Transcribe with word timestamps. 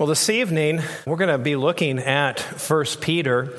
Well, 0.00 0.06
this 0.06 0.30
evening, 0.30 0.80
we're 1.04 1.18
going 1.18 1.28
to 1.28 1.36
be 1.36 1.56
looking 1.56 1.98
at 1.98 2.40
1 2.40 2.84
Peter 3.02 3.52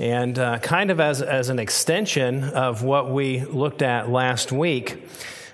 and 0.00 0.36
uh, 0.36 0.58
kind 0.58 0.90
of 0.90 0.98
as, 0.98 1.22
as 1.22 1.48
an 1.48 1.60
extension 1.60 2.42
of 2.42 2.82
what 2.82 3.08
we 3.08 3.44
looked 3.44 3.82
at 3.82 4.10
last 4.10 4.50
week. 4.50 5.08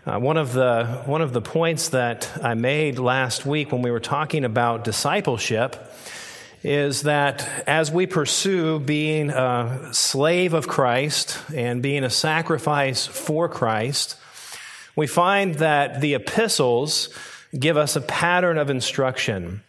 Uh, 0.06 0.18
one, 0.18 0.38
of 0.38 0.54
the, 0.54 1.03
one 1.04 1.21
of 1.21 1.34
the 1.34 1.42
points 1.42 1.90
that 1.90 2.30
I 2.42 2.54
made 2.54 2.98
last 2.98 3.45
week 3.45 3.72
when 3.72 3.82
we 3.82 3.90
were 3.90 4.00
talking 4.00 4.46
about 4.46 4.84
discipleship 4.84 5.76
is 6.62 7.03
that 7.03 7.46
as 7.67 7.93
we 7.93 8.07
pursue 8.07 8.79
being 8.80 9.29
a 9.29 9.91
slave 9.93 10.55
of 10.55 10.67
Christ 10.67 11.39
and 11.55 11.83
being 11.83 12.05
a 12.05 12.11
sacrifice 12.11 13.07
for 13.07 13.51
Christ, 13.51 14.17
we 14.96 15.07
find 15.07 15.57
that 15.57 16.01
the 16.01 16.14
epistles 16.14 17.11
give 17.55 17.77
us 17.77 17.96
a 17.96 18.01
pattern 18.01 18.57
of 18.57 18.71
instruction. 18.71 19.61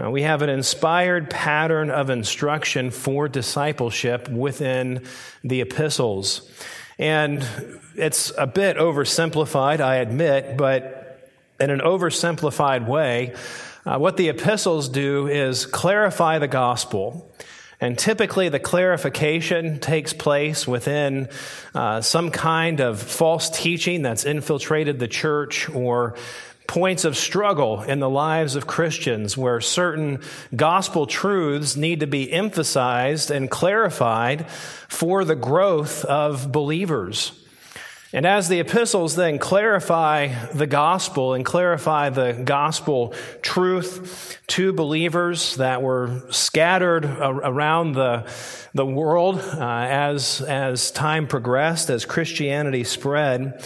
Uh, 0.00 0.10
we 0.10 0.22
have 0.22 0.42
an 0.42 0.48
inspired 0.48 1.28
pattern 1.28 1.90
of 1.90 2.08
instruction 2.08 2.90
for 2.90 3.28
discipleship 3.28 4.28
within 4.28 5.04
the 5.42 5.60
epistles. 5.60 6.48
And 6.98 7.44
it's 7.96 8.32
a 8.38 8.46
bit 8.46 8.76
oversimplified, 8.76 9.80
I 9.80 9.96
admit, 9.96 10.56
but 10.56 11.28
in 11.58 11.70
an 11.70 11.80
oversimplified 11.80 12.86
way, 12.86 13.34
uh, 13.84 13.98
what 13.98 14.16
the 14.16 14.28
epistles 14.28 14.88
do 14.88 15.26
is 15.26 15.66
clarify 15.66 16.38
the 16.38 16.48
gospel. 16.48 17.28
And 17.80 17.96
typically, 17.96 18.48
the 18.48 18.58
clarification 18.58 19.78
takes 19.78 20.12
place 20.12 20.66
within 20.66 21.28
uh, 21.74 22.00
some 22.00 22.30
kind 22.30 22.80
of 22.80 23.00
false 23.00 23.50
teaching 23.50 24.02
that's 24.02 24.24
infiltrated 24.24 24.98
the 24.98 25.06
church 25.06 25.68
or 25.70 26.16
points 26.68 27.04
of 27.04 27.16
struggle 27.16 27.82
in 27.82 27.98
the 27.98 28.10
lives 28.10 28.54
of 28.54 28.66
Christians 28.66 29.36
where 29.36 29.60
certain 29.60 30.20
gospel 30.54 31.06
truths 31.06 31.76
need 31.76 32.00
to 32.00 32.06
be 32.06 32.30
emphasized 32.30 33.30
and 33.30 33.50
clarified 33.50 34.48
for 34.86 35.24
the 35.24 35.34
growth 35.34 36.04
of 36.04 36.52
believers. 36.52 37.32
And 38.12 38.26
as 38.26 38.48
the 38.48 38.60
epistles 38.60 39.16
then 39.16 39.38
clarify 39.38 40.28
the 40.54 40.66
gospel 40.66 41.34
and 41.34 41.44
clarify 41.44 42.10
the 42.10 42.32
gospel 42.44 43.14
truth 43.42 44.38
to 44.48 44.72
believers 44.72 45.56
that 45.56 45.82
were 45.82 46.22
scattered 46.30 47.04
around 47.04 47.92
the, 47.92 48.30
the 48.74 48.86
world 48.86 49.38
uh, 49.38 49.60
as, 49.60 50.42
as 50.42 50.90
time 50.90 51.26
progressed, 51.26 51.88
as 51.88 52.04
Christianity 52.04 52.84
spread, 52.84 53.62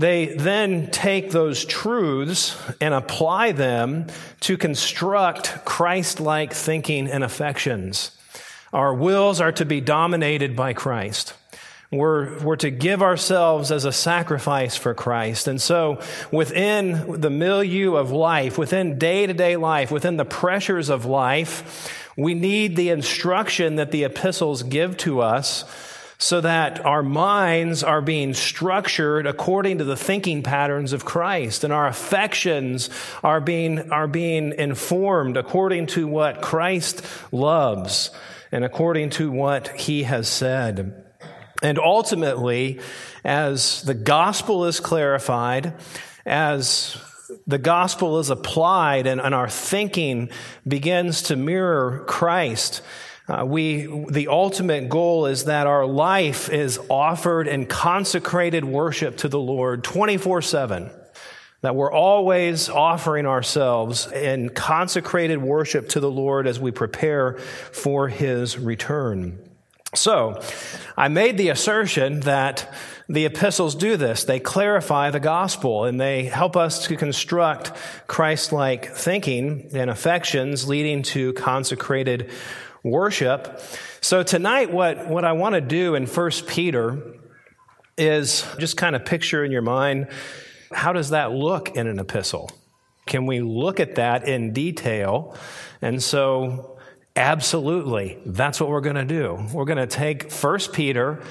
they 0.00 0.26
then 0.34 0.90
take 0.90 1.30
those 1.30 1.62
truths 1.66 2.56
and 2.80 2.94
apply 2.94 3.52
them 3.52 4.06
to 4.40 4.56
construct 4.56 5.62
Christ 5.66 6.20
like 6.20 6.54
thinking 6.54 7.06
and 7.06 7.22
affections. 7.22 8.10
Our 8.72 8.94
wills 8.94 9.42
are 9.42 9.52
to 9.52 9.66
be 9.66 9.82
dominated 9.82 10.56
by 10.56 10.72
Christ. 10.72 11.34
We're, 11.92 12.38
we're 12.38 12.56
to 12.56 12.70
give 12.70 13.02
ourselves 13.02 13.70
as 13.70 13.84
a 13.84 13.92
sacrifice 13.92 14.74
for 14.74 14.94
Christ. 14.94 15.48
And 15.48 15.60
so, 15.60 16.00
within 16.30 17.20
the 17.20 17.30
milieu 17.30 17.96
of 17.96 18.10
life, 18.10 18.56
within 18.56 18.96
day 18.96 19.26
to 19.26 19.34
day 19.34 19.56
life, 19.56 19.90
within 19.90 20.16
the 20.16 20.24
pressures 20.24 20.88
of 20.88 21.04
life, 21.04 21.92
we 22.16 22.32
need 22.32 22.76
the 22.76 22.88
instruction 22.88 23.76
that 23.76 23.90
the 23.90 24.04
epistles 24.04 24.62
give 24.62 24.96
to 24.98 25.20
us 25.20 25.64
so 26.22 26.42
that 26.42 26.84
our 26.84 27.02
minds 27.02 27.82
are 27.82 28.02
being 28.02 28.34
structured 28.34 29.26
according 29.26 29.78
to 29.78 29.84
the 29.84 29.96
thinking 29.96 30.42
patterns 30.42 30.92
of 30.92 31.02
Christ 31.02 31.64
and 31.64 31.72
our 31.72 31.86
affections 31.86 32.90
are 33.24 33.40
being, 33.40 33.90
are 33.90 34.06
being 34.06 34.52
informed 34.52 35.38
according 35.38 35.86
to 35.88 36.06
what 36.06 36.42
Christ 36.42 37.02
loves 37.32 38.10
and 38.52 38.66
according 38.66 39.10
to 39.10 39.30
what 39.30 39.68
he 39.68 40.02
has 40.02 40.28
said. 40.28 41.06
And 41.62 41.78
ultimately, 41.78 42.80
as 43.24 43.80
the 43.80 43.94
gospel 43.94 44.66
is 44.66 44.78
clarified, 44.78 45.72
as 46.26 46.98
the 47.46 47.58
gospel 47.58 48.18
is 48.18 48.28
applied 48.28 49.06
and, 49.06 49.22
and 49.22 49.34
our 49.34 49.48
thinking 49.48 50.28
begins 50.68 51.22
to 51.24 51.36
mirror 51.36 52.04
Christ, 52.06 52.82
uh, 53.30 53.44
we, 53.44 53.86
the 54.10 54.26
ultimate 54.26 54.88
goal 54.88 55.26
is 55.26 55.44
that 55.44 55.68
our 55.68 55.86
life 55.86 56.50
is 56.50 56.80
offered 56.88 57.46
in 57.46 57.64
consecrated 57.66 58.64
worship 58.64 59.18
to 59.18 59.28
the 59.28 59.38
Lord 59.38 59.84
24 59.84 60.42
7. 60.42 60.90
That 61.62 61.76
we're 61.76 61.92
always 61.92 62.68
offering 62.68 63.26
ourselves 63.26 64.10
in 64.10 64.48
consecrated 64.48 65.40
worship 65.40 65.90
to 65.90 66.00
the 66.00 66.10
Lord 66.10 66.46
as 66.46 66.58
we 66.58 66.72
prepare 66.72 67.34
for 67.70 68.08
His 68.08 68.58
return. 68.58 69.38
So, 69.94 70.40
I 70.96 71.08
made 71.08 71.36
the 71.36 71.50
assertion 71.50 72.20
that 72.20 72.72
the 73.08 73.26
epistles 73.26 73.74
do 73.74 73.96
this. 73.96 74.24
They 74.24 74.40
clarify 74.40 75.10
the 75.10 75.20
gospel 75.20 75.84
and 75.84 76.00
they 76.00 76.24
help 76.24 76.56
us 76.56 76.86
to 76.86 76.96
construct 76.96 77.72
Christ 78.06 78.52
like 78.52 78.94
thinking 78.94 79.70
and 79.74 79.90
affections 79.90 80.68
leading 80.68 81.02
to 81.02 81.32
consecrated 81.34 82.30
worship. 82.82 83.60
So 84.00 84.22
tonight, 84.22 84.72
what, 84.72 85.08
what 85.08 85.24
I 85.24 85.32
want 85.32 85.54
to 85.54 85.60
do 85.60 85.94
in 85.94 86.06
1 86.06 86.30
Peter 86.46 87.02
is 87.98 88.46
just 88.58 88.76
kind 88.76 88.96
of 88.96 89.04
picture 89.04 89.44
in 89.44 89.52
your 89.52 89.62
mind 89.62 90.08
how 90.72 90.92
does 90.92 91.10
that 91.10 91.32
look 91.32 91.76
in 91.76 91.86
an 91.86 91.98
epistle? 91.98 92.50
Can 93.06 93.26
we 93.26 93.40
look 93.40 93.80
at 93.80 93.96
that 93.96 94.28
in 94.28 94.52
detail? 94.52 95.36
And 95.82 96.02
so, 96.02 96.78
absolutely, 97.16 98.18
that's 98.24 98.60
what 98.60 98.68
we're 98.68 98.80
going 98.80 98.96
to 98.96 99.04
do. 99.04 99.48
We're 99.52 99.64
going 99.64 99.78
to 99.78 99.86
take 99.86 100.30
1 100.30 100.58
Peter 100.72 101.22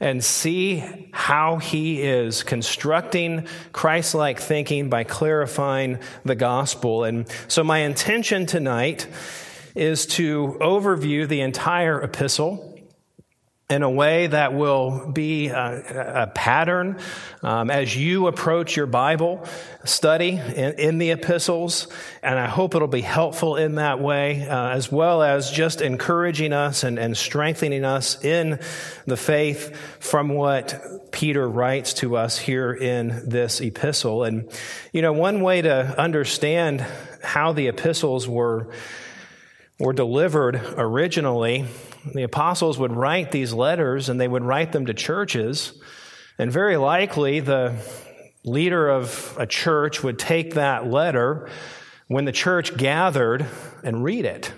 and 0.00 0.22
see 0.22 0.82
how 1.12 1.56
he 1.56 2.02
is 2.02 2.42
constructing 2.42 3.46
Christ 3.72 4.14
like 4.14 4.40
thinking 4.40 4.88
by 4.88 5.04
clarifying 5.04 5.98
the 6.24 6.34
gospel. 6.34 7.04
And 7.04 7.28
so, 7.48 7.62
my 7.62 7.78
intention 7.80 8.46
tonight 8.46 9.06
is 9.76 10.06
to 10.06 10.56
overview 10.60 11.28
the 11.28 11.40
entire 11.42 12.00
epistle 12.02 12.72
in 13.68 13.82
a 13.82 13.90
way 13.90 14.28
that 14.28 14.54
will 14.54 15.10
be 15.10 15.48
a, 15.48 16.22
a 16.22 16.26
pattern 16.28 17.00
um, 17.42 17.68
as 17.68 17.96
you 17.96 18.28
approach 18.28 18.76
your 18.76 18.86
Bible 18.86 19.44
study 19.84 20.30
in, 20.30 20.74
in, 20.74 20.98
the 20.98 21.10
epistles. 21.10 21.88
And 22.22 22.38
I 22.38 22.46
hope 22.46 22.76
it'll 22.76 22.86
be 22.86 23.00
helpful 23.00 23.56
in 23.56 23.74
that 23.74 23.98
way, 24.00 24.46
uh, 24.46 24.68
as 24.68 24.92
well 24.92 25.20
as 25.20 25.50
just 25.50 25.80
encouraging 25.80 26.52
us 26.52 26.84
and, 26.84 26.96
and 26.96 27.16
strengthening 27.16 27.84
us 27.84 28.24
in 28.24 28.60
the 29.04 29.16
faith 29.16 29.76
from 29.98 30.28
what 30.28 31.10
Peter 31.10 31.48
writes 31.48 31.92
to 31.94 32.16
us 32.16 32.38
here 32.38 32.72
in 32.72 33.28
this 33.28 33.60
epistle. 33.60 34.22
And, 34.22 34.48
you 34.92 35.02
know, 35.02 35.12
one 35.12 35.40
way 35.40 35.62
to 35.62 36.00
understand 36.00 36.86
how 37.20 37.52
the 37.52 37.66
epistles 37.66 38.28
were 38.28 38.70
were 39.78 39.92
delivered 39.92 40.60
originally, 40.76 41.66
the 42.14 42.22
apostles 42.22 42.78
would 42.78 42.92
write 42.92 43.30
these 43.30 43.52
letters 43.52 44.08
and 44.08 44.20
they 44.20 44.28
would 44.28 44.44
write 44.44 44.72
them 44.72 44.86
to 44.86 44.94
churches. 44.94 45.78
And 46.38 46.50
very 46.50 46.76
likely, 46.76 47.40
the 47.40 47.74
leader 48.44 48.88
of 48.88 49.36
a 49.38 49.46
church 49.46 50.02
would 50.02 50.18
take 50.18 50.54
that 50.54 50.86
letter 50.86 51.50
when 52.08 52.24
the 52.24 52.32
church 52.32 52.76
gathered 52.76 53.46
and 53.82 54.02
read 54.02 54.24
it. 54.24 54.52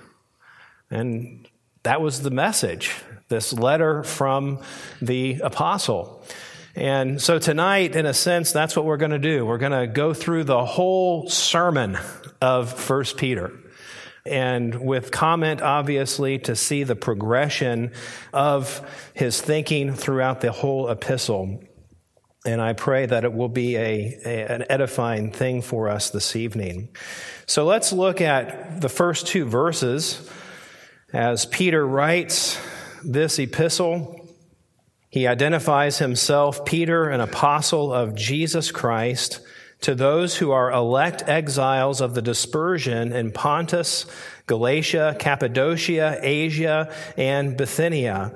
And 0.90 1.48
that 1.82 2.00
was 2.00 2.22
the 2.22 2.30
message 2.30 2.94
this 3.28 3.52
letter 3.52 4.02
from 4.02 4.60
the 5.02 5.40
apostle. 5.42 6.22
And 6.74 7.20
so 7.20 7.38
tonight, 7.38 7.96
in 7.96 8.06
a 8.06 8.14
sense, 8.14 8.52
that's 8.52 8.76
what 8.76 8.84
we're 8.84 8.96
going 8.96 9.10
to 9.10 9.18
do. 9.18 9.44
We're 9.44 9.58
going 9.58 9.72
to 9.72 9.86
go 9.86 10.14
through 10.14 10.44
the 10.44 10.64
whole 10.64 11.28
sermon 11.28 11.98
of 12.40 12.72
First 12.72 13.16
Peter 13.16 13.52
and 14.26 14.80
with 14.80 15.10
comment, 15.10 15.62
obviously, 15.62 16.38
to 16.40 16.56
see 16.56 16.84
the 16.84 16.96
progression 16.96 17.92
of 18.32 18.86
his 19.14 19.40
thinking 19.40 19.94
throughout 19.94 20.40
the 20.40 20.52
whole 20.52 20.88
epistle. 20.88 21.62
And 22.46 22.60
I 22.60 22.72
pray 22.72 23.06
that 23.06 23.24
it 23.24 23.32
will 23.32 23.48
be 23.48 23.76
a, 23.76 24.20
a, 24.24 24.52
an 24.52 24.64
edifying 24.70 25.32
thing 25.32 25.60
for 25.62 25.88
us 25.88 26.10
this 26.10 26.36
evening. 26.36 26.88
So 27.46 27.64
let's 27.64 27.92
look 27.92 28.20
at 28.20 28.80
the 28.80 28.88
first 28.88 29.26
two 29.26 29.44
verses 29.44 30.28
as 31.12 31.46
Peter 31.46 31.86
writes 31.86 32.60
this 33.04 33.38
epistle. 33.38 34.28
He 35.10 35.26
identifies 35.26 35.98
himself, 35.98 36.64
Peter, 36.64 37.08
an 37.08 37.20
apostle 37.20 37.92
of 37.92 38.14
Jesus 38.14 38.70
Christ 38.70 39.40
to 39.80 39.94
those 39.94 40.36
who 40.36 40.50
are 40.50 40.72
elect 40.72 41.28
exiles 41.28 42.00
of 42.00 42.14
the 42.14 42.22
dispersion 42.22 43.12
in 43.12 43.30
Pontus, 43.32 44.06
Galatia, 44.46 45.16
Cappadocia, 45.18 46.18
Asia, 46.20 46.92
and 47.16 47.56
Bithynia, 47.56 48.32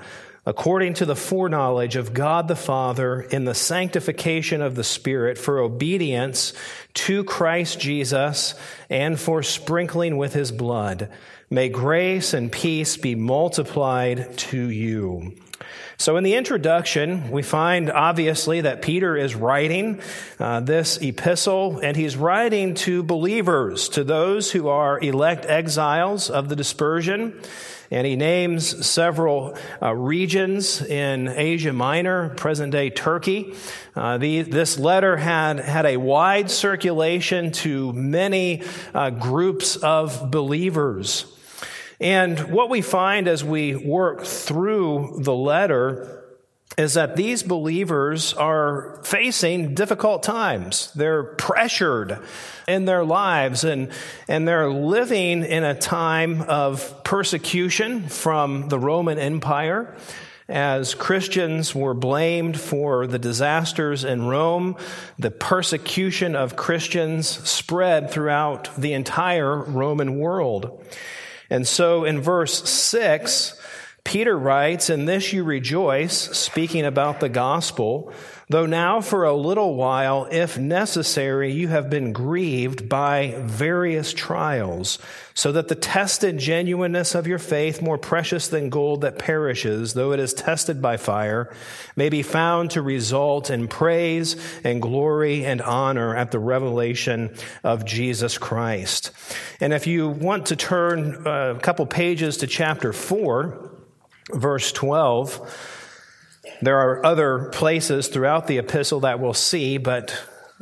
according 0.47 0.94
to 0.94 1.06
the 1.06 1.17
foreknowledge 1.17 1.97
of 1.97 2.15
God 2.15 2.49
the 2.49 2.56
Father 2.56 3.21
in 3.21 3.44
the 3.44 3.55
sanctification 3.55 4.62
of 4.62 4.75
the 4.75 4.85
Spirit 4.85 5.39
for 5.39 5.59
obedience 5.59 6.53
to 6.94 7.25
Christ 7.25 7.81
Jesus 7.81 8.55
and 8.89 9.19
for 9.19 9.43
sprinkling 9.43 10.17
with 10.17 10.35
his 10.35 10.53
blood. 10.53 11.09
May 11.50 11.69
grace 11.69 12.35
and 12.35 12.50
peace 12.50 12.97
be 12.97 13.15
multiplied 13.15 14.39
to 14.39 14.69
you. 14.71 15.35
So, 15.99 16.17
in 16.17 16.25
the 16.25 16.35
introduction, 16.35 17.31
we 17.31 17.43
find 17.43 17.91
obviously 17.91 18.62
that 18.62 18.82
Peter 18.82 19.17
is 19.17 19.35
writing 19.35 20.00
uh, 20.41 20.61
this 20.61 21.00
epistle, 21.00 21.79
and 21.79 21.97
he's 21.97 22.17
writing 22.17 22.75
to 22.75 23.03
believers, 23.03 23.88
to 23.91 24.05
those 24.05 24.50
who 24.50 24.69
are 24.69 24.99
elect 25.00 25.47
exiles 25.47 26.31
of 26.31 26.49
the 26.49 26.56
dispersion. 26.56 27.41
And 27.93 28.06
he 28.06 28.17
names 28.17 28.87
several 28.87 29.55
uh, 29.82 29.94
regions 29.94 30.81
in 30.81 31.29
Asia 31.29 31.75
Minor, 31.75 32.31
present 32.31 32.73
day 32.73 32.88
Turkey. 32.88 33.55
Uh, 33.94 34.17
the, 34.17 34.43
this 34.43 34.79
letter 34.79 35.19
had, 35.19 35.61
had 35.61 35.85
a 35.85 35.99
wide 35.99 36.50
circulation 36.50 37.53
to 37.53 37.93
many 37.93 38.62
uh, 38.94 39.11
groups 39.11 39.76
of 39.76 40.31
believers. 40.31 41.26
And 42.03 42.51
what 42.51 42.69
we 42.69 42.83
find 42.83 43.29
as 43.29 43.45
we 43.45 43.77
work 43.77 44.25
through 44.25 45.21
the 45.21 45.35
letter 45.35 46.25
is 46.77 46.95
that 46.95 47.15
these 47.15 47.45
believers 47.45 48.35
are 48.35 49.01
facing 49.05 49.75
difficult 49.75 50.25
times. 50.25 50.93
They're 50.95 51.23
pressured 51.23 52.19
in 52.67 52.87
their 52.87 53.05
lives 53.05 53.63
and, 53.63 53.93
and 54.27 54.49
they're 54.49 54.69
living 54.69 55.45
in 55.45 55.63
a 55.63 55.79
time 55.79 56.43
of 56.43 57.05
persecution 57.05 58.09
from 58.09 58.69
the 58.69 58.81
Roman 58.81 59.19
Empire. 59.19 59.95
As 60.49 60.95
Christians 60.95 61.73
were 61.73 61.95
blamed 61.95 62.59
for 62.59 63.07
the 63.07 63.19
disasters 63.19 64.03
in 64.03 64.27
Rome, 64.27 64.77
the 65.21 65.31
persecution 65.31 66.35
of 66.35 66.57
Christians 66.57 67.29
spread 67.29 68.11
throughout 68.11 68.71
the 68.77 68.93
entire 68.93 69.57
Roman 69.57 70.19
world. 70.19 70.85
And 71.53 71.69
so 71.69 72.07
in 72.07 72.19
verse 72.19 72.67
6, 72.67 73.61
Peter 74.05 74.37
writes, 74.37 74.91
In 74.91 75.05
this 75.05 75.33
you 75.33 75.45
rejoice, 75.45 76.13
speaking 76.37 76.85
about 76.85 77.21
the 77.21 77.29
gospel, 77.29 78.13
though 78.49 78.67
now 78.67 79.01
for 79.01 79.25
a 79.25 79.33
little 79.33 79.77
while, 79.77 80.27
if 80.31 80.59
necessary, 80.59 81.53
you 81.53 81.69
have 81.69 81.89
been 81.89 82.13
grieved 82.13 82.89
by 82.89 83.35
various 83.39 84.13
trials, 84.13 84.99
so 85.35 85.53
that 85.53 85.69
the 85.69 85.77
tested 85.77 86.37
genuineness 86.37 87.15
of 87.15 87.29
your 87.29 87.39
faith, 87.39 87.81
more 87.81 87.97
precious 87.97 88.49
than 88.49 88.71
gold 88.71 89.03
that 89.03 89.21
perishes, 89.21 89.95
though 89.95 90.13
it 90.13 90.19
is 90.21 90.35
tested 90.35 90.83
by 90.83 90.97
fire, 90.97 91.55
may 91.95 92.09
be 92.09 92.23
found 92.23 92.73
to 92.73 92.83
result 92.83 93.51
in 93.51 93.69
praise 93.69 94.37
and 94.65 94.83
glory 94.83 95.47
and 95.47 95.63
honor 95.63 96.15
at 96.17 96.33
the 96.33 96.41
revelation 96.41 97.35
of 97.63 97.87
Jesus 97.87 98.37
Christ. 98.37 99.13
And 99.61 99.73
if 99.73 99.87
you 99.87 100.09
want 100.09 100.47
to 100.47 100.57
turn 100.57 101.25
uh, 101.25 101.55
a 101.57 101.61
couple 101.61 101.87
pages 101.87 102.37
to 102.39 102.49
chapter 102.49 102.93
4, 102.93 103.72
verse 104.31 104.73
12. 104.73 105.81
There 106.61 106.79
are 106.79 107.05
other 107.05 107.51
places 107.53 108.09
throughout 108.09 108.47
the 108.47 108.59
epistle 108.59 109.01
that 109.01 109.21
we'll 109.21 109.35
see, 109.35 109.79
but 109.79 110.17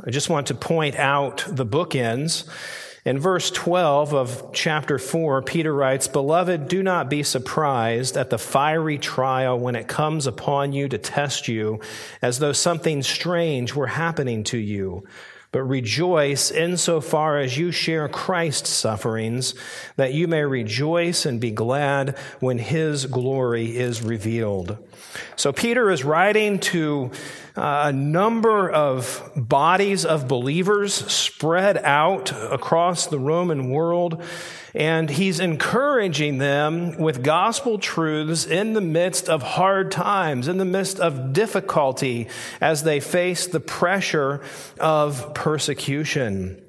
I 0.05 0.11
just 0.11 0.31
want 0.31 0.47
to 0.47 0.55
point 0.55 0.97
out 0.97 1.45
the 1.47 1.67
bookends. 1.67 2.49
In 3.05 3.19
verse 3.19 3.51
12 3.51 4.15
of 4.15 4.51
chapter 4.53 4.99
4, 4.99 5.43
Peter 5.43 5.75
writes, 5.75 6.07
Beloved, 6.07 6.69
do 6.69 6.83
not 6.83 7.09
be 7.09 7.23
surprised 7.23 8.17
at 8.17 8.31
the 8.31 8.39
fiery 8.39 8.99
trial 8.99 9.59
when 9.59 9.75
it 9.75 9.89
comes 9.89 10.27
upon 10.27 10.73
you 10.73 10.89
to 10.89 10.99
test 10.99 11.49
you, 11.49 11.81
as 12.21 12.39
though 12.39 12.53
something 12.53 13.03
strange 13.03 13.75
were 13.75 13.87
happening 13.87 14.45
to 14.45 14.59
you 14.59 15.05
but 15.53 15.63
rejoice 15.63 16.51
insofar 16.51 17.39
as 17.39 17.59
you 17.59 17.73
share 17.73 18.09
Christ's 18.09 18.71
sufferings, 18.71 19.55
that 19.97 20.15
you 20.15 20.29
may 20.29 20.43
rejoice 20.43 21.27
and 21.27 21.41
be 21.41 21.51
glad 21.51 22.17
when 22.39 22.59
his 22.59 23.07
glory 23.07 23.77
is 23.77 24.03
revealed. 24.03 24.79
So 25.35 25.53
Peter 25.53 25.91
is 25.91 26.05
writing 26.05 26.61
to 26.61 27.11
uh, 27.57 27.83
a 27.87 27.93
number 27.93 28.71
of 28.71 29.33
bodies 29.35 30.05
of 30.05 30.29
believers 30.29 30.95
spread 30.95 31.79
out 31.79 32.31
across 32.33 33.09
the 33.09 33.19
Roman 33.19 33.71
world 33.71 34.23
and 34.75 35.11
he's 35.11 35.41
encouraging 35.41 36.39
them 36.39 36.97
with 36.97 37.23
gospel 37.23 37.79
truths 37.79 38.47
in 38.47 38.73
the 38.73 38.81
midst 38.81 39.29
of 39.29 39.43
hard 39.43 39.91
times, 39.91 40.49
in 40.49 40.59
the 40.59 40.65
midst 40.65 41.01
of 41.01 41.33
difficulty 41.33 42.29
as 42.61 42.85
they 42.85 43.01
face 43.01 43.47
the 43.47 43.61
pressure 43.61 44.43
of 44.79 45.35
persecution. 45.35 46.63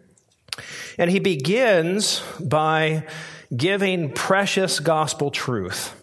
And 0.98 1.10
he 1.10 1.20
begins 1.20 2.22
by 2.40 3.08
giving 3.56 4.12
precious 4.12 4.80
gospel 4.80 5.32
truth. 5.32 5.98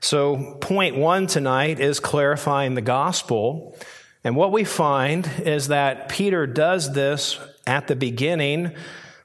So, 0.00 0.56
point 0.60 0.96
one 0.96 1.26
tonight 1.26 1.80
is 1.80 2.00
clarifying 2.00 2.74
the 2.74 2.82
gospel. 2.82 3.76
And 4.22 4.36
what 4.36 4.52
we 4.52 4.64
find 4.64 5.28
is 5.40 5.68
that 5.68 6.08
Peter 6.08 6.46
does 6.46 6.92
this 6.92 7.38
at 7.66 7.88
the 7.88 7.96
beginning 7.96 8.72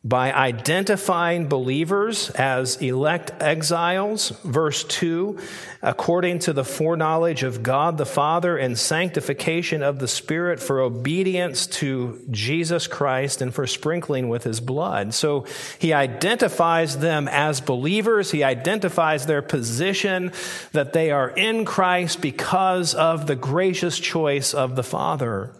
by 0.03 0.33
identifying 0.33 1.47
believers 1.47 2.31
as 2.31 2.77
elect 2.77 3.31
exiles, 3.39 4.29
verse 4.43 4.83
2, 4.85 5.37
according 5.83 6.39
to 6.39 6.53
the 6.53 6.63
foreknowledge 6.63 7.43
of 7.43 7.61
God 7.61 7.99
the 7.99 8.05
Father 8.05 8.57
and 8.57 8.79
sanctification 8.79 9.83
of 9.83 9.99
the 9.99 10.07
Spirit 10.07 10.59
for 10.59 10.81
obedience 10.81 11.67
to 11.67 12.19
Jesus 12.31 12.87
Christ 12.87 13.43
and 13.43 13.53
for 13.53 13.67
sprinkling 13.67 14.27
with 14.27 14.43
his 14.43 14.59
blood. 14.59 15.13
So 15.13 15.45
he 15.77 15.93
identifies 15.93 16.97
them 16.97 17.27
as 17.27 17.61
believers. 17.61 18.31
He 18.31 18.43
identifies 18.43 19.27
their 19.27 19.43
position 19.43 20.31
that 20.71 20.93
they 20.93 21.11
are 21.11 21.29
in 21.29 21.63
Christ 21.63 22.21
because 22.21 22.95
of 22.95 23.27
the 23.27 23.35
gracious 23.35 23.99
choice 23.99 24.55
of 24.55 24.75
the 24.75 24.83
Father. 24.83 25.53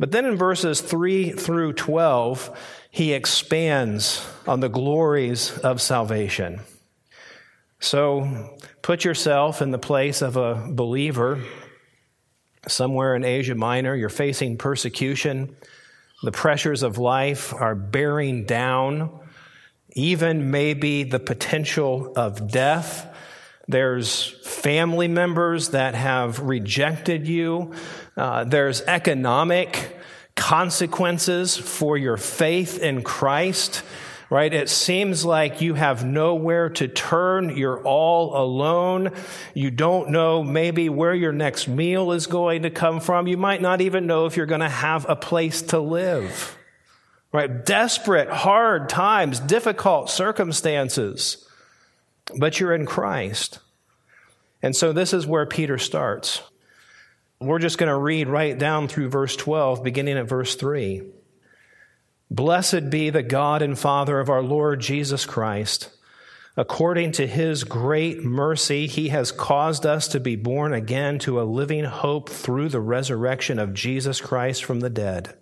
But 0.00 0.12
then 0.12 0.24
in 0.24 0.38
verses 0.38 0.80
3 0.80 1.32
through 1.32 1.74
12, 1.74 2.58
he 2.90 3.12
expands 3.12 4.26
on 4.46 4.60
the 4.60 4.70
glories 4.70 5.58
of 5.58 5.82
salvation. 5.82 6.60
So 7.80 8.56
put 8.80 9.04
yourself 9.04 9.60
in 9.60 9.72
the 9.72 9.78
place 9.78 10.22
of 10.22 10.38
a 10.38 10.66
believer 10.70 11.44
somewhere 12.66 13.14
in 13.14 13.24
Asia 13.24 13.54
Minor. 13.54 13.94
You're 13.94 14.08
facing 14.08 14.56
persecution. 14.56 15.54
The 16.22 16.32
pressures 16.32 16.82
of 16.82 16.96
life 16.96 17.52
are 17.52 17.74
bearing 17.74 18.46
down, 18.46 19.20
even 19.92 20.50
maybe 20.50 21.04
the 21.04 21.20
potential 21.20 22.14
of 22.16 22.50
death. 22.50 23.06
There's 23.68 24.24
family 24.46 25.08
members 25.08 25.70
that 25.70 25.94
have 25.94 26.40
rejected 26.40 27.28
you. 27.28 27.74
Uh, 28.16 28.44
there's 28.44 28.82
economic 28.82 29.96
consequences 30.36 31.56
for 31.56 31.96
your 31.96 32.16
faith 32.16 32.78
in 32.78 33.02
Christ, 33.02 33.82
right? 34.30 34.52
It 34.52 34.68
seems 34.68 35.24
like 35.24 35.60
you 35.60 35.74
have 35.74 36.04
nowhere 36.04 36.70
to 36.70 36.88
turn. 36.88 37.56
You're 37.56 37.82
all 37.82 38.36
alone. 38.36 39.12
You 39.54 39.70
don't 39.70 40.10
know 40.10 40.42
maybe 40.42 40.88
where 40.88 41.14
your 41.14 41.32
next 41.32 41.68
meal 41.68 42.12
is 42.12 42.26
going 42.26 42.62
to 42.62 42.70
come 42.70 43.00
from. 43.00 43.26
You 43.26 43.36
might 43.36 43.60
not 43.60 43.80
even 43.80 44.06
know 44.06 44.26
if 44.26 44.36
you're 44.36 44.46
going 44.46 44.60
to 44.60 44.68
have 44.68 45.04
a 45.08 45.16
place 45.16 45.62
to 45.62 45.78
live, 45.78 46.56
right? 47.32 47.64
Desperate, 47.64 48.28
hard 48.28 48.88
times, 48.88 49.40
difficult 49.40 50.10
circumstances, 50.10 51.48
but 52.38 52.60
you're 52.60 52.74
in 52.74 52.86
Christ. 52.86 53.58
And 54.62 54.76
so 54.76 54.92
this 54.92 55.12
is 55.12 55.26
where 55.26 55.46
Peter 55.46 55.78
starts. 55.78 56.42
We're 57.42 57.58
just 57.58 57.78
going 57.78 57.88
to 57.88 57.96
read 57.96 58.28
right 58.28 58.58
down 58.58 58.86
through 58.86 59.08
verse 59.08 59.34
12, 59.34 59.82
beginning 59.82 60.18
at 60.18 60.28
verse 60.28 60.56
3. 60.56 61.00
Blessed 62.30 62.90
be 62.90 63.08
the 63.08 63.22
God 63.22 63.62
and 63.62 63.78
Father 63.78 64.20
of 64.20 64.28
our 64.28 64.42
Lord 64.42 64.80
Jesus 64.80 65.24
Christ. 65.24 65.88
According 66.54 67.12
to 67.12 67.26
his 67.26 67.64
great 67.64 68.22
mercy, 68.22 68.86
he 68.86 69.08
has 69.08 69.32
caused 69.32 69.86
us 69.86 70.06
to 70.08 70.20
be 70.20 70.36
born 70.36 70.74
again 70.74 71.18
to 71.20 71.40
a 71.40 71.44
living 71.44 71.84
hope 71.84 72.28
through 72.28 72.68
the 72.68 72.80
resurrection 72.80 73.58
of 73.58 73.72
Jesus 73.72 74.20
Christ 74.20 74.62
from 74.62 74.80
the 74.80 74.90
dead, 74.90 75.34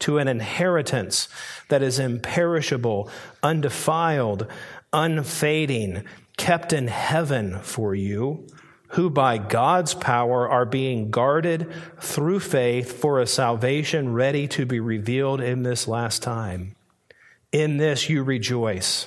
to 0.00 0.18
an 0.18 0.26
inheritance 0.26 1.28
that 1.68 1.82
is 1.82 2.00
imperishable, 2.00 3.08
undefiled, 3.44 4.48
unfading, 4.92 6.02
kept 6.36 6.72
in 6.72 6.88
heaven 6.88 7.60
for 7.60 7.94
you 7.94 8.44
who 8.88 9.10
by 9.10 9.38
God's 9.38 9.94
power 9.94 10.48
are 10.48 10.64
being 10.64 11.10
guarded 11.10 11.70
through 12.00 12.40
faith 12.40 12.92
for 13.00 13.20
a 13.20 13.26
salvation 13.26 14.12
ready 14.12 14.48
to 14.48 14.64
be 14.64 14.80
revealed 14.80 15.40
in 15.40 15.62
this 15.62 15.86
last 15.86 16.22
time. 16.22 16.74
In 17.52 17.76
this 17.76 18.08
you 18.08 18.22
rejoice, 18.22 19.06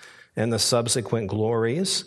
and 0.35 0.51
the 0.51 0.59
subsequent 0.59 1.27
glories. 1.27 2.05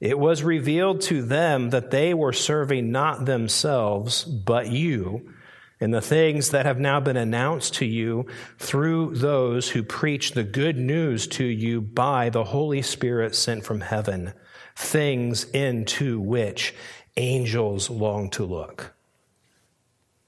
It 0.00 0.18
was 0.18 0.42
revealed 0.42 1.00
to 1.02 1.22
them 1.22 1.70
that 1.70 1.90
they 1.90 2.14
were 2.14 2.32
serving 2.32 2.90
not 2.90 3.24
themselves, 3.24 4.24
but 4.24 4.68
you, 4.68 5.32
and 5.80 5.92
the 5.92 6.00
things 6.00 6.50
that 6.50 6.66
have 6.66 6.78
now 6.78 7.00
been 7.00 7.16
announced 7.16 7.74
to 7.74 7.86
you 7.86 8.26
through 8.58 9.14
those 9.16 9.70
who 9.70 9.82
preach 9.82 10.32
the 10.32 10.44
good 10.44 10.76
news 10.76 11.26
to 11.28 11.44
you 11.44 11.80
by 11.80 12.30
the 12.30 12.44
Holy 12.44 12.82
Spirit 12.82 13.34
sent 13.34 13.64
from 13.64 13.80
heaven, 13.80 14.32
things 14.76 15.44
into 15.50 16.20
which 16.20 16.74
angels 17.16 17.90
long 17.90 18.30
to 18.30 18.44
look. 18.44 18.94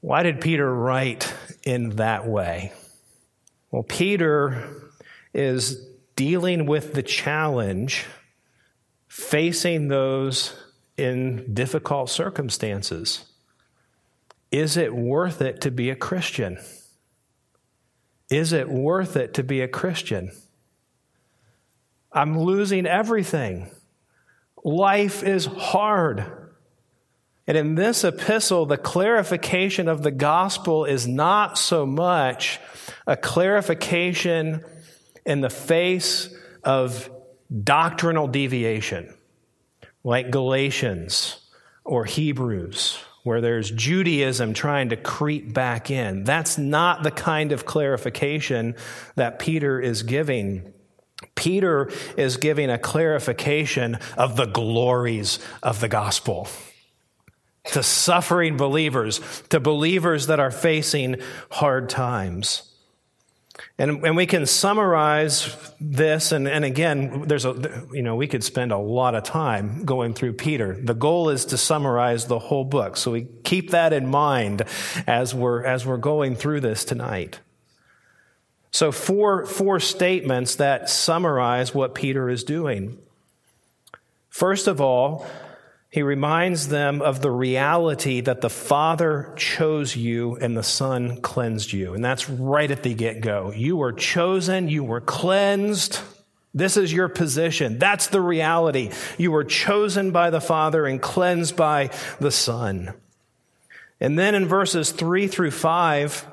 Why 0.01 0.23
did 0.23 0.41
Peter 0.41 0.73
write 0.73 1.35
in 1.65 1.97
that 1.97 2.27
way? 2.27 2.73
Well, 3.71 3.83
Peter 3.83 4.69
is 5.35 5.85
dealing 6.17 6.67
with 6.67 6.95
the 6.95 7.03
challenge 7.03 8.07
facing 9.07 9.89
those 9.89 10.55
in 10.97 11.55
difficult 11.55 12.11
circumstances. 12.11 13.25
Is 14.51 14.77
it 14.77 14.95
worth 14.95 15.41
it 15.43 15.61
to 15.63 15.71
be 15.71 15.91
a 15.91 15.97
Christian? 15.97 16.59
Is 18.31 18.53
it 18.53 18.69
worth 18.69 19.17
it 19.17 19.35
to 19.35 19.43
be 19.43 19.61
a 19.61 19.69
Christian? 19.69 20.33
I'm 22.13 22.41
losing 22.41 22.87
everything. 22.87 23.71
Life 24.65 25.23
is 25.23 25.45
hard. 25.47 26.25
And 27.47 27.57
in 27.57 27.75
this 27.75 28.03
epistle, 28.03 28.67
the 28.67 28.79
clarification 28.79 29.87
of 29.87 30.03
the 30.03 30.11
gospel 30.11 30.85
is 30.85 31.07
not 31.07 31.59
so 31.59 31.87
much 31.87 32.59
a 33.07 33.17
clarification 33.17 34.65
in 35.26 35.40
the 35.40 35.50
face 35.50 36.35
of 36.64 37.11
doctrinal 37.62 38.28
deviation, 38.28 39.12
like 40.02 40.30
Galatians 40.30 41.40
or 41.85 42.04
Hebrews, 42.04 42.99
where 43.25 43.40
there's 43.40 43.71
Judaism 43.71 44.54
trying 44.54 44.90
to 44.90 44.97
creep 44.97 45.52
back 45.52 45.90
in. 45.90 46.25
That's 46.25 46.56
not 46.56 47.02
the 47.02 47.11
kind 47.11 47.52
of 47.52 47.66
clarification 47.66 48.76
that 49.16 49.38
Peter 49.38 49.80
is 49.80 50.04
giving. 50.04 50.73
Peter 51.35 51.90
is 52.16 52.37
giving 52.37 52.71
a 52.71 52.78
clarification 52.78 53.99
of 54.16 54.37
the 54.37 54.47
glories 54.47 55.38
of 55.62 55.80
the 55.80 55.88
gospel 55.88 56.49
to 57.64 57.83
suffering 57.83 58.56
believers, 58.56 59.21
to 59.49 59.59
believers 59.59 60.28
that 60.28 60.38
are 60.38 60.52
facing 60.52 61.16
hard 61.50 61.88
times. 61.88 62.75
And, 63.79 64.05
and 64.05 64.17
we 64.17 64.27
can 64.27 64.47
summarize 64.47 65.55
this, 65.81 66.33
and, 66.33 66.49
and 66.49 66.65
again, 66.65 67.23
there's 67.27 67.45
a, 67.45 67.87
you 67.93 68.03
know, 68.03 68.17
we 68.17 68.27
could 68.27 68.45
spend 68.45 68.73
a 68.73 68.79
lot 68.79 69.15
of 69.15 69.25
time 69.25 69.85
going 69.85 70.15
through 70.15 70.35
Peter. 70.35 70.79
The 70.81 70.95
goal 70.95 71.31
is 71.31 71.47
to 71.47 71.59
summarize 71.59 72.27
the 72.27 72.39
whole 72.39 72.65
book. 72.65 72.97
So 72.97 73.13
we 73.13 73.27
keep 73.45 73.71
that 73.71 73.93
in 73.93 74.07
mind 74.09 74.63
as 75.07 75.35
we're, 75.35 75.65
as 75.65 75.87
we're 75.87 75.97
going 75.97 76.37
through 76.37 76.61
this 76.61 76.85
tonight. 76.85 77.41
So 78.71 78.93
four, 78.93 79.47
four 79.47 79.81
statements 79.81 80.57
that 80.57 80.91
summarize 80.91 81.75
what 81.75 81.95
Peter 81.95 82.29
is 82.29 82.45
doing. 82.45 82.99
First 84.29 84.67
of 84.67 84.83
all, 84.83 85.27
he 85.97 86.03
reminds 86.03 86.69
them 86.69 87.00
of 87.00 87.23
the 87.23 87.31
reality 87.31 88.21
that 88.21 88.43
the 88.43 88.50
Father 88.50 89.33
chose 89.35 89.97
you 89.97 90.37
and 90.37 90.55
the 90.55 90.62
Son 90.62 91.23
cleansed 91.23 91.73
you. 91.73 91.95
And 91.95 92.05
that's 92.05 92.29
right 92.29 92.71
at 92.71 92.83
the 92.83 92.93
get 92.93 93.23
go. 93.23 93.50
You 93.50 93.79
were 93.79 93.95
chosen, 93.95 94.69
you 94.69 94.85
were 94.85 95.00
cleansed. 95.00 96.00
This 96.53 96.76
is 96.76 96.93
your 96.93 97.09
position. 97.09 97.79
That's 97.79 98.09
the 98.09 98.21
reality. 98.21 98.91
You 99.17 99.33
were 99.33 99.45
chosen 99.45 100.11
by 100.11 100.29
the 100.29 100.38
Father 100.43 100.85
and 100.85 101.00
cleansed 101.00 101.57
by 101.57 101.88
the 102.21 102.31
Son. 102.31 102.93
And 103.99 104.19
then 104.19 104.35
in 104.35 104.47
verses 104.47 104.91
three 104.91 105.29
through 105.29 105.53
five, 105.53 106.26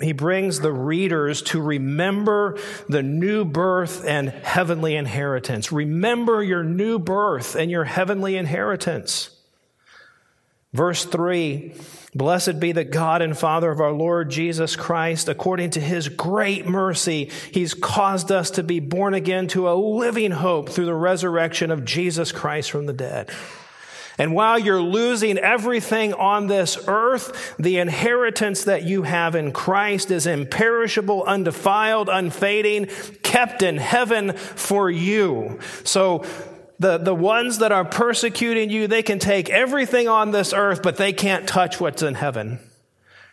he 0.00 0.12
brings 0.12 0.60
the 0.60 0.72
readers 0.72 1.42
to 1.42 1.60
remember 1.60 2.56
the 2.88 3.02
new 3.02 3.44
birth 3.44 4.04
and 4.04 4.28
heavenly 4.28 4.94
inheritance. 4.94 5.72
Remember 5.72 6.42
your 6.42 6.62
new 6.62 7.00
birth 7.00 7.56
and 7.56 7.70
your 7.70 7.84
heavenly 7.84 8.36
inheritance. 8.36 9.30
Verse 10.72 11.04
3 11.04 11.74
Blessed 12.14 12.58
be 12.58 12.72
the 12.72 12.84
God 12.84 13.22
and 13.22 13.36
Father 13.36 13.70
of 13.70 13.80
our 13.80 13.92
Lord 13.92 14.30
Jesus 14.30 14.76
Christ. 14.76 15.28
According 15.28 15.70
to 15.70 15.80
his 15.80 16.08
great 16.08 16.66
mercy, 16.66 17.30
he's 17.52 17.74
caused 17.74 18.32
us 18.32 18.52
to 18.52 18.62
be 18.62 18.80
born 18.80 19.14
again 19.14 19.46
to 19.48 19.68
a 19.68 19.74
living 19.74 20.30
hope 20.30 20.70
through 20.70 20.86
the 20.86 20.94
resurrection 20.94 21.70
of 21.70 21.84
Jesus 21.84 22.32
Christ 22.32 22.70
from 22.70 22.86
the 22.86 22.92
dead. 22.92 23.30
And 24.18 24.34
while 24.34 24.58
you're 24.58 24.82
losing 24.82 25.38
everything 25.38 26.12
on 26.12 26.48
this 26.48 26.76
earth, 26.88 27.54
the 27.58 27.78
inheritance 27.78 28.64
that 28.64 28.82
you 28.82 29.04
have 29.04 29.36
in 29.36 29.52
Christ 29.52 30.10
is 30.10 30.26
imperishable, 30.26 31.22
undefiled, 31.22 32.08
unfading, 32.08 32.86
kept 33.22 33.62
in 33.62 33.76
heaven 33.76 34.32
for 34.32 34.90
you. 34.90 35.60
So 35.84 36.24
the, 36.80 36.98
the 36.98 37.14
ones 37.14 37.58
that 37.58 37.72
are 37.72 37.84
persecuting 37.84 38.70
you, 38.70 38.88
they 38.88 39.02
can 39.02 39.18
take 39.18 39.50
everything 39.50 40.08
on 40.08 40.32
this 40.32 40.52
earth, 40.52 40.82
but 40.82 40.96
they 40.96 41.12
can't 41.12 41.46
touch 41.46 41.80
what's 41.80 42.02
in 42.02 42.14
heaven. 42.14 42.58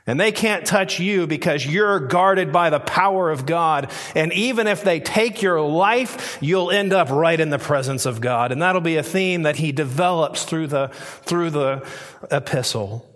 And 0.07 0.19
they 0.19 0.31
can't 0.31 0.65
touch 0.65 0.99
you 0.99 1.25
because 1.25 1.65
you're 1.65 1.99
guarded 1.99 2.51
by 2.51 2.69
the 2.69 2.79
power 2.79 3.31
of 3.31 3.47
God. 3.47 3.91
And 4.13 4.31
even 4.33 4.67
if 4.67 4.83
they 4.83 4.99
take 4.99 5.41
your 5.41 5.59
life, 5.61 6.37
you'll 6.41 6.69
end 6.69 6.93
up 6.93 7.09
right 7.09 7.39
in 7.39 7.49
the 7.49 7.57
presence 7.57 8.05
of 8.05 8.21
God. 8.21 8.51
And 8.51 8.61
that'll 8.61 8.81
be 8.81 8.97
a 8.97 9.03
theme 9.03 9.43
that 9.43 9.55
he 9.55 9.71
develops 9.71 10.43
through 10.43 10.67
the, 10.67 10.89
through 11.23 11.49
the 11.49 11.87
epistle. 12.29 13.09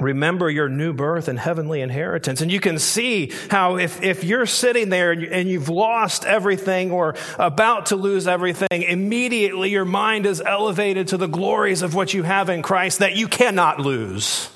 Remember 0.00 0.50
your 0.50 0.68
new 0.68 0.92
birth 0.92 1.28
and 1.28 1.38
heavenly 1.38 1.80
inheritance. 1.80 2.40
And 2.40 2.50
you 2.50 2.58
can 2.58 2.80
see 2.80 3.32
how 3.48 3.76
if, 3.76 4.02
if 4.02 4.24
you're 4.24 4.46
sitting 4.46 4.88
there 4.88 5.12
and 5.12 5.48
you've 5.48 5.68
lost 5.68 6.24
everything 6.24 6.90
or 6.90 7.14
about 7.38 7.86
to 7.86 7.96
lose 7.96 8.26
everything, 8.26 8.82
immediately 8.82 9.70
your 9.70 9.84
mind 9.84 10.26
is 10.26 10.40
elevated 10.40 11.08
to 11.08 11.16
the 11.16 11.28
glories 11.28 11.82
of 11.82 11.94
what 11.94 12.12
you 12.12 12.24
have 12.24 12.48
in 12.48 12.60
Christ 12.60 12.98
that 12.98 13.14
you 13.14 13.28
cannot 13.28 13.78
lose 13.78 14.48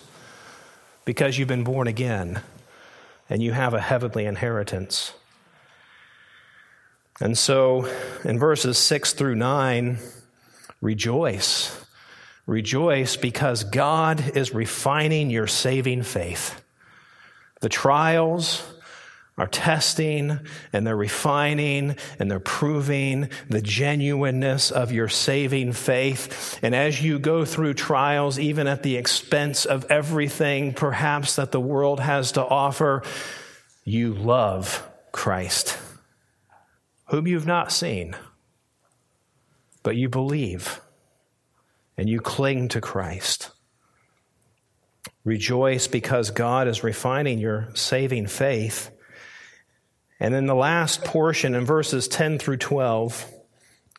because 1.08 1.38
you've 1.38 1.48
been 1.48 1.64
born 1.64 1.86
again 1.88 2.38
and 3.30 3.42
you 3.42 3.50
have 3.50 3.72
a 3.72 3.80
heavenly 3.80 4.26
inheritance. 4.26 5.14
And 7.18 7.38
so 7.38 7.90
in 8.26 8.38
verses 8.38 8.76
6 8.76 9.14
through 9.14 9.36
9, 9.36 9.96
rejoice. 10.82 11.82
Rejoice 12.44 13.16
because 13.16 13.64
God 13.64 14.36
is 14.36 14.52
refining 14.52 15.30
your 15.30 15.46
saving 15.46 16.02
faith. 16.02 16.62
The 17.62 17.70
trials, 17.70 18.62
are 19.38 19.46
testing 19.46 20.38
and 20.72 20.86
they're 20.86 20.96
refining 20.96 21.96
and 22.18 22.30
they're 22.30 22.40
proving 22.40 23.30
the 23.48 23.62
genuineness 23.62 24.70
of 24.70 24.92
your 24.92 25.08
saving 25.08 25.72
faith. 25.72 26.58
And 26.62 26.74
as 26.74 27.02
you 27.02 27.18
go 27.18 27.44
through 27.44 27.74
trials, 27.74 28.38
even 28.38 28.66
at 28.66 28.82
the 28.82 28.96
expense 28.96 29.64
of 29.64 29.86
everything 29.90 30.74
perhaps 30.74 31.36
that 31.36 31.52
the 31.52 31.60
world 31.60 32.00
has 32.00 32.32
to 32.32 32.44
offer, 32.44 33.02
you 33.84 34.12
love 34.12 34.86
Christ, 35.12 35.78
whom 37.06 37.26
you've 37.26 37.46
not 37.46 37.72
seen, 37.72 38.16
but 39.82 39.96
you 39.96 40.08
believe 40.08 40.80
and 41.96 42.08
you 42.08 42.20
cling 42.20 42.68
to 42.68 42.80
Christ. 42.80 43.50
Rejoice 45.24 45.86
because 45.86 46.30
God 46.30 46.68
is 46.68 46.84
refining 46.84 47.38
your 47.38 47.68
saving 47.74 48.26
faith. 48.26 48.90
And 50.20 50.34
then 50.34 50.46
the 50.46 50.54
last 50.54 51.04
portion 51.04 51.54
in 51.54 51.64
verses 51.64 52.08
10 52.08 52.38
through 52.38 52.56
12 52.56 53.26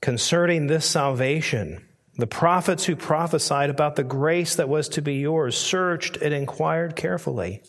concerning 0.01 0.67
this 0.67 0.85
salvation, 0.85 1.85
the 2.17 2.27
prophets 2.27 2.85
who 2.85 2.95
prophesied 2.95 3.69
about 3.69 3.95
the 3.95 4.03
grace 4.03 4.55
that 4.55 4.69
was 4.69 4.89
to 4.89 5.01
be 5.01 5.15
yours 5.15 5.57
searched 5.57 6.17
and 6.17 6.33
inquired 6.33 6.95
carefully, 6.95 7.63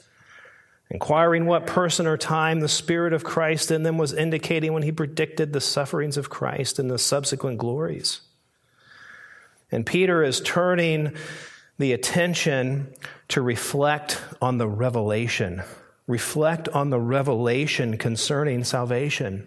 inquiring 0.91 1.47
what 1.47 1.67
person 1.67 2.07
or 2.07 2.17
time 2.17 2.61
the 2.61 2.69
Spirit 2.69 3.13
of 3.13 3.23
Christ 3.23 3.71
in 3.71 3.85
them 3.85 3.97
was 3.99 4.13
indicating 4.13 4.73
when 4.73 4.83
he 4.83 4.91
predicted 4.91 5.53
the 5.53 5.61
sufferings 5.61 6.17
of 6.17 6.31
Christ 6.31 6.81
and 6.81 6.91
the 6.91 6.99
subsequent 6.99 7.59
glories. 7.59 8.23
And 9.71 9.87
Peter 9.87 10.25
is 10.25 10.41
turning 10.41 11.15
the 11.79 11.93
attention 11.93 12.93
to 13.29 13.41
reflect 13.41 14.21
on 14.43 14.59
the 14.59 14.69
revelation. 14.69 15.63
Reflect 16.11 16.69
on 16.71 16.91
the 16.91 16.99
revelation 16.99 17.97
concerning 17.97 18.65
salvation. 18.65 19.47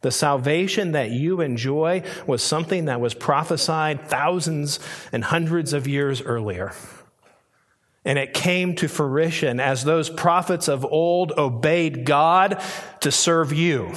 The 0.00 0.10
salvation 0.10 0.90
that 0.90 1.12
you 1.12 1.40
enjoy 1.40 2.02
was 2.26 2.42
something 2.42 2.86
that 2.86 3.00
was 3.00 3.14
prophesied 3.14 4.08
thousands 4.08 4.80
and 5.12 5.22
hundreds 5.22 5.72
of 5.72 5.86
years 5.86 6.20
earlier. 6.20 6.72
And 8.04 8.18
it 8.18 8.34
came 8.34 8.74
to 8.74 8.88
fruition 8.88 9.60
as 9.60 9.84
those 9.84 10.10
prophets 10.10 10.66
of 10.66 10.84
old 10.84 11.30
obeyed 11.38 12.04
God 12.04 12.60
to 13.02 13.12
serve 13.12 13.52
you. 13.52 13.92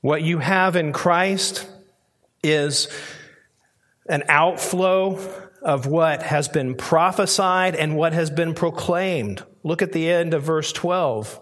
What 0.00 0.22
you 0.22 0.38
have 0.38 0.74
in 0.74 0.94
Christ 0.94 1.68
is 2.42 2.88
an 4.08 4.22
outflow 4.30 5.18
of 5.66 5.86
what 5.86 6.22
has 6.22 6.46
been 6.46 6.76
prophesied 6.76 7.74
and 7.74 7.96
what 7.96 8.12
has 8.12 8.30
been 8.30 8.54
proclaimed. 8.54 9.42
Look 9.66 9.82
at 9.82 9.90
the 9.90 10.08
end 10.08 10.32
of 10.32 10.44
verse 10.44 10.72
12. 10.72 11.40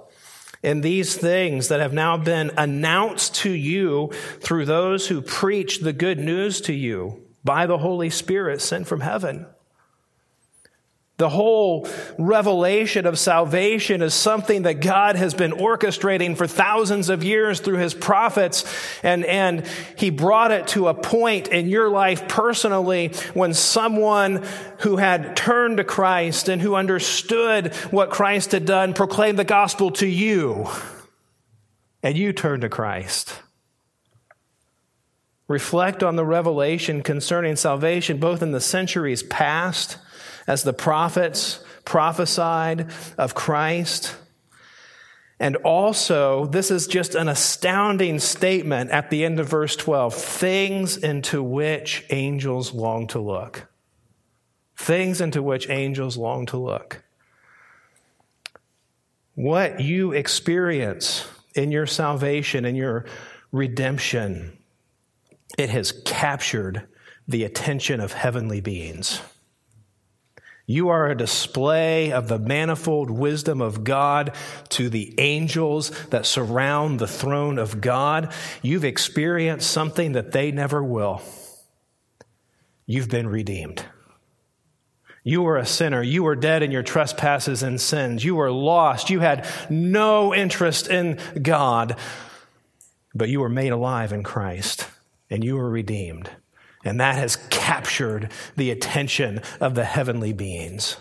And 0.63 0.83
these 0.83 1.15
things 1.15 1.69
that 1.69 1.81
have 1.81 1.93
now 1.93 2.17
been 2.17 2.53
announced 2.57 3.35
to 3.43 3.51
you 3.51 4.13
through 4.41 4.65
those 4.65 5.09
who 5.09 5.21
preach 5.21 5.81
the 5.81 5.93
good 5.93 6.19
news 6.19 6.63
to 6.63 6.73
you 6.73 7.23
by 7.45 7.67
the 7.67 7.77
Holy 7.77 8.09
Spirit 8.09 8.63
sent 8.63 8.87
from 8.87 9.03
heaven. 9.03 9.45
The 11.17 11.29
whole 11.29 11.87
revelation 12.19 13.07
of 13.07 13.21
salvation 13.21 14.03
is 14.03 14.15
something 14.15 14.63
that 14.63 14.81
God 14.81 15.15
has 15.15 15.33
been 15.33 15.53
orchestrating 15.53 16.37
for 16.37 16.49
thousands 16.49 17.09
of 17.09 17.23
years 17.23 17.61
through 17.61 17.79
his 17.79 17.95
prophets. 17.95 18.65
And, 19.05 19.25
and 19.25 19.65
he 19.97 20.11
brought 20.11 20.51
it 20.51 20.67
to 20.69 20.89
a 20.89 20.95
point 20.95 21.49
in 21.49 21.69
your 21.69 21.89
life 21.89 22.27
personally 22.27 23.13
when 23.33 23.55
someone 23.55 24.45
who 24.81 24.97
had 24.97 25.37
turned 25.37 25.77
to 25.77 25.85
Christ 25.85 26.49
and 26.49 26.61
who 26.61 26.75
understood 26.75 27.73
what 27.93 28.11
Christ 28.11 28.51
had 28.51 28.65
done 28.65 28.93
proclaimed 28.93 29.39
the 29.39 29.45
gospel 29.45 29.93
to 29.93 30.09
you. 30.09 30.67
And 32.03 32.19
you 32.19 32.33
turned 32.33 32.63
to 32.63 32.69
Christ. 32.69 33.41
Reflect 35.47 36.03
on 36.03 36.17
the 36.17 36.25
revelation 36.25 37.03
concerning 37.03 37.55
salvation, 37.55 38.17
both 38.17 38.43
in 38.43 38.51
the 38.51 38.61
centuries 38.61 39.23
past 39.23 39.99
as 40.47 40.63
the 40.63 40.73
prophets 40.73 41.61
prophesied 41.85 42.91
of 43.19 43.35
Christ. 43.35 44.17
And 45.41 45.57
also, 45.57 46.47
this 46.47 46.71
is 46.71 46.87
just 46.87 47.15
an 47.15 47.29
astounding 47.29 48.19
statement 48.19 48.91
at 48.91 49.11
the 49.11 49.25
end 49.25 49.41
of 49.41 49.49
verse 49.49 49.77
12 49.77 50.15
things 50.15 50.97
into 50.97 51.43
which 51.43 52.05
angels 52.11 52.73
long 52.73 53.07
to 53.09 53.19
look. 53.19 53.67
Things 54.77 55.21
into 55.21 55.43
which 55.43 55.69
angels 55.69 56.17
long 56.17 56.47
to 56.47 56.57
look. 56.57 57.03
What 59.35 59.81
you 59.81 60.13
experience 60.13 61.27
in 61.55 61.73
your 61.73 61.87
salvation, 61.87 62.65
in 62.65 62.77
your 62.77 63.05
redemption, 63.51 64.57
it 65.59 65.71
has 65.71 65.93
captured 66.05 66.87
the 67.27 67.45
attention 67.45 68.01
of 68.01 68.13
heavenly 68.13 68.61
beings. 68.61 69.21
You 70.67 70.89
are 70.89 71.09
a 71.09 71.17
display 71.17 72.11
of 72.11 72.29
the 72.29 72.39
manifold 72.39 73.11
wisdom 73.11 73.61
of 73.61 73.85
God 73.85 74.35
to 74.71 74.89
the 74.89 75.15
angels 75.19 75.91
that 76.07 76.25
surround 76.25 76.99
the 76.99 77.07
throne 77.07 77.59
of 77.59 77.83
God. 77.83 78.33
You've 78.63 78.85
experienced 78.85 79.71
something 79.71 80.13
that 80.13 80.33
they 80.33 80.51
never 80.51 80.83
will. 80.83 81.21
You've 82.87 83.11
been 83.11 83.29
redeemed. 83.29 83.85
You 85.23 85.43
were 85.43 85.57
a 85.57 85.67
sinner. 85.67 86.03
You 86.03 86.23
were 86.23 86.37
dead 86.37 86.63
in 86.63 86.71
your 86.71 86.83
trespasses 86.83 87.63
and 87.63 87.81
sins. 87.81 88.25
You 88.25 88.35
were 88.35 88.51
lost. 88.51 89.11
You 89.11 89.21
had 89.21 89.47
no 89.71 90.35
interest 90.35 90.89
in 90.89 91.19
God, 91.41 91.97
but 93.15 93.29
you 93.31 93.41
were 93.41 93.49
made 93.49 93.73
alive 93.73 94.13
in 94.13 94.23
Christ 94.23 94.89
and 95.31 95.43
you 95.43 95.57
were 95.57 95.71
redeemed. 95.71 96.31
And 96.85 97.01
that 97.01 97.17
has 97.17 97.37
captured 97.51 98.31
the 98.57 98.71
attention 98.71 99.41
of 99.61 99.75
the 99.75 99.85
heavenly 99.85 100.33
beings. 100.33 100.97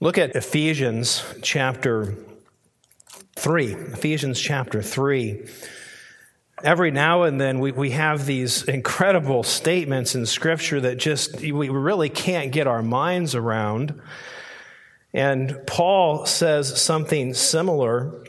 Look 0.00 0.18
at 0.18 0.36
Ephesians 0.36 1.24
chapter 1.42 2.14
3. 3.36 3.72
Ephesians 3.72 4.40
chapter 4.40 4.82
3. 4.82 5.46
Every 6.62 6.90
now 6.90 7.24
and 7.24 7.40
then 7.40 7.58
we, 7.58 7.72
we 7.72 7.90
have 7.90 8.26
these 8.26 8.62
incredible 8.64 9.42
statements 9.42 10.14
in 10.14 10.26
Scripture 10.26 10.80
that 10.80 10.96
just 10.96 11.40
we 11.40 11.68
really 11.68 12.08
can't 12.08 12.52
get 12.52 12.66
our 12.66 12.82
minds 12.82 13.34
around. 13.34 14.00
And 15.12 15.58
Paul 15.66 16.26
says 16.26 16.80
something 16.80 17.34
similar 17.34 18.24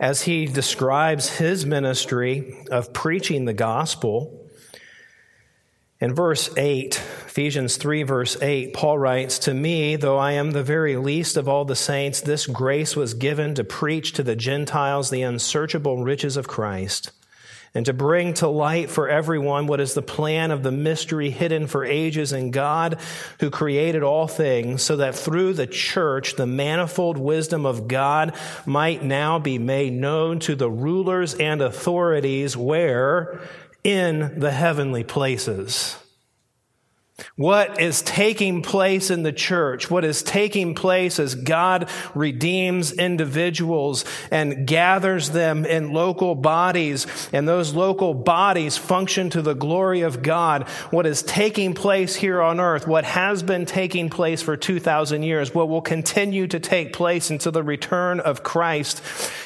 as 0.00 0.22
he 0.22 0.46
describes 0.46 1.38
his 1.38 1.64
ministry 1.64 2.64
of 2.70 2.92
preaching 2.92 3.44
the 3.44 3.54
gospel. 3.54 4.43
In 6.04 6.14
verse 6.14 6.50
8, 6.58 6.96
Ephesians 6.96 7.78
3, 7.78 8.02
verse 8.02 8.36
8, 8.42 8.74
Paul 8.74 8.98
writes, 8.98 9.38
To 9.38 9.54
me, 9.54 9.96
though 9.96 10.18
I 10.18 10.32
am 10.32 10.50
the 10.50 10.62
very 10.62 10.98
least 10.98 11.38
of 11.38 11.48
all 11.48 11.64
the 11.64 11.74
saints, 11.74 12.20
this 12.20 12.46
grace 12.46 12.94
was 12.94 13.14
given 13.14 13.54
to 13.54 13.64
preach 13.64 14.12
to 14.12 14.22
the 14.22 14.36
Gentiles 14.36 15.08
the 15.08 15.22
unsearchable 15.22 16.04
riches 16.04 16.36
of 16.36 16.46
Christ, 16.46 17.10
and 17.72 17.86
to 17.86 17.94
bring 17.94 18.34
to 18.34 18.48
light 18.48 18.90
for 18.90 19.08
everyone 19.08 19.66
what 19.66 19.80
is 19.80 19.94
the 19.94 20.02
plan 20.02 20.50
of 20.50 20.62
the 20.62 20.70
mystery 20.70 21.30
hidden 21.30 21.66
for 21.66 21.86
ages 21.86 22.34
in 22.34 22.50
God, 22.50 22.98
who 23.40 23.48
created 23.48 24.02
all 24.02 24.28
things, 24.28 24.82
so 24.82 24.96
that 24.96 25.14
through 25.14 25.54
the 25.54 25.66
church 25.66 26.36
the 26.36 26.46
manifold 26.46 27.16
wisdom 27.16 27.64
of 27.64 27.88
God 27.88 28.34
might 28.66 29.02
now 29.02 29.38
be 29.38 29.56
made 29.56 29.94
known 29.94 30.38
to 30.40 30.54
the 30.54 30.70
rulers 30.70 31.32
and 31.32 31.62
authorities, 31.62 32.58
where 32.58 33.40
in 33.84 34.40
the 34.40 34.50
heavenly 34.50 35.04
places. 35.04 35.96
What 37.36 37.80
is 37.80 38.02
taking 38.02 38.60
place 38.60 39.08
in 39.08 39.22
the 39.22 39.32
church, 39.32 39.88
what 39.88 40.04
is 40.04 40.24
taking 40.24 40.74
place 40.74 41.20
as 41.20 41.36
God 41.36 41.88
redeems 42.12 42.90
individuals 42.90 44.04
and 44.32 44.66
gathers 44.66 45.30
them 45.30 45.64
in 45.64 45.92
local 45.92 46.34
bodies, 46.34 47.06
and 47.32 47.46
those 47.46 47.72
local 47.72 48.14
bodies 48.14 48.76
function 48.76 49.30
to 49.30 49.42
the 49.42 49.54
glory 49.54 50.00
of 50.00 50.22
God. 50.22 50.68
What 50.90 51.06
is 51.06 51.22
taking 51.22 51.72
place 51.72 52.16
here 52.16 52.42
on 52.42 52.58
earth, 52.58 52.88
what 52.88 53.04
has 53.04 53.44
been 53.44 53.64
taking 53.64 54.10
place 54.10 54.42
for 54.42 54.56
2,000 54.56 55.22
years, 55.22 55.54
what 55.54 55.68
will 55.68 55.82
continue 55.82 56.48
to 56.48 56.58
take 56.58 56.92
place 56.92 57.30
until 57.30 57.52
the 57.52 57.62
return 57.62 58.18
of 58.18 58.42
Christ, 58.42 59.00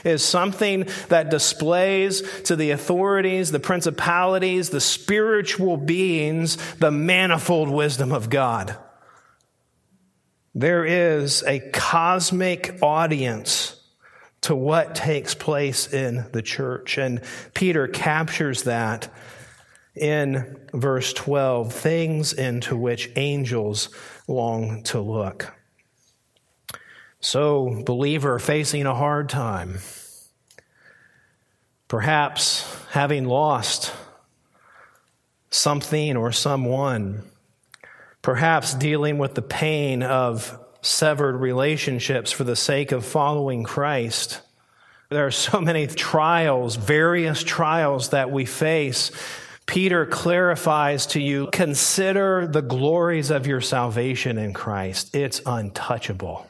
is 0.05 0.25
something 0.25 0.89
that 1.09 1.29
displays 1.29 2.23
to 2.45 2.57
the 2.57 2.71
authorities, 2.71 3.51
the 3.51 3.61
principalities, 3.61 4.71
the 4.71 4.81
spiritual 4.81 5.77
beings, 5.77 6.57
the 6.77 6.91
manifold 6.91 7.58
wisdom 7.67 8.13
of 8.13 8.31
God. 8.31 8.77
There 10.55 10.85
is 10.85 11.43
a 11.43 11.61
cosmic 11.71 12.79
audience 12.83 13.75
to 14.43 14.55
what 14.55 14.95
takes 14.95 15.35
place 15.35 15.93
in 15.93 16.27
the 16.33 16.43
church. 16.43 16.99
And 16.99 17.23
Peter 17.55 17.89
captures 17.89 18.63
that 18.65 19.13
in 19.95 20.59
verse 20.73 21.13
12 21.13 21.73
things 21.73 22.33
into 22.33 22.77
which 22.77 23.11
angels 23.17 23.91
long 24.27 24.83
to 24.85 25.01
look. 25.01 25.53
So, 27.21 27.83
believer 27.85 28.39
facing 28.39 28.87
a 28.87 28.95
hard 28.95 29.29
time, 29.29 29.79
perhaps 31.89 32.65
having 32.91 33.25
lost 33.25 33.93
something 35.51 36.17
or 36.17 36.31
someone, 36.31 37.25
perhaps 38.23 38.75
dealing 38.75 39.19
with 39.19 39.35
the 39.35 39.43
pain 39.43 40.03
of 40.03 40.59
severed 40.83 41.37
relationships 41.37 42.33
for 42.33 42.45
the 42.45 42.57
sake 42.57 42.93
of 42.93 43.05
following 43.05 43.65
Christ, 43.65 44.41
There 45.11 45.27
are 45.27 45.31
so 45.31 45.61
many 45.61 45.87
trials, 45.87 46.77
various 46.77 47.43
trials 47.43 48.11
that 48.11 48.31
we 48.31 48.45
face. 48.45 49.11
Peter 49.67 50.07
clarifies 50.07 51.07
to 51.07 51.21
you 51.21 51.49
consider 51.53 52.47
the 52.47 52.63
glories 52.63 53.31
of 53.31 53.47
your 53.47 53.61
salvation 53.61 54.39
in 54.39 54.53
Christ. 54.53 55.15
It's 55.15 55.41
untouchable. 55.45 56.47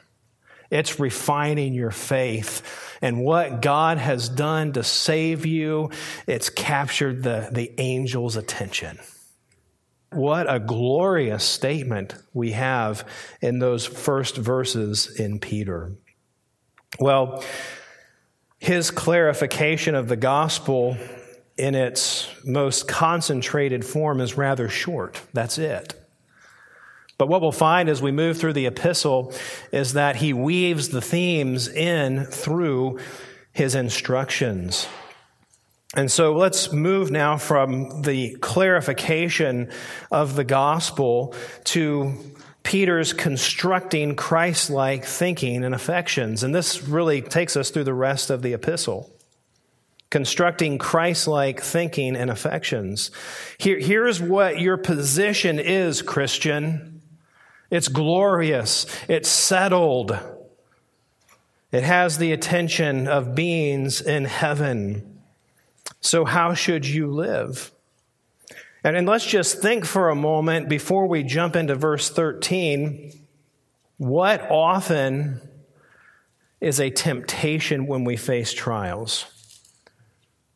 It's 0.70 1.00
refining 1.00 1.74
your 1.74 1.90
faith. 1.90 2.96
And 3.00 3.20
what 3.24 3.62
God 3.62 3.98
has 3.98 4.28
done 4.28 4.72
to 4.72 4.84
save 4.84 5.46
you, 5.46 5.90
it's 6.26 6.50
captured 6.50 7.22
the, 7.22 7.48
the 7.50 7.78
angel's 7.78 8.36
attention. 8.36 8.98
What 10.10 10.52
a 10.52 10.58
glorious 10.58 11.44
statement 11.44 12.14
we 12.32 12.52
have 12.52 13.06
in 13.42 13.58
those 13.58 13.84
first 13.84 14.36
verses 14.36 15.06
in 15.20 15.38
Peter. 15.38 15.92
Well, 16.98 17.44
his 18.58 18.90
clarification 18.90 19.94
of 19.94 20.08
the 20.08 20.16
gospel 20.16 20.96
in 21.56 21.74
its 21.74 22.28
most 22.44 22.88
concentrated 22.88 23.84
form 23.84 24.20
is 24.20 24.36
rather 24.36 24.68
short. 24.68 25.20
That's 25.32 25.58
it. 25.58 25.94
But 27.18 27.28
what 27.28 27.40
we'll 27.40 27.52
find 27.52 27.88
as 27.88 28.00
we 28.00 28.12
move 28.12 28.38
through 28.38 28.52
the 28.52 28.66
epistle 28.66 29.34
is 29.72 29.94
that 29.94 30.16
he 30.16 30.32
weaves 30.32 30.88
the 30.88 31.02
themes 31.02 31.68
in 31.68 32.24
through 32.24 33.00
his 33.52 33.74
instructions. 33.74 34.86
And 35.94 36.10
so 36.10 36.34
let's 36.34 36.70
move 36.72 37.10
now 37.10 37.38
from 37.38 38.02
the 38.02 38.36
clarification 38.40 39.70
of 40.10 40.36
the 40.36 40.44
gospel 40.44 41.34
to 41.64 42.14
Peter's 42.62 43.14
constructing 43.14 44.14
Christ 44.14 44.68
like 44.68 45.06
thinking 45.06 45.64
and 45.64 45.74
affections. 45.74 46.42
And 46.42 46.54
this 46.54 46.82
really 46.82 47.22
takes 47.22 47.56
us 47.56 47.70
through 47.70 47.84
the 47.84 47.94
rest 47.94 48.28
of 48.28 48.42
the 48.42 48.52
epistle. 48.52 49.10
Constructing 50.10 50.76
Christ 50.76 51.26
like 51.26 51.62
thinking 51.62 52.16
and 52.16 52.30
affections. 52.30 53.10
Here, 53.56 53.78
here's 53.78 54.20
what 54.20 54.60
your 54.60 54.76
position 54.76 55.58
is, 55.58 56.02
Christian 56.02 56.94
it's 57.70 57.88
glorious, 57.88 58.86
it's 59.08 59.28
settled, 59.28 60.18
it 61.70 61.82
has 61.82 62.16
the 62.16 62.32
attention 62.32 63.06
of 63.06 63.34
beings 63.34 64.00
in 64.00 64.24
heaven. 64.24 65.17
So, 66.00 66.24
how 66.24 66.54
should 66.54 66.86
you 66.86 67.08
live? 67.08 67.72
And, 68.84 68.96
and 68.96 69.06
let's 69.06 69.26
just 69.26 69.60
think 69.60 69.84
for 69.84 70.08
a 70.08 70.14
moment 70.14 70.68
before 70.68 71.06
we 71.06 71.22
jump 71.22 71.56
into 71.56 71.74
verse 71.74 72.08
13 72.10 73.12
what 73.98 74.48
often 74.48 75.40
is 76.60 76.78
a 76.78 76.90
temptation 76.90 77.86
when 77.86 78.04
we 78.04 78.16
face 78.16 78.52
trials? 78.52 79.26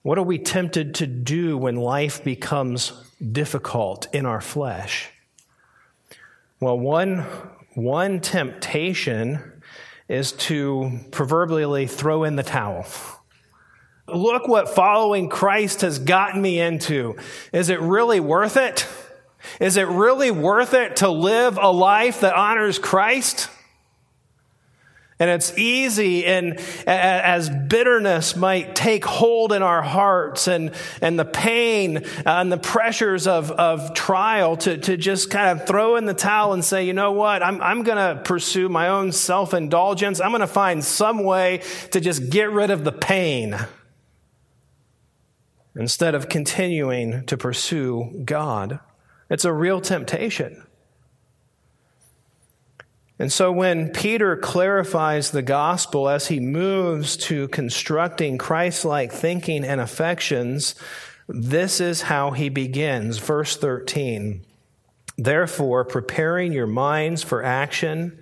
What 0.02 0.16
are 0.16 0.22
we 0.22 0.38
tempted 0.38 0.94
to 0.96 1.06
do 1.08 1.58
when 1.58 1.76
life 1.76 2.22
becomes 2.22 2.92
difficult 3.32 4.06
in 4.14 4.26
our 4.26 4.40
flesh? 4.40 5.10
Well, 6.60 6.78
one, 6.78 7.20
one 7.74 8.20
temptation 8.20 9.60
is 10.08 10.32
to 10.32 11.00
proverbially 11.10 11.88
throw 11.88 12.22
in 12.22 12.36
the 12.36 12.42
towel. 12.44 12.86
Look 14.14 14.48
what 14.48 14.68
following 14.68 15.28
Christ 15.28 15.80
has 15.82 15.98
gotten 15.98 16.40
me 16.40 16.60
into. 16.60 17.16
Is 17.52 17.68
it 17.68 17.80
really 17.80 18.20
worth 18.20 18.56
it? 18.56 18.86
Is 19.60 19.76
it 19.76 19.88
really 19.88 20.30
worth 20.30 20.74
it 20.74 20.96
to 20.96 21.08
live 21.08 21.58
a 21.60 21.70
life 21.70 22.20
that 22.20 22.34
honors 22.34 22.78
Christ? 22.78 23.48
And 25.18 25.30
it's 25.30 25.56
easy, 25.56 26.26
and 26.26 26.58
as 26.84 27.48
bitterness 27.48 28.34
might 28.34 28.74
take 28.74 29.04
hold 29.04 29.52
in 29.52 29.62
our 29.62 29.80
hearts, 29.80 30.48
and, 30.48 30.72
and 31.00 31.16
the 31.16 31.24
pain 31.24 31.98
uh, 31.98 32.02
and 32.26 32.50
the 32.50 32.58
pressures 32.58 33.28
of, 33.28 33.52
of 33.52 33.94
trial, 33.94 34.56
to, 34.56 34.76
to 34.78 34.96
just 34.96 35.30
kind 35.30 35.60
of 35.60 35.64
throw 35.64 35.94
in 35.94 36.06
the 36.06 36.14
towel 36.14 36.54
and 36.54 36.64
say, 36.64 36.84
you 36.84 36.92
know 36.92 37.12
what, 37.12 37.40
I'm, 37.40 37.60
I'm 37.62 37.84
going 37.84 37.98
to 37.98 38.20
pursue 38.24 38.68
my 38.68 38.88
own 38.88 39.12
self 39.12 39.54
indulgence. 39.54 40.20
I'm 40.20 40.32
going 40.32 40.40
to 40.40 40.46
find 40.48 40.84
some 40.84 41.22
way 41.22 41.62
to 41.92 42.00
just 42.00 42.28
get 42.28 42.50
rid 42.50 42.70
of 42.70 42.82
the 42.82 42.90
pain 42.90 43.56
instead 45.74 46.14
of 46.14 46.28
continuing 46.28 47.24
to 47.26 47.36
pursue 47.36 48.22
God. 48.24 48.80
It's 49.30 49.44
a 49.44 49.52
real 49.52 49.80
temptation. 49.80 50.62
And 53.18 53.32
so 53.32 53.52
when 53.52 53.90
Peter 53.90 54.36
clarifies 54.36 55.30
the 55.30 55.42
gospel 55.42 56.08
as 56.08 56.26
he 56.26 56.40
moves 56.40 57.16
to 57.18 57.48
constructing 57.48 58.36
Christ 58.36 58.84
like 58.84 59.12
thinking 59.12 59.64
and 59.64 59.80
affections, 59.80 60.74
this 61.28 61.80
is 61.80 62.02
how 62.02 62.32
he 62.32 62.48
begins. 62.48 63.18
Verse 63.18 63.56
13. 63.56 64.44
Therefore, 65.16 65.84
preparing 65.84 66.52
your 66.52 66.66
minds 66.66 67.22
for 67.22 67.44
action 67.44 68.21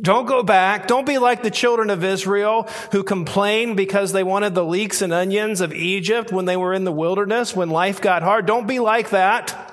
Don't 0.00 0.26
go 0.26 0.42
back. 0.42 0.86
Don't 0.86 1.06
be 1.06 1.18
like 1.18 1.42
the 1.42 1.50
children 1.50 1.90
of 1.90 2.04
Israel 2.04 2.68
who 2.92 3.02
complained 3.02 3.76
because 3.76 4.12
they 4.12 4.22
wanted 4.22 4.54
the 4.54 4.64
leeks 4.64 5.02
and 5.02 5.12
onions 5.12 5.60
of 5.60 5.74
Egypt 5.74 6.32
when 6.32 6.46
they 6.46 6.56
were 6.56 6.72
in 6.72 6.84
the 6.84 6.92
wilderness, 6.92 7.54
when 7.54 7.70
life 7.70 8.00
got 8.00 8.22
hard. 8.22 8.46
Don't 8.46 8.66
be 8.66 8.78
like 8.78 9.10
that. 9.10 9.69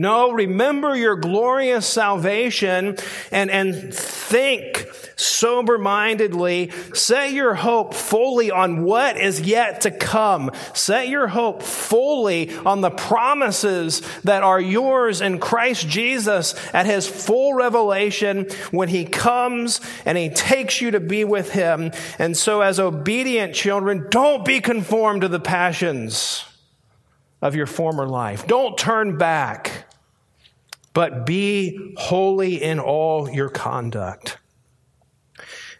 No, 0.00 0.30
remember 0.30 0.94
your 0.94 1.16
glorious 1.16 1.84
salvation 1.84 2.96
and, 3.32 3.50
and 3.50 3.92
think 3.92 4.86
sober 5.16 5.76
mindedly. 5.76 6.70
Set 6.94 7.32
your 7.32 7.54
hope 7.54 7.94
fully 7.94 8.52
on 8.52 8.84
what 8.84 9.16
is 9.16 9.40
yet 9.40 9.80
to 9.80 9.90
come. 9.90 10.52
Set 10.72 11.08
your 11.08 11.26
hope 11.26 11.64
fully 11.64 12.54
on 12.58 12.80
the 12.80 12.92
promises 12.92 14.00
that 14.22 14.44
are 14.44 14.60
yours 14.60 15.20
in 15.20 15.40
Christ 15.40 15.88
Jesus 15.88 16.54
at 16.72 16.86
his 16.86 17.08
full 17.08 17.54
revelation 17.54 18.48
when 18.70 18.88
he 18.88 19.04
comes 19.04 19.80
and 20.04 20.16
he 20.16 20.28
takes 20.28 20.80
you 20.80 20.92
to 20.92 21.00
be 21.00 21.24
with 21.24 21.50
him. 21.50 21.90
And 22.20 22.36
so, 22.36 22.60
as 22.60 22.78
obedient 22.78 23.52
children, 23.52 24.06
don't 24.10 24.44
be 24.44 24.60
conformed 24.60 25.22
to 25.22 25.28
the 25.28 25.40
passions 25.40 26.44
of 27.42 27.56
your 27.56 27.66
former 27.66 28.06
life. 28.06 28.46
Don't 28.46 28.78
turn 28.78 29.18
back 29.18 29.87
but 30.92 31.26
be 31.26 31.94
holy 31.96 32.62
in 32.62 32.78
all 32.78 33.30
your 33.30 33.48
conduct. 33.48 34.38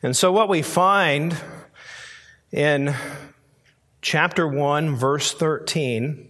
And 0.02 0.16
so, 0.16 0.30
what 0.30 0.48
we 0.48 0.62
find 0.62 1.36
in 2.52 2.94
chapter 4.00 4.46
1, 4.46 4.96
verse 4.96 5.32
13, 5.32 6.28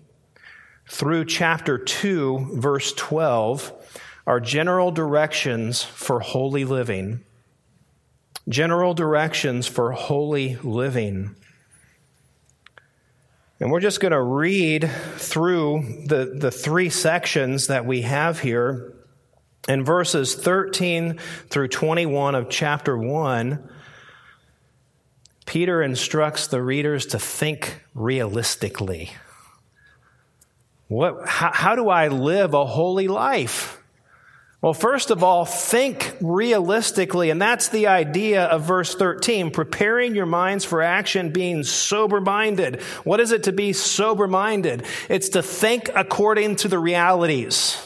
through 0.88 1.26
chapter 1.26 1.78
2, 1.78 2.52
verse 2.54 2.92
12, 2.94 3.72
are 4.26 4.40
general 4.40 4.90
directions 4.90 5.82
for 5.82 6.20
holy 6.20 6.64
living. 6.64 7.24
General 8.48 8.94
directions 8.94 9.66
for 9.66 9.92
holy 9.92 10.56
living. 10.56 11.36
And 13.60 13.72
we're 13.72 13.80
just 13.80 14.00
going 14.00 14.12
to 14.12 14.22
read 14.22 14.88
through 15.16 16.04
the, 16.06 16.32
the 16.36 16.50
three 16.50 16.90
sections 16.90 17.66
that 17.66 17.84
we 17.84 18.02
have 18.02 18.40
here. 18.40 18.94
In 19.68 19.84
verses 19.84 20.34
13 20.34 21.18
through 21.48 21.68
21 21.68 22.34
of 22.34 22.48
chapter 22.48 22.96
1, 22.96 23.68
Peter 25.44 25.82
instructs 25.82 26.46
the 26.46 26.62
readers 26.62 27.06
to 27.06 27.18
think 27.18 27.82
realistically. 27.94 29.10
What, 30.86 31.28
how, 31.28 31.50
how 31.52 31.74
do 31.74 31.88
I 31.88 32.08
live 32.08 32.54
a 32.54 32.64
holy 32.64 33.08
life? 33.08 33.77
Well, 34.60 34.74
first 34.74 35.12
of 35.12 35.22
all, 35.22 35.44
think 35.44 36.16
realistically, 36.20 37.30
and 37.30 37.40
that's 37.40 37.68
the 37.68 37.86
idea 37.86 38.44
of 38.46 38.64
verse 38.64 38.92
13, 38.92 39.52
preparing 39.52 40.16
your 40.16 40.26
minds 40.26 40.64
for 40.64 40.82
action, 40.82 41.30
being 41.30 41.62
sober 41.62 42.20
minded. 42.20 42.82
What 43.04 43.20
is 43.20 43.30
it 43.30 43.44
to 43.44 43.52
be 43.52 43.72
sober 43.72 44.26
minded? 44.26 44.84
It's 45.08 45.28
to 45.30 45.44
think 45.44 45.90
according 45.94 46.56
to 46.56 46.68
the 46.68 46.78
realities. 46.80 47.84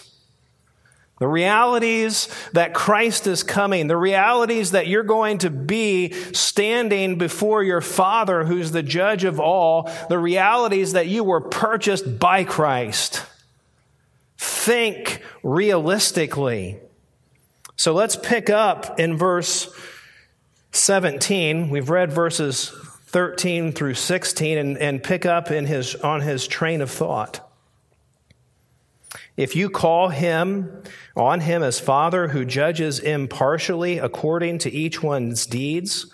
The 1.19 1.29
realities 1.29 2.29
that 2.55 2.73
Christ 2.73 3.27
is 3.27 3.43
coming, 3.43 3.87
the 3.87 3.97
realities 3.97 4.71
that 4.71 4.87
you're 4.87 5.03
going 5.03 5.39
to 5.39 5.51
be 5.51 6.13
standing 6.33 7.19
before 7.19 7.63
your 7.63 7.83
Father 7.83 8.45
who's 8.45 8.73
the 8.73 8.83
judge 8.83 9.25
of 9.25 9.39
all, 9.39 9.91
the 10.09 10.19
realities 10.19 10.95
that 10.95 11.07
you 11.07 11.23
were 11.23 11.43
purchased 11.43 12.19
by 12.19 12.45
Christ. 12.45 13.25
Think 14.43 15.23
realistically. 15.45 16.81
So 17.77 17.95
let's 17.95 18.17
pick 18.17 18.51
up 18.51 18.99
in 18.99 19.17
verse 19.17 19.73
17. 20.73 21.71
We've 21.71 21.89
read 21.89 22.13
verses 22.13 22.75
13 23.07 23.71
through 23.71 23.95
16 23.95 24.59
and, 24.59 24.79
and 24.79 25.01
pick 25.01 25.25
up 25.25 25.53
in 25.53 25.67
his, 25.67 25.95
on 25.95 26.23
his 26.23 26.49
train 26.49 26.81
of 26.81 26.91
thought. 26.91 27.49
If 29.37 29.55
you 29.55 29.71
call 29.71 30.09
him 30.09 30.83
on 31.17 31.39
him 31.39 31.63
as 31.63 31.79
Father 31.79 32.27
who 32.27 32.45
judges 32.45 32.99
impartially 32.99 33.99
according 33.99 34.59
to 34.59 34.73
each 34.73 35.05
one's 35.05 35.47
deeds, 35.47 36.13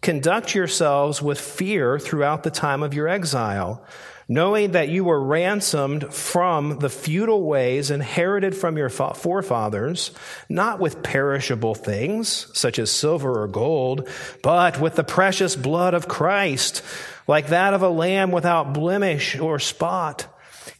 conduct 0.00 0.52
yourselves 0.52 1.22
with 1.22 1.40
fear 1.40 1.96
throughout 1.96 2.42
the 2.42 2.50
time 2.50 2.82
of 2.82 2.92
your 2.92 3.06
exile, 3.06 3.84
knowing 4.28 4.72
that 4.72 4.90
you 4.90 5.02
were 5.04 5.22
ransomed 5.22 6.12
from 6.12 6.78
the 6.80 6.90
futile 6.90 7.42
ways 7.42 7.90
inherited 7.90 8.54
from 8.54 8.76
your 8.76 8.90
forefathers, 8.90 10.10
not 10.48 10.78
with 10.78 11.02
perishable 11.02 11.74
things 11.74 12.46
such 12.52 12.78
as 12.78 12.90
silver 12.90 13.42
or 13.42 13.48
gold, 13.48 14.06
but 14.42 14.78
with 14.80 14.94
the 14.96 15.04
precious 15.04 15.56
blood 15.56 15.94
of 15.94 16.08
Christ, 16.08 16.82
like 17.26 17.48
that 17.48 17.72
of 17.72 17.82
a 17.82 17.88
lamb 17.88 18.30
without 18.30 18.74
blemish 18.74 19.38
or 19.38 19.58
spot. 19.58 20.26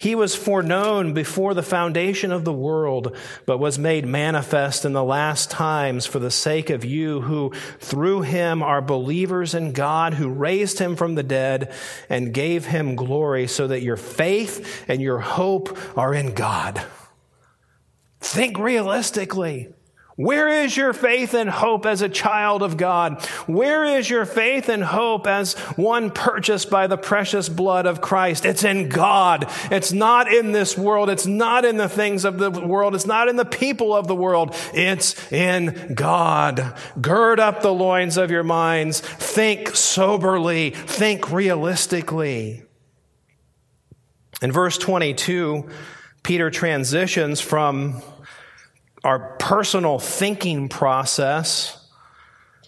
He 0.00 0.14
was 0.14 0.36
foreknown 0.36 1.12
before 1.12 1.54
the 1.54 1.62
foundation 1.62 2.30
of 2.30 2.44
the 2.44 2.52
world, 2.52 3.16
but 3.46 3.58
was 3.58 3.80
made 3.80 4.06
manifest 4.06 4.84
in 4.84 4.92
the 4.92 5.02
last 5.02 5.50
times 5.50 6.06
for 6.06 6.20
the 6.20 6.30
sake 6.30 6.70
of 6.70 6.84
you 6.84 7.22
who 7.22 7.52
through 7.80 8.22
him 8.22 8.62
are 8.62 8.80
believers 8.80 9.54
in 9.54 9.72
God, 9.72 10.14
who 10.14 10.28
raised 10.28 10.78
him 10.78 10.94
from 10.94 11.16
the 11.16 11.24
dead 11.24 11.72
and 12.08 12.32
gave 12.32 12.66
him 12.66 12.94
glory 12.94 13.48
so 13.48 13.66
that 13.66 13.82
your 13.82 13.96
faith 13.96 14.84
and 14.86 15.02
your 15.02 15.18
hope 15.18 15.76
are 15.98 16.14
in 16.14 16.32
God. 16.32 16.80
Think 18.20 18.56
realistically. 18.56 19.74
Where 20.18 20.48
is 20.48 20.76
your 20.76 20.92
faith 20.92 21.32
and 21.32 21.48
hope 21.48 21.86
as 21.86 22.02
a 22.02 22.08
child 22.08 22.64
of 22.64 22.76
God? 22.76 23.24
Where 23.46 23.84
is 23.84 24.10
your 24.10 24.24
faith 24.24 24.68
and 24.68 24.82
hope 24.82 25.28
as 25.28 25.54
one 25.76 26.10
purchased 26.10 26.68
by 26.68 26.88
the 26.88 26.96
precious 26.96 27.48
blood 27.48 27.86
of 27.86 28.00
Christ? 28.00 28.44
It's 28.44 28.64
in 28.64 28.88
God. 28.88 29.48
It's 29.70 29.92
not 29.92 30.26
in 30.26 30.50
this 30.50 30.76
world. 30.76 31.08
It's 31.08 31.28
not 31.28 31.64
in 31.64 31.76
the 31.76 31.88
things 31.88 32.24
of 32.24 32.38
the 32.38 32.50
world. 32.50 32.96
It's 32.96 33.06
not 33.06 33.28
in 33.28 33.36
the 33.36 33.44
people 33.44 33.94
of 33.94 34.08
the 34.08 34.16
world. 34.16 34.56
It's 34.74 35.30
in 35.30 35.94
God. 35.94 36.76
Gird 37.00 37.38
up 37.38 37.62
the 37.62 37.72
loins 37.72 38.16
of 38.16 38.32
your 38.32 38.42
minds. 38.42 38.98
Think 38.98 39.76
soberly. 39.76 40.70
Think 40.70 41.30
realistically. 41.30 42.64
In 44.42 44.50
verse 44.50 44.78
22, 44.78 45.68
Peter 46.24 46.50
transitions 46.50 47.40
from 47.40 48.02
our 49.04 49.36
personal 49.38 49.98
thinking 49.98 50.68
process 50.68 51.86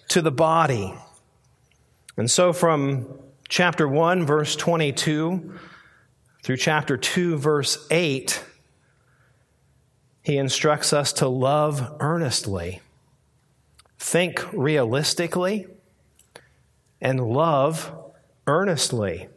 to 0.09 0.23
the 0.23 0.31
body. 0.31 0.95
And 2.17 2.31
so 2.31 2.53
from 2.53 3.07
chapter 3.49 3.89
1, 3.89 4.27
verse 4.27 4.57
22 4.57 5.59
through 6.43 6.57
chapter 6.57 6.97
2, 6.97 7.37
verse 7.37 7.87
8, 7.91 8.45
he 10.23 10.37
instructs 10.37 10.93
us 10.93 11.13
to 11.15 11.29
love 11.29 11.97
earnestly, 12.01 12.81
think 13.99 14.45
realistically, 14.53 15.67
and 17.01 17.21
love 17.21 17.93
earnestly. 18.47 19.29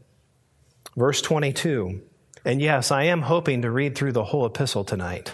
Verse 0.96 1.22
22. 1.22 2.02
And 2.46 2.62
yes, 2.62 2.92
I 2.92 3.04
am 3.04 3.24
hoping 3.24 3.62
to 3.62 3.72
read 3.72 3.96
through 3.96 4.12
the 4.12 4.26
whole 4.26 4.46
epistle 4.46 4.84
tonight 4.84 5.34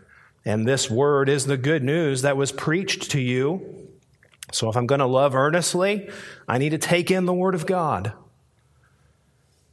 And 0.45 0.67
this 0.67 0.89
word 0.89 1.29
is 1.29 1.45
the 1.45 1.57
good 1.57 1.83
news 1.83 2.23
that 2.23 2.37
was 2.37 2.51
preached 2.51 3.11
to 3.11 3.21
you. 3.21 3.89
So 4.51 4.69
if 4.69 4.75
I'm 4.75 4.87
going 4.87 4.99
to 4.99 5.05
love 5.05 5.35
earnestly, 5.35 6.09
I 6.47 6.57
need 6.57 6.71
to 6.71 6.77
take 6.77 7.11
in 7.11 7.25
the 7.25 7.33
word 7.33 7.55
of 7.55 7.65
God. 7.65 8.13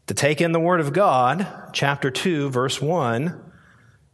To 0.06 0.14
take 0.14 0.40
in 0.40 0.52
the 0.52 0.60
word 0.60 0.80
of 0.80 0.92
God, 0.92 1.46
chapter 1.72 2.10
2, 2.10 2.50
verse 2.50 2.80
1. 2.80 3.44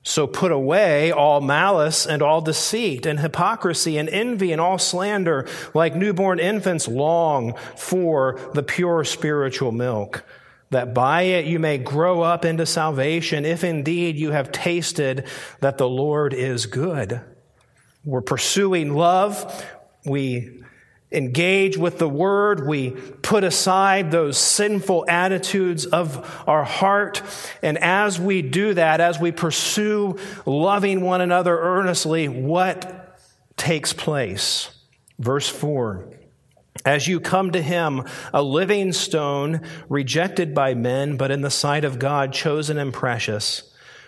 So 0.02 0.26
put 0.26 0.52
away 0.52 1.10
all 1.12 1.40
malice 1.40 2.06
and 2.06 2.22
all 2.22 2.40
deceit 2.40 3.06
and 3.06 3.20
hypocrisy 3.20 3.96
and 3.96 4.08
envy 4.08 4.52
and 4.52 4.60
all 4.60 4.78
slander, 4.78 5.48
like 5.72 5.96
newborn 5.96 6.38
infants 6.38 6.86
long 6.86 7.54
for 7.76 8.38
the 8.52 8.62
pure 8.62 9.02
spiritual 9.04 9.72
milk 9.72 10.24
that 10.74 10.92
by 10.92 11.22
it 11.22 11.46
you 11.46 11.58
may 11.58 11.78
grow 11.78 12.20
up 12.20 12.44
into 12.44 12.66
salvation, 12.66 13.44
if 13.44 13.64
indeed 13.64 14.16
you 14.16 14.32
have 14.32 14.52
tasted 14.52 15.26
that 15.60 15.78
the 15.78 15.88
Lord 15.88 16.34
is 16.34 16.66
good. 16.66 17.20
We're 18.04 18.20
pursuing 18.20 18.94
love. 18.94 19.64
We 20.04 20.62
engage 21.12 21.78
with 21.78 21.98
the 21.98 22.08
word. 22.08 22.66
We 22.66 22.90
put 22.90 23.44
aside 23.44 24.10
those 24.10 24.36
sinful 24.36 25.06
attitudes 25.08 25.86
of 25.86 26.42
our 26.46 26.64
heart. 26.64 27.22
And 27.62 27.78
as 27.78 28.20
we 28.20 28.42
do 28.42 28.74
that, 28.74 29.00
as 29.00 29.20
we 29.20 29.30
pursue 29.30 30.18
loving 30.44 31.02
one 31.02 31.20
another 31.20 31.56
earnestly, 31.56 32.28
what 32.28 33.16
takes 33.56 33.92
place? 33.92 34.70
Verse 35.18 35.48
4 35.48 36.08
as 36.84 37.06
you 37.06 37.20
come 37.20 37.52
to 37.52 37.62
him, 37.62 38.02
a 38.32 38.42
living 38.42 38.92
stone, 38.92 39.60
rejected 39.88 40.54
by 40.54 40.74
men, 40.74 41.16
but 41.16 41.30
in 41.30 41.40
the 41.40 41.50
sight 41.50 41.84
of 41.84 41.98
God, 41.98 42.32
chosen 42.32 42.78
and 42.78 42.92
precious. 42.92 43.73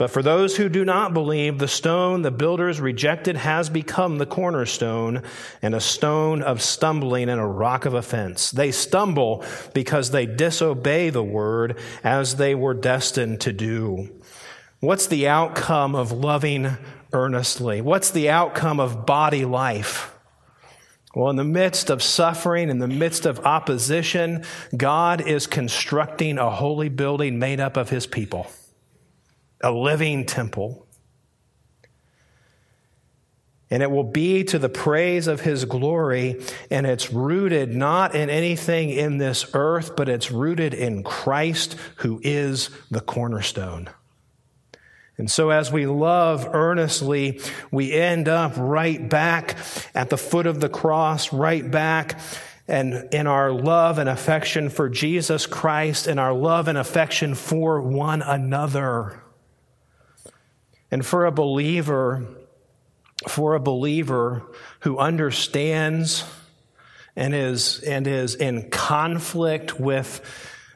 But 0.00 0.10
for 0.10 0.22
those 0.22 0.56
who 0.56 0.70
do 0.70 0.82
not 0.82 1.12
believe, 1.12 1.58
the 1.58 1.68
stone 1.68 2.22
the 2.22 2.30
builders 2.30 2.80
rejected 2.80 3.36
has 3.36 3.68
become 3.68 4.16
the 4.16 4.24
cornerstone 4.24 5.22
and 5.60 5.74
a 5.74 5.80
stone 5.80 6.40
of 6.40 6.62
stumbling 6.62 7.28
and 7.28 7.38
a 7.38 7.44
rock 7.44 7.84
of 7.84 7.92
offense. 7.92 8.50
They 8.50 8.72
stumble 8.72 9.44
because 9.74 10.10
they 10.10 10.24
disobey 10.24 11.10
the 11.10 11.22
word 11.22 11.78
as 12.02 12.36
they 12.36 12.54
were 12.54 12.72
destined 12.72 13.42
to 13.42 13.52
do. 13.52 14.08
What's 14.78 15.06
the 15.06 15.28
outcome 15.28 15.94
of 15.94 16.12
loving 16.12 16.78
earnestly? 17.12 17.82
What's 17.82 18.10
the 18.10 18.30
outcome 18.30 18.80
of 18.80 19.04
body 19.04 19.44
life? 19.44 20.16
Well, 21.14 21.28
in 21.28 21.36
the 21.36 21.44
midst 21.44 21.90
of 21.90 22.02
suffering, 22.02 22.70
in 22.70 22.78
the 22.78 22.88
midst 22.88 23.26
of 23.26 23.40
opposition, 23.40 24.44
God 24.74 25.20
is 25.20 25.46
constructing 25.46 26.38
a 26.38 26.48
holy 26.48 26.88
building 26.88 27.38
made 27.38 27.60
up 27.60 27.76
of 27.76 27.90
his 27.90 28.06
people 28.06 28.46
a 29.60 29.70
living 29.70 30.24
temple. 30.24 30.86
And 33.70 33.82
it 33.82 33.90
will 33.90 34.04
be 34.04 34.42
to 34.44 34.58
the 34.58 34.68
praise 34.68 35.28
of 35.28 35.42
his 35.42 35.64
glory, 35.64 36.42
and 36.72 36.86
it's 36.86 37.12
rooted 37.12 37.72
not 37.72 38.16
in 38.16 38.28
anything 38.28 38.90
in 38.90 39.18
this 39.18 39.46
earth, 39.54 39.94
but 39.94 40.08
it's 40.08 40.32
rooted 40.32 40.74
in 40.74 41.04
Christ, 41.04 41.76
who 41.96 42.20
is 42.24 42.70
the 42.90 43.00
cornerstone. 43.00 43.88
And 45.16 45.30
so, 45.30 45.50
as 45.50 45.70
we 45.70 45.86
love 45.86 46.48
earnestly, 46.52 47.40
we 47.70 47.92
end 47.92 48.26
up 48.26 48.54
right 48.56 49.08
back 49.08 49.56
at 49.94 50.10
the 50.10 50.16
foot 50.16 50.46
of 50.46 50.60
the 50.60 50.70
cross, 50.70 51.32
right 51.32 51.70
back 51.70 52.18
and 52.66 53.12
in 53.12 53.26
our 53.26 53.52
love 53.52 53.98
and 53.98 54.08
affection 54.08 54.70
for 54.70 54.88
Jesus 54.88 55.44
Christ 55.44 56.06
and 56.06 56.18
our 56.18 56.32
love 56.32 56.68
and 56.68 56.78
affection 56.78 57.34
for 57.34 57.82
one 57.82 58.22
another. 58.22 59.19
And 60.90 61.04
for 61.04 61.26
a 61.26 61.32
believer, 61.32 62.26
for 63.28 63.54
a 63.54 63.60
believer 63.60 64.42
who 64.80 64.98
understands 64.98 66.24
and 67.16 67.34
is, 67.34 67.80
and 67.80 68.06
is 68.06 68.34
in 68.34 68.70
conflict 68.70 69.78
with 69.78 70.20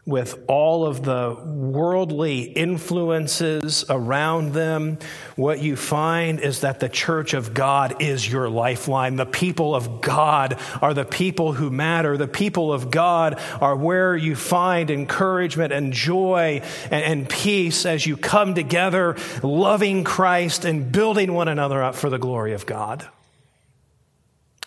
with 0.07 0.39
all 0.49 0.85
of 0.85 1.03
the 1.03 1.35
worldly 1.47 2.43
influences 2.43 3.87
around 3.89 4.53
them, 4.53 4.99
what 5.35 5.63
you 5.63 5.77
find 5.77 6.41
is 6.41 6.61
that 6.61 6.79
the 6.79 6.91
church 6.91 7.33
of 7.33 7.55
God 7.55 8.03
is 8.03 8.31
your 8.31 8.51
lifeline. 8.51 9.17
The 9.17 9.25
people 9.25 9.75
of 9.75 10.03
God 10.03 10.59
are 10.83 10.93
the 10.93 11.07
people 11.07 11.55
who 11.55 11.71
matter. 11.71 12.19
The 12.19 12.29
people 12.29 12.71
of 12.71 12.91
God 12.91 13.41
are 13.63 13.75
where 13.75 14.15
you 14.15 14.37
find 14.37 14.91
encouragement 14.91 15.73
and 15.73 15.95
joy 15.95 16.61
and, 16.91 17.05
and 17.05 17.29
peace 17.29 17.87
as 17.87 18.07
you 18.07 18.19
come 18.19 18.55
together, 18.55 19.17
loving 19.43 20.05
Christ 20.05 20.67
and 20.67 20.93
building 20.93 21.33
one 21.33 21.49
another 21.49 21.83
up 21.83 21.95
for 21.95 22.11
the 22.11 22.19
glory 22.19 22.53
of 22.53 22.67
God. 22.67 23.09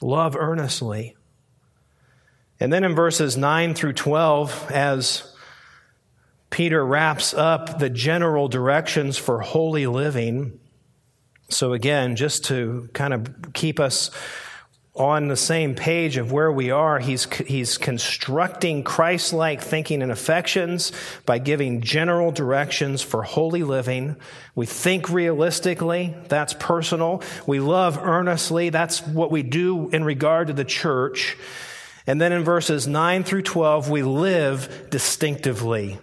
Love 0.01 0.35
earnestly. 0.35 1.15
And 2.59 2.73
then 2.73 2.83
in 2.83 2.95
verses 2.95 3.37
9 3.37 3.73
through 3.75 3.93
12, 3.93 4.71
as 4.71 5.31
Peter 6.49 6.85
wraps 6.85 7.33
up 7.33 7.79
the 7.79 7.89
general 7.89 8.47
directions 8.47 9.17
for 9.17 9.41
holy 9.41 9.85
living. 9.85 10.59
So, 11.49 11.73
again, 11.73 12.15
just 12.15 12.45
to 12.45 12.89
kind 12.93 13.13
of 13.13 13.53
keep 13.53 13.79
us 13.79 14.11
on 14.95 15.27
the 15.27 15.37
same 15.37 15.75
page 15.75 16.17
of 16.17 16.31
where 16.31 16.51
we 16.51 16.71
are, 16.71 16.97
he's, 16.97 17.25
he's 17.35 17.77
constructing 17.77 18.83
Christ 18.83 19.31
like 19.31 19.61
thinking 19.61 20.01
and 20.01 20.11
affections 20.11 20.91
by 21.25 21.37
giving 21.37 21.81
general 21.81 22.31
directions 22.31 23.03
for 23.03 23.21
holy 23.21 23.61
living. 23.61 24.15
We 24.55 24.65
think 24.65 25.09
realistically, 25.09 26.15
that's 26.29 26.53
personal. 26.53 27.21
We 27.45 27.59
love 27.59 27.99
earnestly, 28.01 28.71
that's 28.71 29.05
what 29.05 29.29
we 29.29 29.43
do 29.43 29.89
in 29.89 30.03
regard 30.03 30.47
to 30.47 30.53
the 30.53 30.65
church. 30.65 31.37
And 32.07 32.21
then 32.21 32.31
in 32.31 32.43
verses 32.45 32.87
9 32.87 33.25
through 33.25 33.41
12, 33.41 33.89
we 33.89 34.01
live 34.01 34.87
distinctively. 34.89 35.99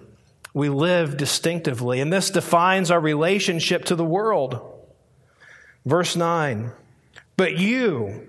We 0.53 0.69
live 0.69 1.17
distinctively, 1.17 2.01
and 2.01 2.13
this 2.13 2.31
defines 2.31 2.91
our 2.91 3.01
relationship 3.01 3.87
to 3.87 3.97
the 3.97 4.05
world. 4.05 4.61
Verse 5.85 6.15
9, 6.15 6.71
but 7.37 7.59
you, 7.59 8.29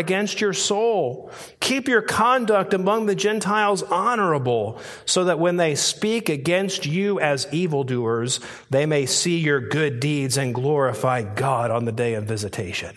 against 0.00 0.40
your 0.40 0.52
soul. 0.52 1.30
Keep 1.60 1.86
your 1.86 2.02
conduct 2.02 2.74
among 2.74 3.06
the 3.06 3.14
Gentiles 3.14 3.84
honorable, 3.84 4.80
so 5.04 5.24
that 5.24 5.38
when 5.38 5.56
they 5.56 5.76
speak 5.76 6.28
against 6.28 6.86
you 6.86 7.20
as 7.20 7.46
evildoers, 7.52 8.40
they 8.70 8.86
may 8.86 9.06
see 9.06 9.38
your 9.38 9.60
good 9.60 10.00
deeds 10.00 10.36
and 10.36 10.54
glorify 10.54 11.22
God 11.22 11.70
on 11.70 11.84
the 11.84 11.92
day 11.92 12.14
of 12.14 12.24
visitation. 12.24 12.96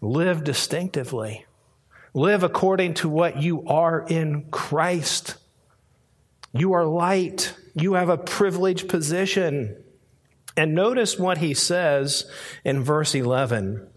Live 0.00 0.44
distinctively. 0.44 1.44
Live 2.14 2.42
according 2.42 2.94
to 2.94 3.08
what 3.08 3.42
you 3.42 3.66
are 3.66 4.04
in 4.08 4.44
Christ. 4.50 5.36
You 6.52 6.72
are 6.72 6.84
light. 6.84 7.54
You 7.74 7.94
have 7.94 8.08
a 8.08 8.18
privileged 8.18 8.88
position. 8.88 9.76
And 10.56 10.74
notice 10.74 11.18
what 11.18 11.38
he 11.38 11.54
says 11.54 12.30
in 12.64 12.82
verse 12.82 13.14
11 13.14 13.89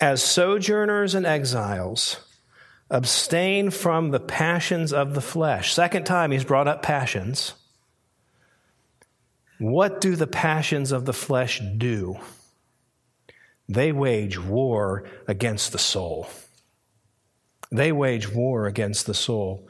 as 0.00 0.22
sojourners 0.22 1.14
and 1.14 1.26
exiles, 1.26 2.24
abstain 2.90 3.70
from 3.70 4.10
the 4.10 4.20
passions 4.20 4.92
of 4.92 5.14
the 5.14 5.20
flesh. 5.20 5.72
Second 5.72 6.04
time 6.04 6.30
he's 6.30 6.44
brought 6.44 6.66
up 6.66 6.82
passions. 6.82 7.54
What 9.58 10.00
do 10.00 10.16
the 10.16 10.26
passions 10.26 10.90
of 10.90 11.04
the 11.04 11.12
flesh 11.12 11.60
do? 11.76 12.18
They 13.68 13.92
wage 13.92 14.38
war 14.38 15.04
against 15.28 15.70
the 15.72 15.78
soul. 15.78 16.28
They 17.70 17.92
wage 17.92 18.32
war 18.32 18.66
against 18.66 19.06
the 19.06 19.14
soul. 19.14 19.68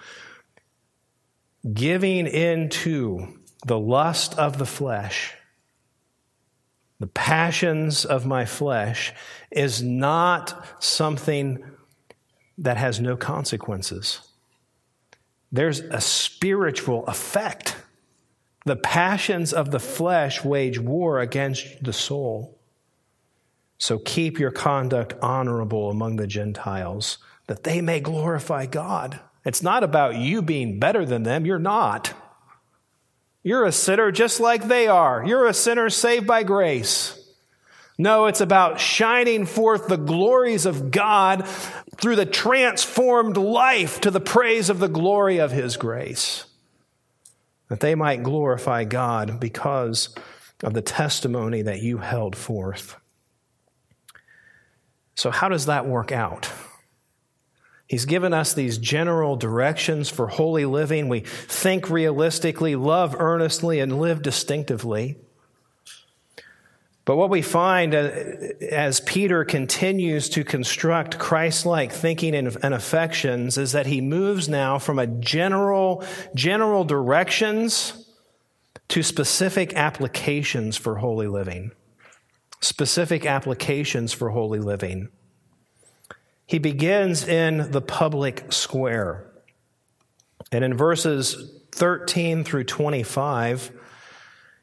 Giving 1.70 2.26
into 2.26 3.34
the 3.66 3.78
lust 3.78 4.38
of 4.38 4.56
the 4.56 4.64
flesh 4.64 5.34
the 7.00 7.06
passions 7.06 8.04
of 8.04 8.26
my 8.26 8.44
flesh 8.44 9.12
is 9.50 9.82
not 9.82 10.66
something 10.84 11.64
that 12.58 12.76
has 12.76 13.00
no 13.00 13.16
consequences. 13.16 14.20
There's 15.50 15.80
a 15.80 16.00
spiritual 16.00 17.06
effect. 17.06 17.76
The 18.66 18.76
passions 18.76 19.54
of 19.54 19.70
the 19.70 19.80
flesh 19.80 20.44
wage 20.44 20.78
war 20.78 21.20
against 21.20 21.82
the 21.82 21.94
soul. 21.94 22.58
So 23.78 23.98
keep 23.98 24.38
your 24.38 24.50
conduct 24.50 25.14
honorable 25.22 25.90
among 25.90 26.16
the 26.16 26.26
Gentiles, 26.26 27.16
that 27.46 27.64
they 27.64 27.80
may 27.80 28.00
glorify 28.00 28.66
God. 28.66 29.18
It's 29.46 29.62
not 29.62 29.82
about 29.82 30.16
you 30.16 30.42
being 30.42 30.78
better 30.78 31.06
than 31.06 31.22
them. 31.22 31.46
You're 31.46 31.58
not. 31.58 32.12
You're 33.42 33.64
a 33.64 33.72
sinner 33.72 34.12
just 34.12 34.40
like 34.40 34.68
they 34.68 34.86
are. 34.86 35.24
You're 35.24 35.46
a 35.46 35.54
sinner 35.54 35.90
saved 35.90 36.26
by 36.26 36.42
grace. 36.42 37.16
No, 37.98 38.26
it's 38.26 38.40
about 38.40 38.80
shining 38.80 39.44
forth 39.44 39.86
the 39.86 39.98
glories 39.98 40.64
of 40.64 40.90
God 40.90 41.46
through 41.96 42.16
the 42.16 42.26
transformed 42.26 43.36
life 43.36 44.00
to 44.00 44.10
the 44.10 44.20
praise 44.20 44.70
of 44.70 44.78
the 44.78 44.88
glory 44.88 45.38
of 45.38 45.52
His 45.52 45.76
grace. 45.76 46.46
That 47.68 47.80
they 47.80 47.94
might 47.94 48.22
glorify 48.22 48.84
God 48.84 49.38
because 49.38 50.14
of 50.62 50.72
the 50.72 50.82
testimony 50.82 51.62
that 51.62 51.82
you 51.82 51.98
held 51.98 52.36
forth. 52.36 52.96
So, 55.14 55.30
how 55.30 55.50
does 55.50 55.66
that 55.66 55.86
work 55.86 56.10
out? 56.10 56.50
He's 57.90 58.04
given 58.04 58.32
us 58.32 58.54
these 58.54 58.78
general 58.78 59.34
directions 59.34 60.08
for 60.08 60.28
holy 60.28 60.64
living. 60.64 61.08
We 61.08 61.22
think 61.22 61.90
realistically, 61.90 62.76
love 62.76 63.16
earnestly, 63.18 63.80
and 63.80 63.98
live 63.98 64.22
distinctively. 64.22 65.16
But 67.04 67.16
what 67.16 67.30
we 67.30 67.42
find 67.42 67.92
uh, 67.92 68.12
as 68.70 69.00
Peter 69.00 69.44
continues 69.44 70.28
to 70.28 70.44
construct 70.44 71.18
Christ 71.18 71.66
like 71.66 71.90
thinking 71.90 72.36
and 72.36 72.72
affections 72.72 73.58
is 73.58 73.72
that 73.72 73.86
he 73.86 74.00
moves 74.00 74.48
now 74.48 74.78
from 74.78 75.00
a 75.00 75.08
general, 75.08 76.04
general 76.32 76.84
directions 76.84 78.08
to 78.86 79.02
specific 79.02 79.74
applications 79.74 80.76
for 80.76 80.98
holy 80.98 81.26
living. 81.26 81.72
Specific 82.60 83.26
applications 83.26 84.12
for 84.12 84.30
holy 84.30 84.60
living. 84.60 85.08
He 86.50 86.58
begins 86.58 87.28
in 87.28 87.70
the 87.70 87.80
public 87.80 88.52
square. 88.52 89.24
And 90.50 90.64
in 90.64 90.76
verses 90.76 91.48
13 91.70 92.42
through 92.42 92.64
25, 92.64 93.70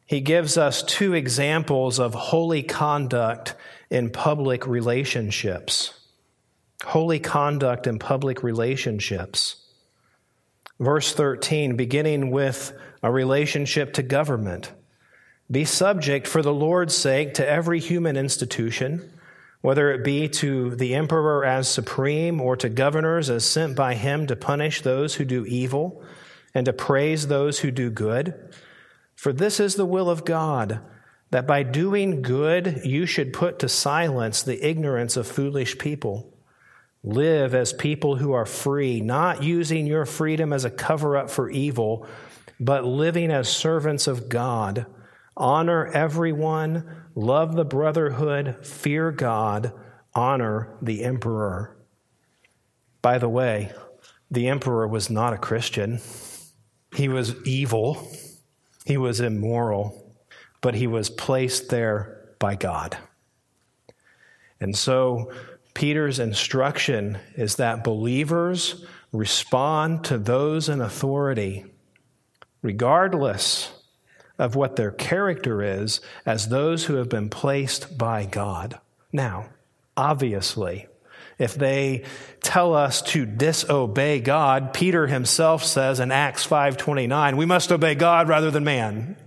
he 0.06 0.20
gives 0.20 0.58
us 0.58 0.84
two 0.84 1.14
examples 1.14 1.98
of 1.98 2.14
holy 2.14 2.62
conduct 2.62 3.56
in 3.90 4.10
public 4.10 4.68
relationships. 4.68 5.98
Holy 6.84 7.20
conduct 7.20 7.88
in 7.88 8.00
public 8.00 8.44
relationships. 8.44 9.56
Verse 10.82 11.14
13, 11.14 11.78
beginning 11.78 12.32
with 12.32 12.78
a 13.02 13.10
relationship 13.10 13.94
to 13.94 14.04
government. 14.04 14.74
Be 15.50 15.64
subject 15.64 16.28
for 16.28 16.42
the 16.42 16.54
Lord's 16.54 16.98
sake 16.98 17.36
to 17.36 17.50
every 17.50 17.80
human 17.80 18.18
institution 18.18 19.14
whether 19.68 19.92
it 19.92 20.02
be 20.02 20.30
to 20.30 20.74
the 20.78 20.96
emperor 20.96 21.44
as 21.44 21.68
supreme 21.68 22.40
or 22.40 22.56
to 22.56 22.70
governors 22.70 23.30
as 23.30 23.44
sent 23.44 23.76
by 23.76 23.96
him 23.96 24.26
to 24.26 24.34
punish 24.34 24.80
those 24.82 25.16
who 25.16 25.26
do 25.26 25.46
evil 25.46 26.02
and 26.54 26.66
to 26.66 26.72
praise 26.72 27.28
those 27.28 27.60
who 27.60 27.70
do 27.70 27.90
good. 27.90 28.34
For 29.14 29.34
this 29.34 29.60
is 29.60 29.76
the 29.76 29.86
will 29.86 30.10
of 30.10 30.24
God, 30.24 30.80
that 31.32 31.46
by 31.46 31.64
doing 31.64 32.22
good 32.22 32.80
you 32.86 33.06
should 33.06 33.34
put 33.34 33.60
to 33.60 33.68
silence 33.68 34.42
the 34.42 34.66
ignorance 34.66 35.18
of 35.18 35.28
foolish 35.28 35.78
people. 35.78 36.34
Live 37.04 37.54
as 37.54 37.74
people 37.74 38.16
who 38.16 38.32
are 38.32 38.46
free, 38.46 39.02
not 39.02 39.44
using 39.44 39.86
your 39.86 40.06
freedom 40.06 40.54
as 40.54 40.64
a 40.64 40.72
cover 40.72 41.18
up 41.18 41.30
for 41.30 41.50
evil, 41.50 42.08
but 42.58 42.86
living 42.86 43.32
as 43.32 43.50
servants 43.50 44.08
of 44.08 44.30
God. 44.30 44.86
Honor 45.38 45.86
everyone, 45.86 47.06
love 47.14 47.56
the 47.56 47.64
brotherhood, 47.64 48.66
fear 48.66 49.12
God, 49.12 49.72
honor 50.16 50.76
the 50.82 51.04
emperor. 51.04 51.78
By 53.04 53.20
the 53.20 53.30
way, 53.30 53.72
the 54.32 54.48
emperor 54.48 54.88
was 54.88 55.12
not 55.12 55.34
a 55.34 55.38
Christian. 55.38 56.02
He 56.96 57.08
was 57.08 57.36
evil, 57.46 58.10
he 58.86 58.98
was 58.98 59.20
immoral, 59.20 60.16
but 60.60 60.74
he 60.74 60.88
was 60.88 61.12
placed 61.12 61.70
there 61.70 62.36
by 62.40 62.56
God. 62.56 62.98
And 64.60 64.76
so, 64.76 65.32
Peter's 65.76 66.18
instruction 66.18 67.20
is 67.36 67.58
that 67.58 67.84
believers 67.84 68.84
respond 69.12 70.04
to 70.06 70.18
those 70.18 70.68
in 70.68 70.82
authority, 70.82 71.66
regardless 72.64 73.77
of 74.38 74.56
what 74.56 74.76
their 74.76 74.92
character 74.92 75.62
is, 75.62 76.00
as 76.26 76.50
those 76.50 76.86
who 76.86 76.96
have 76.96 77.10
been 77.10 77.30
placed 77.30 77.98
by 77.98 78.26
God. 78.26 78.80
Now, 79.12 79.48
obviously, 79.96 80.88
if 81.38 81.56
they 81.56 82.04
tell 82.42 82.74
us 82.74 83.02
to 83.04 83.26
disobey 83.26 84.20
God, 84.20 84.74
Peter 84.74 85.08
himself 85.08 85.64
says 85.64 86.00
in 86.00 86.12
Acts 86.12 86.46
5:29, 86.46 87.38
we 87.38 87.46
must 87.46 87.72
obey 87.72 87.96
God 87.96 88.28
rather 88.28 88.52
than 88.52 88.64
man. 88.64 89.18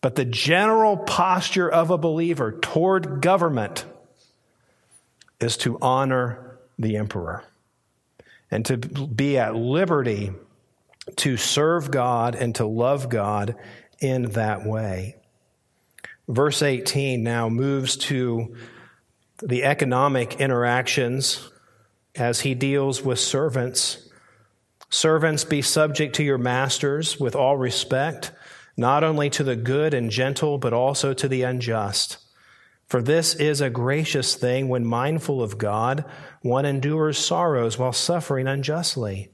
But 0.00 0.16
the 0.16 0.24
general 0.24 0.96
posture 0.98 1.70
of 1.70 1.90
a 1.90 1.98
believer 1.98 2.52
toward 2.52 3.22
government 3.22 3.86
is 5.40 5.56
to 5.58 5.78
honor 5.80 6.58
the 6.78 6.96
emperor 6.96 7.44
and 8.50 8.66
to 8.66 8.76
be 8.76 9.38
at 9.38 9.54
liberty 9.54 10.32
to 11.16 11.36
serve 11.36 11.90
God 11.90 12.34
and 12.34 12.54
to 12.56 12.66
love 12.66 13.08
God 13.08 13.56
in 14.00 14.30
that 14.30 14.66
way. 14.66 15.16
Verse 16.28 16.62
18 16.62 17.22
now 17.22 17.48
moves 17.48 17.96
to 17.96 18.56
the 19.42 19.64
economic 19.64 20.40
interactions 20.40 21.50
as 22.14 22.40
he 22.40 22.54
deals 22.54 23.02
with 23.02 23.18
servants. 23.18 24.08
Servants, 24.88 25.44
be 25.44 25.60
subject 25.60 26.14
to 26.16 26.22
your 26.22 26.38
masters 26.38 27.18
with 27.18 27.34
all 27.34 27.56
respect, 27.56 28.32
not 28.76 29.04
only 29.04 29.28
to 29.30 29.44
the 29.44 29.56
good 29.56 29.92
and 29.92 30.10
gentle, 30.10 30.56
but 30.56 30.72
also 30.72 31.12
to 31.12 31.28
the 31.28 31.42
unjust. 31.42 32.18
For 32.86 33.02
this 33.02 33.34
is 33.34 33.60
a 33.60 33.70
gracious 33.70 34.34
thing 34.34 34.68
when 34.68 34.84
mindful 34.84 35.42
of 35.42 35.58
God, 35.58 36.04
one 36.42 36.64
endures 36.64 37.18
sorrows 37.18 37.78
while 37.78 37.92
suffering 37.92 38.46
unjustly. 38.46 39.33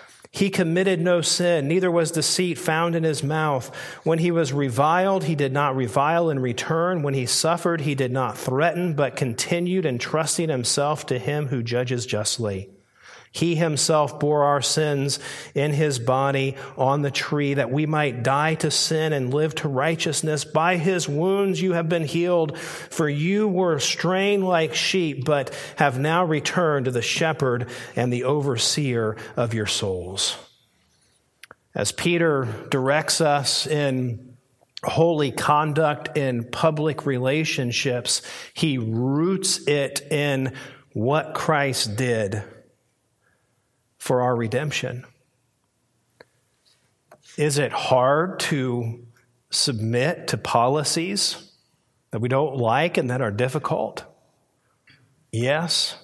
He 0.33 0.49
committed 0.49 1.01
no 1.01 1.19
sin, 1.21 1.67
neither 1.67 1.91
was 1.91 2.09
deceit 2.09 2.57
found 2.57 2.95
in 2.95 3.03
his 3.03 3.21
mouth. 3.21 3.75
When 4.03 4.19
he 4.19 4.31
was 4.31 4.53
reviled, 4.53 5.25
he 5.25 5.35
did 5.35 5.51
not 5.51 5.75
revile 5.75 6.29
in 6.29 6.39
return. 6.39 7.03
When 7.03 7.13
he 7.13 7.25
suffered, 7.25 7.81
he 7.81 7.95
did 7.95 8.13
not 8.13 8.37
threaten, 8.37 8.93
but 8.93 9.17
continued 9.17 9.85
entrusting 9.85 10.47
himself 10.47 11.05
to 11.07 11.19
him 11.19 11.47
who 11.47 11.61
judges 11.61 12.05
justly. 12.05 12.69
He 13.33 13.55
himself 13.55 14.19
bore 14.19 14.43
our 14.43 14.61
sins 14.61 15.17
in 15.55 15.71
his 15.71 15.99
body 15.99 16.57
on 16.77 17.01
the 17.01 17.11
tree 17.11 17.53
that 17.53 17.71
we 17.71 17.85
might 17.85 18.23
die 18.23 18.55
to 18.55 18.69
sin 18.69 19.13
and 19.13 19.33
live 19.33 19.55
to 19.55 19.69
righteousness. 19.69 20.43
By 20.43 20.75
his 20.75 21.07
wounds 21.07 21.61
you 21.61 21.71
have 21.71 21.87
been 21.87 22.03
healed, 22.03 22.57
for 22.57 23.07
you 23.07 23.47
were 23.47 23.79
straying 23.79 24.43
like 24.43 24.75
sheep, 24.75 25.23
but 25.23 25.57
have 25.77 25.97
now 25.97 26.25
returned 26.25 26.85
to 26.85 26.91
the 26.91 27.01
shepherd 27.01 27.69
and 27.95 28.11
the 28.11 28.25
overseer 28.25 29.15
of 29.37 29.53
your 29.53 29.67
souls. 29.67 30.37
As 31.73 31.93
Peter 31.93 32.49
directs 32.69 33.21
us 33.21 33.65
in 33.65 34.35
holy 34.83 35.31
conduct 35.31 36.17
in 36.17 36.43
public 36.43 37.05
relationships, 37.05 38.21
he 38.53 38.77
roots 38.77 39.65
it 39.67 40.01
in 40.11 40.53
what 40.91 41.33
Christ 41.33 41.95
did 41.95 42.43
for 44.01 44.23
our 44.23 44.35
redemption. 44.35 45.05
Is 47.37 47.59
it 47.59 47.71
hard 47.71 48.39
to 48.39 49.05
submit 49.51 50.29
to 50.29 50.39
policies 50.39 51.51
that 52.09 52.19
we 52.19 52.27
don't 52.27 52.57
like 52.57 52.97
and 52.97 53.11
that 53.11 53.21
are 53.21 53.29
difficult? 53.29 54.03
Yes. 55.31 55.97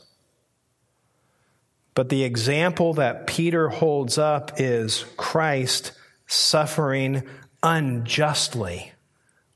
But 1.96 2.10
the 2.10 2.24
example 2.24 2.94
that 2.94 3.26
Peter 3.26 3.68
holds 3.68 4.20
up 4.20 4.52
is 4.62 5.04
Christ 5.18 5.92
suffering 6.28 7.24
unjustly 7.64 8.92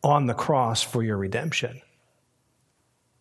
on 0.04 0.26
the 0.26 0.34
cross 0.34 0.82
for 0.82 1.04
your 1.04 1.18
redemption. 1.18 1.80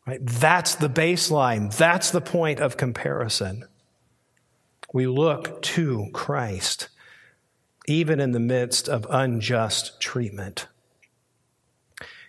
Right? 0.06 0.20
That's 0.24 0.76
the 0.76 0.88
baseline. 0.88 1.76
That's 1.76 2.10
the 2.10 2.22
point 2.22 2.60
of 2.60 2.78
comparison 2.78 3.66
we 4.92 5.06
look 5.06 5.62
to 5.62 6.08
Christ, 6.12 6.88
even 7.86 8.20
in 8.20 8.32
the 8.32 8.40
midst 8.40 8.88
of 8.88 9.06
unjust 9.10 10.00
treatment. 10.00 10.66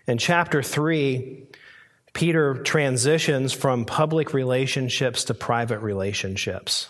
In 0.08 0.18
chapter 0.18 0.62
3, 0.62 1.48
Peter 2.14 2.56
transitions 2.56 3.54
from 3.54 3.86
public 3.86 4.34
relationships 4.34 5.24
to 5.26 5.34
private 5.34 5.80
relationships. 5.80 6.90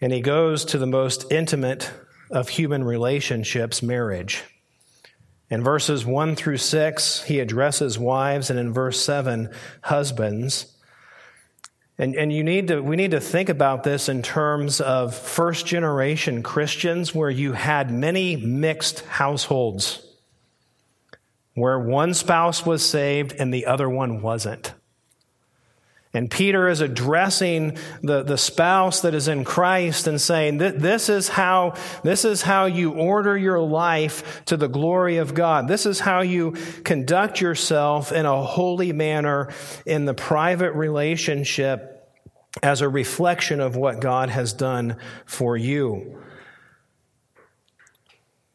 And 0.00 0.12
he 0.12 0.20
goes 0.20 0.64
to 0.66 0.78
the 0.78 0.86
most 0.86 1.30
intimate 1.30 1.90
of 2.30 2.48
human 2.48 2.82
relationships, 2.82 3.82
marriage. 3.82 4.42
In 5.48 5.62
verses 5.62 6.04
1 6.04 6.34
through 6.34 6.56
6, 6.56 7.22
he 7.24 7.38
addresses 7.38 7.98
wives, 7.98 8.50
and 8.50 8.58
in 8.58 8.72
verse 8.72 9.00
7, 9.00 9.50
husbands. 9.82 10.74
And, 12.02 12.16
and 12.16 12.32
you 12.32 12.42
need 12.42 12.66
to, 12.66 12.80
we 12.80 12.96
need 12.96 13.12
to 13.12 13.20
think 13.20 13.48
about 13.48 13.84
this 13.84 14.08
in 14.08 14.22
terms 14.22 14.80
of 14.80 15.14
first 15.14 15.66
generation 15.66 16.42
Christians 16.42 17.14
where 17.14 17.30
you 17.30 17.52
had 17.52 17.92
many 17.92 18.34
mixed 18.34 19.04
households, 19.04 20.04
where 21.54 21.78
one 21.78 22.12
spouse 22.12 22.66
was 22.66 22.84
saved 22.84 23.36
and 23.38 23.54
the 23.54 23.66
other 23.66 23.88
one 23.88 24.20
wasn't. 24.20 24.74
And 26.12 26.28
Peter 26.28 26.68
is 26.68 26.80
addressing 26.80 27.78
the, 28.02 28.24
the 28.24 28.36
spouse 28.36 29.02
that 29.02 29.14
is 29.14 29.28
in 29.28 29.44
Christ 29.44 30.08
and 30.08 30.20
saying 30.20 30.58
this 30.58 31.08
is 31.08 31.28
how, 31.28 31.74
this 32.02 32.24
is 32.24 32.42
how 32.42 32.64
you 32.64 32.94
order 32.94 33.38
your 33.38 33.60
life 33.60 34.44
to 34.46 34.56
the 34.56 34.68
glory 34.68 35.18
of 35.18 35.34
God. 35.34 35.68
This 35.68 35.86
is 35.86 36.00
how 36.00 36.22
you 36.22 36.56
conduct 36.82 37.40
yourself 37.40 38.10
in 38.10 38.26
a 38.26 38.42
holy 38.42 38.92
manner 38.92 39.50
in 39.86 40.04
the 40.04 40.14
private 40.14 40.72
relationship 40.72 41.91
as 42.62 42.80
a 42.80 42.88
reflection 42.88 43.60
of 43.60 43.76
what 43.76 44.00
God 44.00 44.28
has 44.30 44.52
done 44.52 44.96
for 45.24 45.56
you. 45.56 46.18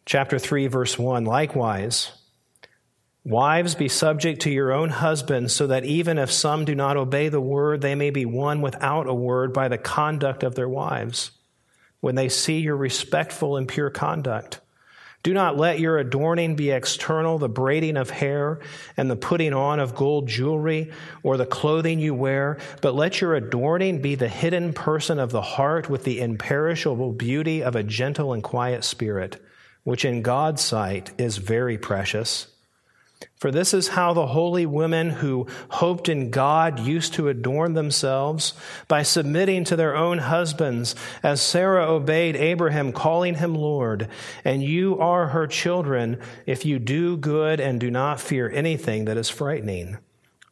Chapter 0.06 0.38
3, 0.38 0.68
verse 0.68 1.00
1 1.00 1.26
Likewise, 1.26 2.12
Wives, 3.28 3.76
be 3.76 3.90
subject 3.90 4.44
to 4.44 4.50
your 4.50 4.72
own 4.72 4.90
husbands, 4.90 5.54
so 5.54 5.68
that 5.68 5.84
even 5.84 6.18
if 6.18 6.32
some 6.32 6.64
do 6.64 6.74
not 6.74 6.96
obey 6.96 7.28
the 7.28 7.42
word, 7.42 7.82
they 7.82 7.94
may 7.94 8.10
be 8.10 8.26
won 8.26 8.62
without 8.62 9.06
a 9.06 9.14
word 9.14 9.52
by 9.52 9.68
the 9.68 9.78
conduct 9.78 10.44
of 10.44 10.56
their 10.56 10.70
wives, 10.70 11.32
when 12.00 12.16
they 12.16 12.30
see 12.30 12.60
your 12.60 12.78
respectful 12.78 13.58
and 13.58 13.68
pure 13.68 13.90
conduct. 13.90 14.62
Do 15.28 15.34
not 15.34 15.58
let 15.58 15.82
your 15.82 15.98
adorning 15.98 16.56
be 16.56 16.72
external, 16.72 17.38
the 17.38 17.50
braiding 17.50 17.98
of 17.98 18.10
hair 18.10 18.62
and 18.96 19.12
the 19.12 19.18
putting 19.18 19.52
on 19.52 19.82
of 19.82 19.94
gold 19.94 20.26
jewelry 20.26 20.94
or 21.22 21.36
the 21.36 21.46
clothing 21.46 22.00
you 22.00 22.16
wear, 22.16 22.60
but 22.82 22.96
let 22.96 23.20
your 23.20 23.36
adorning 23.36 24.02
be 24.02 24.16
the 24.16 24.30
hidden 24.30 24.72
person 24.72 25.20
of 25.20 25.32
the 25.32 25.42
heart 25.42 25.90
with 25.90 26.06
the 26.06 26.22
imperishable 26.22 27.12
beauty 27.12 27.62
of 27.62 27.76
a 27.76 27.84
gentle 27.84 28.32
and 28.32 28.42
quiet 28.42 28.86
spirit, 28.86 29.46
which 29.84 30.06
in 30.06 30.22
God's 30.22 30.62
sight 30.62 31.12
is 31.18 31.36
very 31.36 31.78
precious. 31.78 32.48
For 33.36 33.52
this 33.52 33.74
is 33.74 33.90
how 33.90 34.14
the 34.14 34.28
holy 34.28 34.66
women 34.66 35.10
who 35.12 35.46
hoped 35.70 36.10
in 36.10 36.32
God 36.32 36.80
used 36.80 37.14
to 37.14 37.28
adorn 37.28 37.74
themselves 37.74 38.54
by 38.88 39.04
submitting 39.04 39.64
to 39.66 39.76
their 39.76 39.96
own 39.96 40.18
husbands, 40.18 40.96
as 41.22 41.40
Sarah 41.40 41.88
obeyed 41.88 42.36
Abraham, 42.36 42.92
calling 42.92 43.36
him 43.36 43.54
Lord. 43.54 44.08
And 44.44 44.64
you 44.64 44.98
are 45.00 45.28
her 45.28 45.46
children 45.46 46.20
if 46.48 46.66
you 46.66 46.80
do 46.80 47.16
good 47.16 47.60
and 47.60 47.80
do 47.80 47.92
not 47.92 48.20
fear 48.20 48.50
anything 48.50 49.06
that 49.06 49.18
is 49.18 49.30
frightening. 49.30 49.98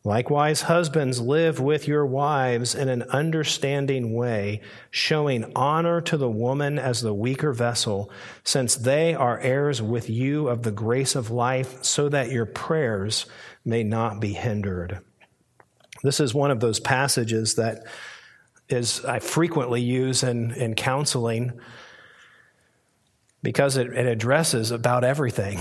Likewise, 0.05 0.61
husbands, 0.61 1.19
live 1.19 1.59
with 1.59 1.87
your 1.87 2.05
wives 2.05 2.75
in 2.75 2.89
an 2.89 3.01
understanding 3.09 4.13
way, 4.13 4.61
showing 4.91 5.51
honor 5.55 5.99
to 5.99 6.15
the 6.15 6.29
woman 6.29 6.77
as 6.77 7.01
the 7.01 7.13
weaker 7.13 7.51
vessel, 7.51 8.11
since 8.43 8.75
they 8.75 9.15
are 9.15 9.39
heirs 9.39 9.81
with 9.81 10.07
you 10.07 10.47
of 10.47 10.61
the 10.61 10.71
grace 10.71 11.15
of 11.15 11.31
life, 11.31 11.83
so 11.83 12.07
that 12.07 12.29
your 12.29 12.45
prayers 12.45 13.25
may 13.65 13.81
not 13.81 14.19
be 14.19 14.33
hindered. 14.33 14.99
This 16.03 16.19
is 16.19 16.35
one 16.35 16.51
of 16.51 16.59
those 16.59 16.79
passages 16.79 17.55
that 17.55 17.87
is 18.69 19.03
I 19.05 19.17
frequently 19.17 19.81
use 19.81 20.21
in, 20.21 20.51
in 20.51 20.75
counseling 20.75 21.59
because 23.41 23.75
it, 23.75 23.87
it 23.87 24.05
addresses 24.05 24.69
about 24.69 25.03
everything. 25.03 25.57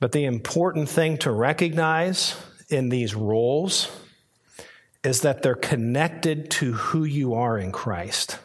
But 0.00 0.12
the 0.12 0.24
important 0.24 0.88
thing 0.88 1.18
to 1.18 1.30
recognize 1.30 2.34
in 2.70 2.88
these 2.88 3.14
roles 3.14 3.90
is 5.04 5.20
that 5.20 5.42
they're 5.42 5.54
connected 5.54 6.50
to 6.50 6.72
who 6.72 7.04
you 7.04 7.34
are 7.34 7.58
in 7.58 7.70
Christ. 7.70 8.38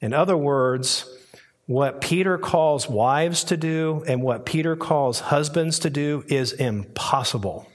In 0.00 0.12
other 0.12 0.36
words, 0.36 1.12
what 1.66 2.00
Peter 2.00 2.38
calls 2.38 2.88
wives 2.88 3.42
to 3.44 3.56
do 3.56 4.04
and 4.06 4.22
what 4.22 4.46
Peter 4.46 4.76
calls 4.76 5.18
husbands 5.18 5.80
to 5.80 5.90
do 5.90 6.24
is 6.28 6.52
impossible. 6.52 7.66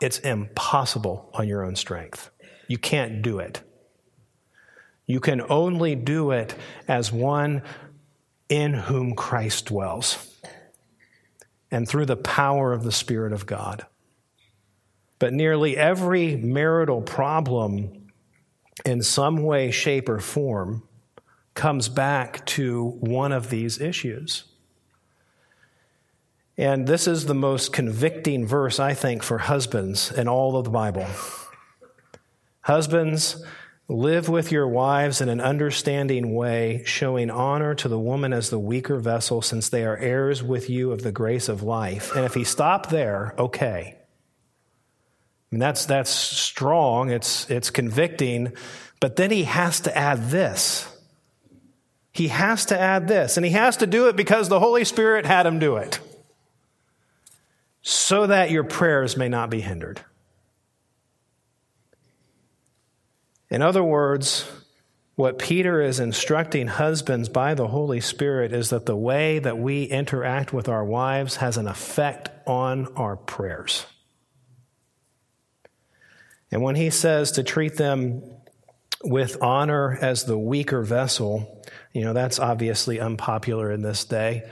It's 0.00 0.18
impossible 0.18 1.30
on 1.34 1.46
your 1.46 1.64
own 1.64 1.76
strength. 1.76 2.30
You 2.66 2.78
can't 2.78 3.22
do 3.22 3.38
it. 3.38 3.60
You 5.06 5.20
can 5.20 5.42
only 5.48 5.94
do 5.94 6.32
it 6.32 6.56
as 6.88 7.12
one 7.12 7.62
in 8.48 8.74
whom 8.74 9.14
Christ 9.14 9.66
dwells 9.66 10.29
and 11.70 11.88
through 11.88 12.06
the 12.06 12.16
power 12.16 12.72
of 12.72 12.82
the 12.82 12.92
Spirit 12.92 13.32
of 13.32 13.46
God. 13.46 13.86
But 15.18 15.32
nearly 15.32 15.76
every 15.76 16.36
marital 16.36 17.02
problem, 17.02 18.12
in 18.84 19.02
some 19.02 19.42
way, 19.42 19.70
shape, 19.70 20.08
or 20.08 20.18
form, 20.18 20.82
comes 21.54 21.88
back 21.88 22.44
to 22.46 22.96
one 23.00 23.32
of 23.32 23.50
these 23.50 23.80
issues. 23.80 24.44
And 26.56 26.86
this 26.86 27.06
is 27.06 27.26
the 27.26 27.34
most 27.34 27.72
convicting 27.72 28.46
verse, 28.46 28.78
I 28.78 28.94
think, 28.94 29.22
for 29.22 29.38
husbands 29.38 30.10
in 30.10 30.28
all 30.28 30.56
of 30.56 30.64
the 30.64 30.70
Bible. 30.70 31.06
Husbands, 32.62 33.44
Live 33.90 34.28
with 34.28 34.52
your 34.52 34.68
wives 34.68 35.20
in 35.20 35.28
an 35.28 35.40
understanding 35.40 36.32
way, 36.32 36.84
showing 36.86 37.28
honor 37.28 37.74
to 37.74 37.88
the 37.88 37.98
woman 37.98 38.32
as 38.32 38.48
the 38.48 38.58
weaker 38.58 39.00
vessel, 39.00 39.42
since 39.42 39.68
they 39.68 39.84
are 39.84 39.96
heirs 39.96 40.44
with 40.44 40.70
you 40.70 40.92
of 40.92 41.02
the 41.02 41.10
grace 41.10 41.48
of 41.48 41.64
life. 41.64 42.14
And 42.14 42.24
if 42.24 42.34
he 42.34 42.44
stopped 42.44 42.90
there, 42.90 43.34
okay. 43.36 43.98
And 45.50 45.60
that's, 45.60 45.86
that's 45.86 46.08
strong, 46.08 47.10
it's, 47.10 47.50
it's 47.50 47.70
convicting, 47.70 48.52
but 49.00 49.16
then 49.16 49.32
he 49.32 49.42
has 49.42 49.80
to 49.80 49.98
add 49.98 50.30
this. 50.30 50.86
He 52.12 52.28
has 52.28 52.66
to 52.66 52.78
add 52.78 53.08
this, 53.08 53.36
and 53.36 53.44
he 53.44 53.50
has 53.52 53.78
to 53.78 53.88
do 53.88 54.06
it 54.06 54.14
because 54.14 54.48
the 54.48 54.60
Holy 54.60 54.84
Spirit 54.84 55.26
had 55.26 55.46
him 55.46 55.58
do 55.58 55.78
it, 55.78 55.98
so 57.82 58.28
that 58.28 58.52
your 58.52 58.62
prayers 58.62 59.16
may 59.16 59.28
not 59.28 59.50
be 59.50 59.60
hindered. 59.60 60.00
In 63.50 63.62
other 63.62 63.82
words, 63.82 64.48
what 65.16 65.38
Peter 65.38 65.82
is 65.82 66.00
instructing 66.00 66.68
husbands 66.68 67.28
by 67.28 67.54
the 67.54 67.68
Holy 67.68 68.00
Spirit 68.00 68.52
is 68.52 68.70
that 68.70 68.86
the 68.86 68.96
way 68.96 69.38
that 69.38 69.58
we 69.58 69.84
interact 69.84 70.52
with 70.52 70.68
our 70.68 70.84
wives 70.84 71.36
has 71.36 71.56
an 71.56 71.66
effect 71.66 72.30
on 72.46 72.86
our 72.96 73.16
prayers. 73.16 73.84
And 76.50 76.62
when 76.62 76.74
he 76.74 76.90
says 76.90 77.32
to 77.32 77.42
treat 77.42 77.76
them 77.76 78.22
with 79.04 79.42
honor 79.42 79.98
as 80.00 80.24
the 80.24 80.38
weaker 80.38 80.82
vessel, 80.82 81.62
you 81.92 82.04
know, 82.04 82.12
that's 82.12 82.38
obviously 82.38 82.98
unpopular 82.98 83.70
in 83.70 83.82
this 83.82 84.04
day. 84.04 84.48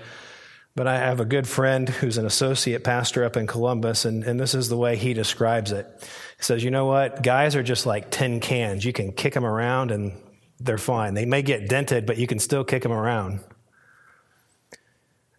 But 0.79 0.87
I 0.87 0.99
have 0.99 1.19
a 1.19 1.25
good 1.25 1.49
friend 1.49 1.89
who's 1.89 2.19
an 2.19 2.25
associate 2.25 2.85
pastor 2.85 3.25
up 3.25 3.37
in 3.37 3.49
Columbus, 3.49 4.05
and, 4.05 4.23
and 4.23 4.39
this 4.39 4.55
is 4.55 4.69
the 4.69 4.77
way 4.77 4.95
he 4.95 5.13
describes 5.13 5.73
it. 5.73 5.89
He 6.37 6.45
says, 6.45 6.63
You 6.63 6.71
know 6.71 6.87
what? 6.87 7.21
Guys 7.25 7.57
are 7.57 7.65
just 7.65 7.85
like 7.85 8.13
tin 8.13 8.39
cans. 8.39 8.85
You 8.85 8.93
can 8.93 9.11
kick 9.11 9.35
them 9.35 9.45
around 9.45 9.91
and 9.91 10.13
they're 10.61 10.79
fine. 10.79 11.15
They 11.15 11.25
may 11.25 11.43
get 11.43 11.69
dented, 11.69 12.07
but 12.07 12.17
you 12.17 12.29
can 12.29 12.39
still 12.39 12.63
kick 12.63 12.85
them 12.85 12.93
around. 12.93 13.41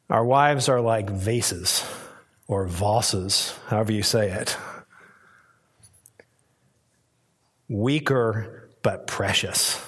Our 0.09 0.25
wives 0.25 0.67
are 0.67 0.81
like 0.81 1.09
vases 1.09 1.85
or 2.49 2.67
vases, 2.67 3.57
however 3.67 3.93
you 3.93 4.03
say 4.03 4.31
it. 4.31 4.57
Weaker, 7.69 8.69
but 8.83 9.07
precious. 9.07 9.81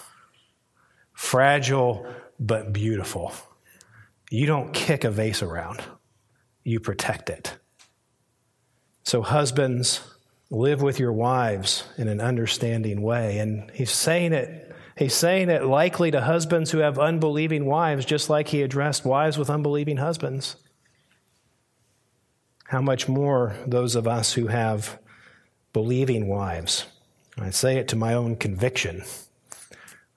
Fragile, 1.12 2.06
but 2.40 2.72
beautiful. 2.72 3.34
You 4.34 4.46
don't 4.46 4.74
kick 4.74 5.04
a 5.04 5.12
vase 5.12 5.42
around, 5.42 5.84
you 6.64 6.80
protect 6.80 7.30
it. 7.30 7.58
So, 9.04 9.22
husbands, 9.22 10.00
live 10.50 10.82
with 10.82 11.00
your 11.00 11.12
wives 11.12 11.84
in 11.98 12.08
an 12.08 12.22
understanding 12.22 13.02
way. 13.02 13.40
And 13.40 13.70
he's 13.72 13.92
saying 13.92 14.32
it. 14.32 14.74
He's 14.98 15.14
saying 15.14 15.50
it 15.50 15.66
likely 15.66 16.12
to 16.12 16.22
husbands 16.22 16.72
who 16.72 16.78
have 16.78 16.98
unbelieving 16.98 17.66
wives, 17.66 18.06
just 18.06 18.30
like 18.30 18.48
he 18.48 18.62
addressed 18.62 19.04
wives 19.04 19.38
with 19.38 19.50
unbelieving 19.50 19.98
husbands. 19.98 20.56
How 22.66 22.82
much 22.82 23.10
more 23.10 23.56
those 23.68 23.96
of 23.96 24.08
us 24.08 24.34
who 24.34 24.48
have 24.48 24.98
believing 25.74 26.30
wives? 26.30 26.86
I 27.38 27.50
say 27.50 27.78
it 27.78 27.90
to 27.90 27.98
my 27.98 28.14
own 28.14 28.38
conviction. 28.38 29.04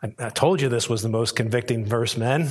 I, 0.01 0.15
I 0.21 0.29
told 0.29 0.61
you 0.61 0.69
this 0.69 0.89
was 0.89 1.03
the 1.03 1.09
most 1.09 1.35
convicting 1.35 1.85
verse, 1.85 2.17
men 2.17 2.49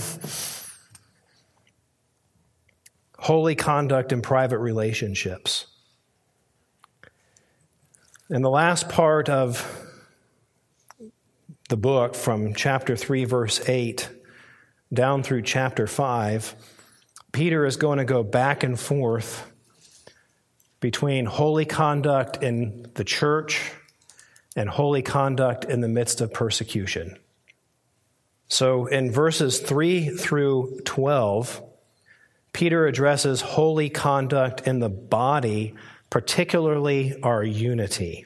holy 3.23 3.55
conduct 3.55 4.11
in 4.11 4.21
private 4.21 4.57
relationships. 4.57 5.67
And 8.29 8.43
the 8.43 8.49
last 8.49 8.89
part 8.89 9.29
of 9.29 9.65
the 11.69 11.77
book, 11.77 12.15
from 12.15 12.53
chapter 12.53 12.97
3, 12.97 13.23
verse 13.23 13.61
8, 13.69 14.09
down 14.93 15.23
through 15.23 15.43
chapter 15.43 15.87
5, 15.87 16.53
Peter 17.31 17.65
is 17.65 17.77
going 17.77 17.97
to 17.97 18.03
go 18.03 18.23
back 18.23 18.61
and 18.61 18.77
forth 18.77 19.49
between 20.81 21.25
holy 21.25 21.63
conduct 21.63 22.43
in 22.43 22.85
the 22.95 23.05
church 23.05 23.71
and 24.57 24.67
holy 24.67 25.01
conduct 25.01 25.63
in 25.63 25.79
the 25.79 25.87
midst 25.87 26.19
of 26.19 26.33
persecution. 26.33 27.17
So 28.49 28.87
in 28.87 29.11
verses 29.11 29.61
3 29.61 30.09
through 30.09 30.81
12, 30.83 31.69
Peter 32.53 32.85
addresses 32.87 33.41
holy 33.41 33.89
conduct 33.89 34.67
in 34.67 34.79
the 34.79 34.89
body, 34.89 35.73
particularly 36.09 37.19
our 37.23 37.43
unity. 37.43 38.25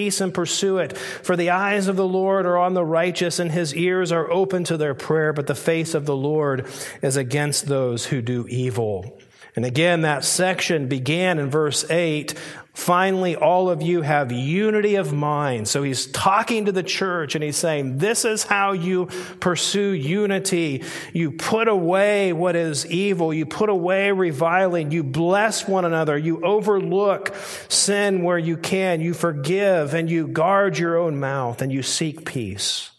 and 0.00 0.32
pursue 0.32 0.78
it. 0.78 0.96
For 0.96 1.36
the 1.36 1.50
eyes 1.50 1.88
of 1.88 1.96
the 1.96 2.08
Lord 2.08 2.46
are 2.46 2.56
on 2.56 2.74
the 2.74 2.84
righteous, 2.84 3.38
and 3.38 3.52
his 3.52 3.74
ears 3.74 4.12
are 4.12 4.30
open 4.30 4.64
to 4.64 4.76
their 4.76 4.94
prayer, 4.94 5.32
but 5.32 5.46
the 5.46 5.54
face 5.54 5.94
of 5.94 6.06
the 6.06 6.16
Lord 6.16 6.66
is 7.02 7.16
against 7.16 7.66
those 7.66 8.06
who 8.06 8.22
do 8.22 8.46
evil. 8.48 9.18
And 9.56 9.64
again, 9.64 10.02
that 10.02 10.24
section 10.24 10.86
began 10.86 11.38
in 11.38 11.50
verse 11.50 11.88
8 11.90 12.34
Finally, 12.72 13.34
all 13.34 13.68
of 13.68 13.82
you 13.82 14.02
have 14.02 14.30
unity 14.30 14.94
of 14.94 15.12
mind. 15.12 15.66
So 15.66 15.82
he's 15.82 16.06
talking 16.06 16.66
to 16.66 16.72
the 16.72 16.84
church 16.84 17.34
and 17.34 17.42
he's 17.42 17.56
saying, 17.56 17.98
This 17.98 18.24
is 18.24 18.44
how 18.44 18.72
you 18.72 19.06
pursue 19.40 19.90
unity. 19.90 20.84
You 21.12 21.32
put 21.32 21.66
away 21.66 22.32
what 22.32 22.54
is 22.54 22.86
evil. 22.86 23.34
You 23.34 23.44
put 23.44 23.70
away 23.70 24.12
reviling. 24.12 24.92
You 24.92 25.02
bless 25.02 25.66
one 25.66 25.84
another. 25.84 26.16
You 26.16 26.44
overlook 26.44 27.34
sin 27.68 28.22
where 28.22 28.38
you 28.38 28.56
can. 28.56 29.00
You 29.00 29.14
forgive 29.14 29.92
and 29.92 30.08
you 30.08 30.28
guard 30.28 30.78
your 30.78 30.96
own 30.96 31.18
mouth 31.18 31.62
and 31.62 31.72
you 31.72 31.82
seek 31.82 32.24
peace. 32.24 32.92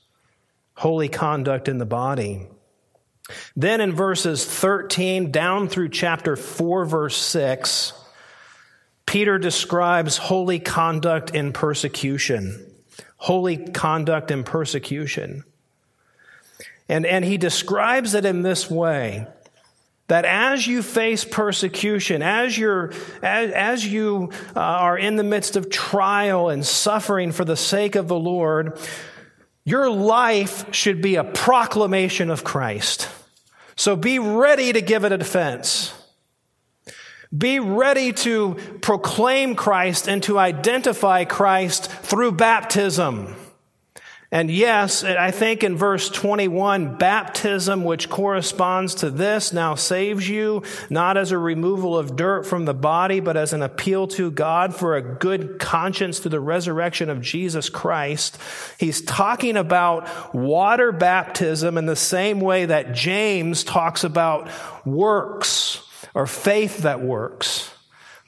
Holy 0.75 1.07
conduct 1.07 1.69
in 1.69 1.77
the 1.77 1.85
body. 1.85 2.47
Then 3.55 3.79
in 3.79 3.93
verses 3.93 4.45
13 4.45 5.31
down 5.31 5.69
through 5.69 5.89
chapter 5.89 6.35
4, 6.35 6.85
verse 6.85 7.15
6, 7.17 7.93
Peter 9.11 9.37
describes 9.37 10.15
holy 10.15 10.57
conduct 10.57 11.35
in 11.35 11.51
persecution. 11.51 12.65
Holy 13.17 13.57
conduct 13.57 14.31
in 14.31 14.45
persecution. 14.45 15.43
And, 16.87 17.05
and 17.05 17.25
he 17.25 17.37
describes 17.37 18.13
it 18.13 18.23
in 18.23 18.41
this 18.41 18.71
way 18.71 19.27
that 20.07 20.23
as 20.23 20.65
you 20.65 20.81
face 20.81 21.25
persecution, 21.25 22.21
as, 22.21 22.57
you're, 22.57 22.93
as, 23.21 23.51
as 23.51 23.85
you 23.85 24.31
uh, 24.55 24.59
are 24.61 24.97
in 24.97 25.17
the 25.17 25.25
midst 25.25 25.57
of 25.57 25.69
trial 25.69 26.47
and 26.47 26.65
suffering 26.65 27.33
for 27.33 27.43
the 27.43 27.57
sake 27.57 27.95
of 27.95 28.07
the 28.07 28.17
Lord, 28.17 28.79
your 29.65 29.89
life 29.89 30.73
should 30.73 31.01
be 31.01 31.15
a 31.15 31.25
proclamation 31.25 32.29
of 32.29 32.45
Christ. 32.45 33.09
So 33.75 33.97
be 33.97 34.19
ready 34.19 34.71
to 34.71 34.81
give 34.81 35.03
it 35.03 35.11
a 35.11 35.17
defense. 35.17 35.93
Be 37.35 37.59
ready 37.59 38.11
to 38.11 38.55
proclaim 38.81 39.55
Christ 39.55 40.07
and 40.09 40.21
to 40.23 40.37
identify 40.37 41.23
Christ 41.23 41.89
through 41.89 42.33
baptism. 42.33 43.35
And 44.33 44.49
yes, 44.49 45.03
I 45.03 45.31
think 45.31 45.61
in 45.61 45.75
verse 45.75 46.09
21, 46.09 46.95
baptism, 46.95 47.83
which 47.83 48.09
corresponds 48.09 48.95
to 48.95 49.09
this, 49.09 49.51
now 49.51 49.75
saves 49.75 50.29
you, 50.29 50.63
not 50.89 51.17
as 51.17 51.31
a 51.31 51.37
removal 51.37 51.97
of 51.97 52.15
dirt 52.15 52.45
from 52.45 52.63
the 52.63 52.73
body, 52.73 53.19
but 53.19 53.35
as 53.35 53.51
an 53.51 53.61
appeal 53.61 54.07
to 54.07 54.31
God 54.31 54.73
for 54.73 54.95
a 54.95 55.01
good 55.01 55.59
conscience 55.59 56.19
through 56.19 56.31
the 56.31 56.39
resurrection 56.39 57.09
of 57.09 57.21
Jesus 57.21 57.67
Christ. 57.67 58.37
He's 58.79 59.01
talking 59.01 59.57
about 59.57 60.33
water 60.33 60.93
baptism 60.93 61.77
in 61.77 61.85
the 61.85 61.97
same 61.97 62.39
way 62.39 62.65
that 62.65 62.93
James 62.93 63.65
talks 63.65 64.05
about 64.05 64.49
works 64.85 65.85
or 66.13 66.27
faith 66.27 66.79
that 66.79 67.01
works. 67.01 67.71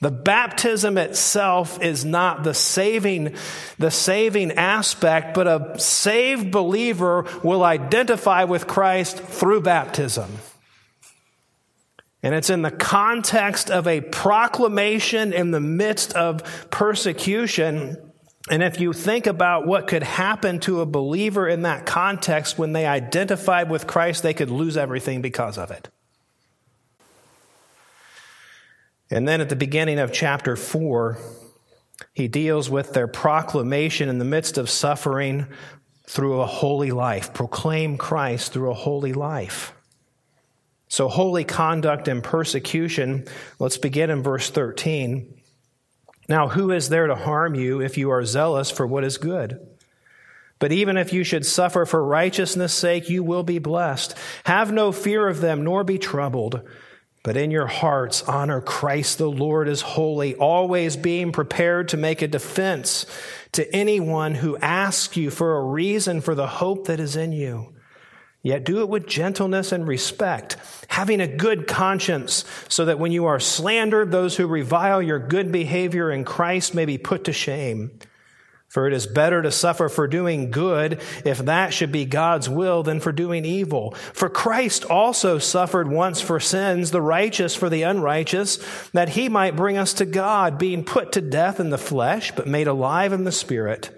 The 0.04 0.12
baptism 0.12 0.98
itself 0.98 1.82
is 1.82 2.04
not 2.04 2.44
the 2.44 2.54
saving, 2.54 3.36
the 3.80 3.90
saving 3.90 4.52
aspect, 4.52 5.34
but 5.34 5.48
a 5.48 5.80
saved 5.80 6.52
believer 6.52 7.26
will 7.42 7.64
identify 7.64 8.44
with 8.44 8.68
Christ 8.68 9.18
through 9.18 9.62
baptism. 9.62 10.30
And 12.22 12.36
it's 12.36 12.50
in 12.50 12.64
the 12.64 12.72
context 12.72 13.72
of 13.72 13.88
a 13.88 14.02
proclamation 14.02 15.32
in 15.32 15.52
the 15.52 15.62
midst 15.62 16.14
of 16.14 16.70
persecution. 16.70 17.96
And 18.50 18.62
if 18.62 18.82
you 18.82 18.92
think 18.92 19.26
about 19.26 19.66
what 19.66 19.88
could 19.88 20.04
happen 20.04 20.60
to 20.62 20.82
a 20.82 20.86
believer 20.86 21.48
in 21.48 21.62
that 21.62 21.86
context 21.86 22.58
when 22.58 22.74
they 22.74 22.86
identified 22.86 23.70
with 23.70 23.88
Christ, 23.88 24.22
they 24.22 24.34
could 24.34 24.50
lose 24.50 24.76
everything 24.76 25.22
because 25.22 25.58
of 25.58 25.72
it. 25.72 25.90
And 29.14 29.28
then 29.28 29.41
at 29.41 29.49
the 29.49 29.55
beginning 29.55 29.99
of 29.99 30.11
chapter 30.11 30.55
4, 30.55 31.20
he 32.14 32.28
deals 32.28 32.68
with 32.68 32.93
their 32.93 33.07
proclamation 33.07 34.09
in 34.09 34.18
the 34.18 34.26
midst 34.26 34.57
of 34.57 34.72
suffering 34.72 35.45
through 36.07 36.41
a 36.41 36.47
holy 36.47 36.89
life. 36.89 37.32
Proclaim 37.32 37.97
Christ 37.97 38.51
through 38.51 38.72
a 38.72 38.76
holy 38.76 39.14
life. 39.14 39.72
So, 40.88 41.07
holy 41.07 41.43
conduct 41.43 42.07
and 42.07 42.24
persecution. 42.24 43.26
Let's 43.59 43.78
begin 43.78 44.09
in 44.09 44.24
verse 44.24 44.49
13. 44.49 45.41
Now, 46.28 46.47
who 46.47 46.72
is 46.72 46.89
there 46.89 47.05
to 47.05 47.16
harm 47.16 47.53
you 47.53 47.82
if 47.82 47.99
you 47.99 48.09
are 48.09 48.26
zealous 48.26 48.72
for 48.72 48.88
what 48.88 49.03
is 49.03 49.20
good? 49.20 49.59
But 50.57 50.72
even 50.72 50.97
if 50.97 51.14
you 51.14 51.24
should 51.24 51.45
suffer 51.45 51.86
for 51.86 52.03
righteousness' 52.03 52.74
sake, 52.74 53.09
you 53.09 53.24
will 53.24 53.43
be 53.43 53.59
blessed. 53.59 54.16
Have 54.45 54.72
no 54.72 54.91
fear 54.91 55.28
of 55.28 55.39
them, 55.39 55.64
nor 55.64 55.84
be 55.84 55.99
troubled. 55.99 56.68
But 57.24 57.38
in 57.38 57.52
your 57.52 57.68
hearts, 57.68 58.22
honor 58.24 58.60
Christ 58.60 59.18
the 59.18 59.32
Lord 59.32 59.70
as 59.70 59.80
holy, 59.80 60.36
always 60.36 60.98
being 60.98 61.32
prepared 61.32 61.88
to 61.90 61.98
make 61.98 62.22
a 62.22 62.28
defense 62.28 63.06
to 63.54 63.74
anyone 63.74 64.36
who 64.36 64.58
asks 64.58 65.16
you 65.16 65.32
for 65.32 65.56
a 65.56 65.64
reason 65.64 66.20
for 66.20 66.36
the 66.36 66.48
hope 66.48 66.88
that 66.88 67.00
is 67.00 67.16
in 67.16 67.32
you. 67.32 67.74
Yet 68.42 68.66
do 68.66 68.82
it 68.82 68.90
with 68.90 69.08
gentleness 69.08 69.72
and 69.72 69.88
respect, 69.88 70.58
having 70.90 71.22
a 71.22 71.28
good 71.28 71.66
conscience, 71.66 72.44
so 72.68 72.84
that 72.86 73.00
when 73.00 73.14
you 73.14 73.26
are 73.26 73.40
slandered, 73.40 74.12
those 74.12 74.36
who 74.36 74.46
revile 74.48 75.02
your 75.02 75.20
good 75.20 75.50
behavior 75.50 76.12
in 76.12 76.26
Christ 76.26 76.76
may 76.76 76.84
be 76.84 76.98
put 76.98 77.24
to 77.24 77.32
shame. 77.32 77.98
For 78.74 78.88
it 78.88 78.94
is 78.94 79.06
better 79.06 79.44
to 79.44 79.52
suffer 79.52 79.88
for 79.88 80.08
doing 80.08 80.50
good, 80.50 81.00
if 81.24 81.38
that 81.38 81.76
should 81.76 81.92
be 81.92 82.06
God's 82.06 82.50
will, 82.50 82.82
than 82.82 83.00
for 83.00 83.12
doing 83.12 83.46
evil. 83.46 83.92
For 84.14 84.30
Christ 84.30 84.84
also 84.84 85.38
suffered 85.38 85.88
once 85.88 86.22
for 86.22 86.40
sins, 86.40 86.90
the 86.90 87.00
righteous 87.00 87.56
for 87.56 87.70
the 87.70 87.84
unrighteous, 87.84 88.58
that 88.94 89.10
he 89.10 89.30
might 89.30 89.56
bring 89.56 89.78
us 89.78 89.94
to 89.94 90.08
God, 90.08 90.58
being 90.58 90.84
put 90.84 91.12
to 91.12 91.22
death 91.22 91.60
in 91.60 91.70
the 91.70 91.78
flesh, 91.78 92.32
but 92.36 92.48
made 92.48 92.66
alive 92.66 93.14
in 93.14 93.26
the 93.26 93.32
spirit 93.32 93.92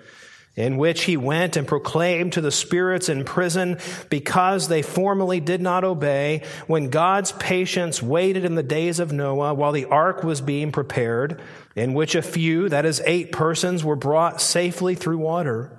in 0.56 0.78
which 0.78 1.04
he 1.04 1.18
went 1.18 1.58
and 1.58 1.68
proclaimed 1.68 2.34
to 2.34 2.42
the 2.42 2.52
spirits 2.52 3.10
in 3.10 3.26
prison 3.26 3.78
because 4.10 4.68
they 4.68 4.82
formerly 4.82 5.40
did 5.40 5.62
not 5.62 5.84
obey, 5.84 6.44
when 6.68 6.90
God's 6.90 7.34
patience 7.34 8.02
waited 8.02 8.46
in 8.46 8.56
the 8.56 8.64
days 8.64 9.00
of 9.00 9.12
Noah 9.12 9.54
while 9.54 9.74
the 9.74 9.86
ark 9.86 10.24
was 10.24 10.40
being 10.42 10.72
prepared, 10.72 11.42
in 11.76 11.94
which 11.94 12.16
a 12.16 12.22
few, 12.22 12.70
that 12.70 12.86
is, 12.86 13.02
eight 13.06 13.32
persons, 13.32 13.84
were 13.84 13.98
brought 13.98 14.42
safely 14.42 14.96
through 14.96 15.18
water. 15.18 15.78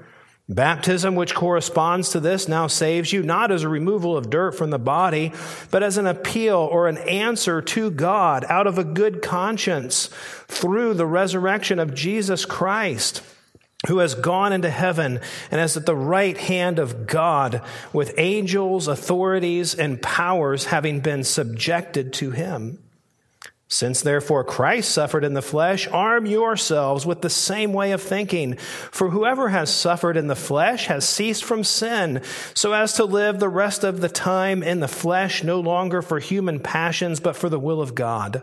Baptism, 0.48 1.16
which 1.16 1.34
corresponds 1.34 2.10
to 2.10 2.20
this, 2.20 2.46
now 2.46 2.68
saves 2.68 3.12
you 3.12 3.22
not 3.22 3.50
as 3.50 3.64
a 3.64 3.68
removal 3.68 4.16
of 4.16 4.30
dirt 4.30 4.52
from 4.52 4.70
the 4.70 4.78
body, 4.78 5.32
but 5.72 5.82
as 5.82 5.98
an 5.98 6.06
appeal 6.06 6.56
or 6.58 6.86
an 6.86 6.98
answer 6.98 7.60
to 7.60 7.90
God 7.90 8.44
out 8.48 8.68
of 8.68 8.78
a 8.78 8.84
good 8.84 9.22
conscience 9.22 10.08
through 10.46 10.94
the 10.94 11.06
resurrection 11.06 11.80
of 11.80 11.94
Jesus 11.94 12.44
Christ 12.44 13.22
who 13.86 13.98
has 13.98 14.14
gone 14.14 14.52
into 14.52 14.70
heaven 14.70 15.20
and 15.50 15.60
is 15.60 15.76
at 15.76 15.86
the 15.86 15.96
right 15.96 16.36
hand 16.36 16.78
of 16.78 17.06
God 17.06 17.62
with 17.92 18.14
angels, 18.18 18.88
authorities, 18.88 19.74
and 19.74 20.02
powers 20.02 20.66
having 20.66 21.00
been 21.00 21.24
subjected 21.24 22.12
to 22.14 22.30
him. 22.30 22.78
Since 23.68 24.02
therefore 24.02 24.44
Christ 24.44 24.92
suffered 24.92 25.24
in 25.24 25.34
the 25.34 25.42
flesh, 25.42 25.88
arm 25.88 26.24
yourselves 26.24 27.04
with 27.04 27.20
the 27.20 27.30
same 27.30 27.72
way 27.72 27.90
of 27.90 28.00
thinking. 28.00 28.56
For 28.56 29.10
whoever 29.10 29.48
has 29.48 29.74
suffered 29.74 30.16
in 30.16 30.28
the 30.28 30.36
flesh 30.36 30.86
has 30.86 31.08
ceased 31.08 31.44
from 31.44 31.64
sin, 31.64 32.22
so 32.54 32.72
as 32.72 32.92
to 32.94 33.04
live 33.04 33.40
the 33.40 33.48
rest 33.48 33.82
of 33.82 34.00
the 34.00 34.08
time 34.08 34.62
in 34.62 34.78
the 34.78 34.86
flesh, 34.86 35.42
no 35.42 35.58
longer 35.58 36.00
for 36.00 36.20
human 36.20 36.60
passions, 36.60 37.18
but 37.18 37.34
for 37.34 37.48
the 37.48 37.58
will 37.58 37.80
of 37.80 37.96
God. 37.96 38.42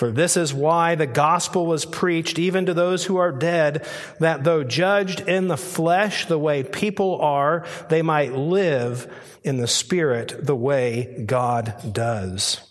For 0.00 0.10
this 0.10 0.38
is 0.38 0.54
why 0.54 0.94
the 0.94 1.06
gospel 1.06 1.66
was 1.66 1.84
preached 1.84 2.38
even 2.38 2.64
to 2.64 2.72
those 2.72 3.04
who 3.04 3.18
are 3.18 3.30
dead, 3.30 3.86
that 4.18 4.44
though 4.44 4.64
judged 4.64 5.20
in 5.20 5.48
the 5.48 5.58
flesh 5.58 6.24
the 6.24 6.38
way 6.38 6.62
people 6.62 7.20
are, 7.20 7.66
they 7.90 8.00
might 8.00 8.32
live 8.32 9.12
in 9.44 9.58
the 9.58 9.66
spirit 9.66 10.46
the 10.46 10.56
way 10.56 11.22
God 11.26 11.92
does. 11.92 12.62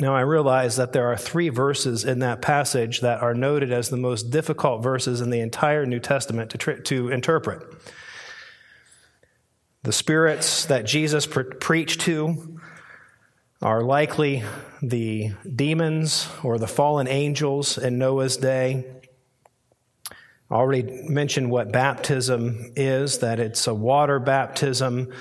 Now, 0.00 0.16
I 0.16 0.22
realize 0.22 0.74
that 0.74 0.92
there 0.92 1.06
are 1.06 1.16
three 1.16 1.50
verses 1.50 2.04
in 2.04 2.18
that 2.18 2.42
passage 2.42 3.02
that 3.02 3.22
are 3.22 3.34
noted 3.34 3.70
as 3.70 3.88
the 3.88 3.96
most 3.96 4.30
difficult 4.30 4.82
verses 4.82 5.20
in 5.20 5.30
the 5.30 5.38
entire 5.38 5.86
New 5.86 6.00
Testament 6.00 6.50
to, 6.50 6.82
to 6.82 7.10
interpret. 7.10 7.62
The 9.84 9.92
spirits 9.92 10.64
that 10.64 10.84
Jesus 10.84 11.26
pre- 11.26 11.44
preached 11.44 12.00
to 12.00 12.58
are 13.62 13.82
likely 13.82 14.42
the 14.88 15.32
demons 15.54 16.28
or 16.42 16.58
the 16.58 16.66
fallen 16.66 17.06
angels 17.08 17.78
in 17.78 17.98
Noah's 17.98 18.36
day. 18.36 18.84
I 20.50 20.54
already 20.54 20.82
mentioned 21.08 21.50
what 21.50 21.72
baptism 21.72 22.72
is 22.76 23.18
that 23.18 23.40
it's 23.40 23.66
a 23.66 23.74
water 23.74 24.18
baptism 24.18 25.12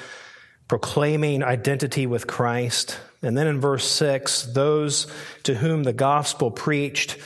proclaiming 0.68 1.44
identity 1.44 2.06
with 2.08 2.28
Christ. 2.28 3.00
And 3.22 3.38
then 3.38 3.48
in 3.48 3.62
verse 3.62 3.86
6, 3.86 4.44
those 4.54 5.08
to 5.44 5.56
whom 5.56 5.84
the 5.84 5.94
gospel 5.94 6.52
preached 6.52 7.18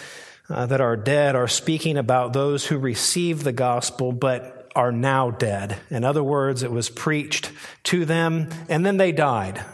uh, 0.49 0.65
that 0.67 0.81
are 0.81 0.95
dead 0.95 1.35
are 1.35 1.47
speaking 1.47 1.97
about 1.97 2.33
those 2.33 2.65
who 2.65 2.77
received 2.77 3.43
the 3.43 3.51
gospel 3.51 4.11
but 4.11 4.71
are 4.75 4.91
now 4.91 5.31
dead. 5.31 5.77
In 5.89 6.03
other 6.03 6.23
words, 6.23 6.61
it 6.61 6.71
was 6.71 6.89
preached 6.89 7.51
to 7.85 8.05
them 8.05 8.49
and 8.69 8.85
then 8.85 8.97
they 8.97 9.11
died. 9.11 9.65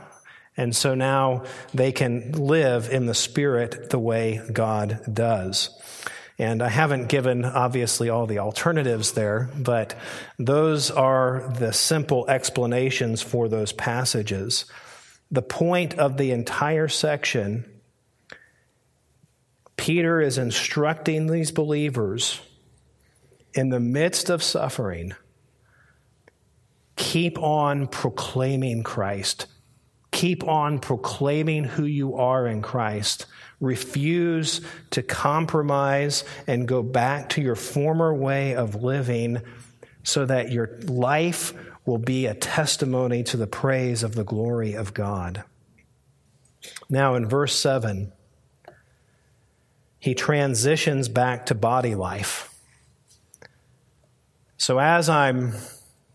And 0.56 0.76
so 0.76 0.93
now 0.93 1.43
they 1.74 1.91
can 1.91 2.32
live 2.34 2.89
in 2.89 3.06
the 3.06 3.14
Spirit 3.14 3.89
the 3.89 3.99
way 3.99 4.41
God 4.51 5.01
does. 5.12 5.70
And 6.39 6.64
I 6.64 6.70
haven't 6.70 7.10
given, 7.10 7.45
obviously, 7.45 8.10
all 8.10 8.26
the 8.26 8.39
alternatives 8.39 9.14
there, 9.14 9.49
but 9.58 9.95
those 10.39 10.89
are 10.89 11.51
the 11.58 11.72
simple 11.74 12.28
explanations 12.28 13.22
for 13.22 13.47
those 13.47 13.72
passages. 13.72 14.66
The 15.32 15.43
point 15.43 15.95
of 15.95 16.18
the 16.18 16.32
entire 16.32 16.88
section, 16.88 17.66
Peter 19.78 20.22
is 20.22 20.38
instructing 20.38 21.28
these 21.28 21.51
believers 21.51 22.39
in 23.54 23.70
the 23.70 23.80
midst 23.80 24.30
of 24.30 24.41
suffering, 24.41 25.14
keep 26.95 27.38
on 27.38 27.88
proclaiming 27.88 28.84
Christ. 28.84 29.45
Keep 30.24 30.48
on 30.48 30.80
proclaiming 30.80 31.66
who 31.66 31.84
you 31.84 32.16
are 32.16 32.48
in 32.48 32.62
Christ 32.62 33.26
refuse 33.60 34.62
to 34.92 35.04
compromise 35.04 36.24
and 36.48 36.66
go 36.66 36.82
back 36.82 37.28
to 37.32 37.42
your 37.42 37.58
former 37.58 38.14
way 38.14 38.56
of 38.56 38.82
living 38.82 39.42
so 40.04 40.26
that 40.26 40.50
your 40.50 40.80
life 40.84 41.54
will 41.86 41.98
be 41.98 42.26
a 42.26 42.34
testimony 42.34 43.22
to 43.24 43.36
the 43.36 43.48
praise 43.48 44.02
of 44.02 44.16
the 44.16 44.24
glory 44.24 44.76
of 44.76 44.94
God. 44.94 45.44
Now, 46.90 47.16
in 47.16 47.28
verse 47.28 47.54
7, 47.60 48.14
he 50.00 50.16
transitions 50.16 51.10
back 51.10 51.48
to 51.48 51.54
body 51.54 51.96
life. 51.96 52.50
So, 54.56 54.80
as 54.80 55.10
I'm 55.10 55.52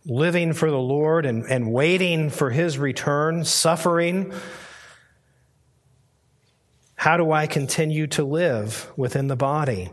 living 0.09 0.55
for 0.55 0.71
the 0.71 0.79
Lord 0.79 1.27
and, 1.27 1.45
and 1.45 1.71
waiting 1.71 2.31
for 2.31 2.51
his 2.51 2.79
return, 2.79 3.45
suffering, 3.45 4.33
how 6.95 7.17
do 7.19 7.31
I 7.31 7.47
continue 7.47 8.07
to 8.09 8.25
live 8.25 8.91
within 8.97 9.29
the 9.29 9.37
body? 9.37 9.91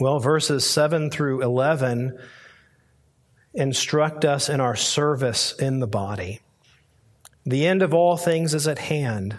Well, 0.00 0.18
verses 0.18 0.64
7 0.64 1.10
through 1.10 1.42
11 1.42 2.18
instruct 3.54 4.24
us 4.24 4.48
in 4.48 4.60
our 4.60 4.76
service 4.76 5.52
in 5.52 5.78
the 5.80 5.86
body. 5.86 6.40
The 7.44 7.66
end 7.66 7.82
of 7.82 7.94
all 7.94 8.16
things 8.16 8.54
is 8.54 8.66
at 8.66 8.78
hand. 8.78 9.38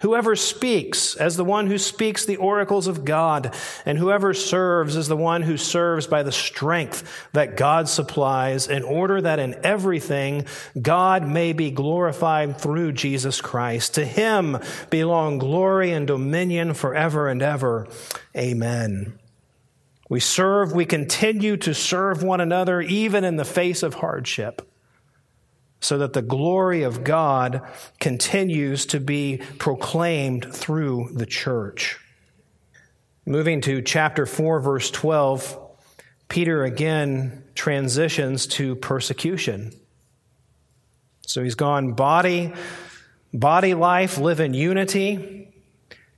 Whoever 0.00 0.34
speaks 0.34 1.14
as 1.16 1.36
the 1.36 1.44
one 1.44 1.66
who 1.66 1.76
speaks 1.76 2.24
the 2.24 2.36
oracles 2.36 2.86
of 2.86 3.04
God, 3.04 3.54
and 3.84 3.98
whoever 3.98 4.32
serves 4.32 4.96
as 4.96 5.08
the 5.08 5.16
one 5.16 5.42
who 5.42 5.56
serves 5.56 6.06
by 6.06 6.22
the 6.22 6.32
strength 6.32 7.28
that 7.32 7.56
God 7.56 7.88
supplies, 7.88 8.66
in 8.66 8.82
order 8.82 9.20
that 9.20 9.38
in 9.38 9.60
everything 9.62 10.46
God 10.80 11.26
may 11.26 11.52
be 11.52 11.70
glorified 11.70 12.58
through 12.58 12.92
Jesus 12.92 13.40
Christ. 13.40 13.94
To 13.94 14.04
him 14.04 14.58
belong 14.88 15.38
glory 15.38 15.92
and 15.92 16.06
dominion 16.06 16.72
forever 16.72 17.28
and 17.28 17.42
ever. 17.42 17.86
Amen. 18.36 19.18
We 20.08 20.18
serve, 20.18 20.72
we 20.72 20.86
continue 20.86 21.56
to 21.58 21.74
serve 21.74 22.22
one 22.22 22.40
another 22.40 22.80
even 22.80 23.22
in 23.22 23.36
the 23.36 23.44
face 23.44 23.82
of 23.82 23.94
hardship, 23.94 24.69
so 25.80 25.98
that 25.98 26.12
the 26.12 26.22
glory 26.22 26.82
of 26.82 27.04
God 27.04 27.62
continues 27.98 28.86
to 28.86 29.00
be 29.00 29.38
proclaimed 29.58 30.54
through 30.54 31.10
the 31.14 31.26
church. 31.26 31.98
Moving 33.26 33.60
to 33.62 33.82
chapter 33.82 34.26
4, 34.26 34.60
verse 34.60 34.90
12, 34.90 35.58
Peter 36.28 36.64
again 36.64 37.44
transitions 37.54 38.46
to 38.46 38.76
persecution. 38.76 39.72
So 41.26 41.42
he's 41.42 41.54
gone 41.54 41.92
body, 41.92 42.52
body 43.32 43.74
life, 43.74 44.18
live 44.18 44.40
in 44.40 44.52
unity. 44.52 45.48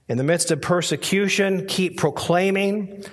In 0.09 0.19
the 0.19 0.25
midst 0.25 0.51
of 0.51 0.61
persecution, 0.61 1.67
keep 1.67 1.99
proclaiming 1.99 3.05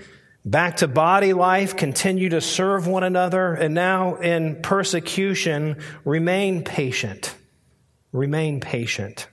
back 0.46 0.78
to 0.78 0.88
body 0.88 1.34
life, 1.34 1.76
continue 1.76 2.30
to 2.30 2.42
serve 2.42 2.88
one 2.88 3.04
another, 3.04 3.54
and 3.54 3.74
now 3.74 4.16
in 4.16 4.62
persecution, 4.62 5.78
remain 6.06 6.64
patient. 6.64 7.36
Remain 8.12 8.60
patient. 8.60 9.28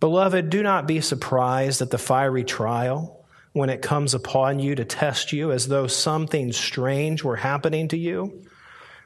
Beloved, 0.00 0.48
do 0.48 0.62
not 0.62 0.86
be 0.86 1.00
surprised 1.00 1.82
at 1.82 1.90
the 1.90 1.98
fiery 1.98 2.44
trial 2.44 3.24
when 3.52 3.68
it 3.68 3.82
comes 3.82 4.14
upon 4.14 4.58
you 4.58 4.74
to 4.74 4.84
test 4.84 5.32
you 5.32 5.52
as 5.52 5.68
though 5.68 5.86
something 5.86 6.52
strange 6.52 7.22
were 7.22 7.36
happening 7.36 7.88
to 7.88 7.98
you. 7.98 8.46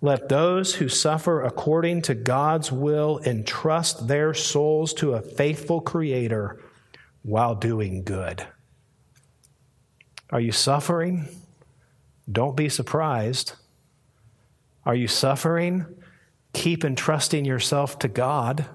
let 0.00 0.28
those 0.28 0.74
who 0.74 0.88
suffer 0.88 1.42
according 1.42 2.02
to 2.02 2.14
God's 2.14 2.70
will 2.70 3.20
entrust 3.24 4.08
their 4.08 4.34
souls 4.34 4.92
to 4.94 5.14
a 5.14 5.22
faithful 5.22 5.80
Creator 5.80 6.60
while 7.22 7.54
doing 7.54 8.02
good. 8.02 8.46
Are 10.30 10.40
you 10.40 10.52
suffering? 10.52 11.28
Don't 12.30 12.56
be 12.56 12.68
surprised. 12.68 13.52
Are 14.84 14.94
you 14.94 15.08
suffering? 15.08 15.86
Keep 16.52 16.84
entrusting 16.84 17.44
yourself 17.44 17.98
to 18.00 18.08
God. 18.08 18.66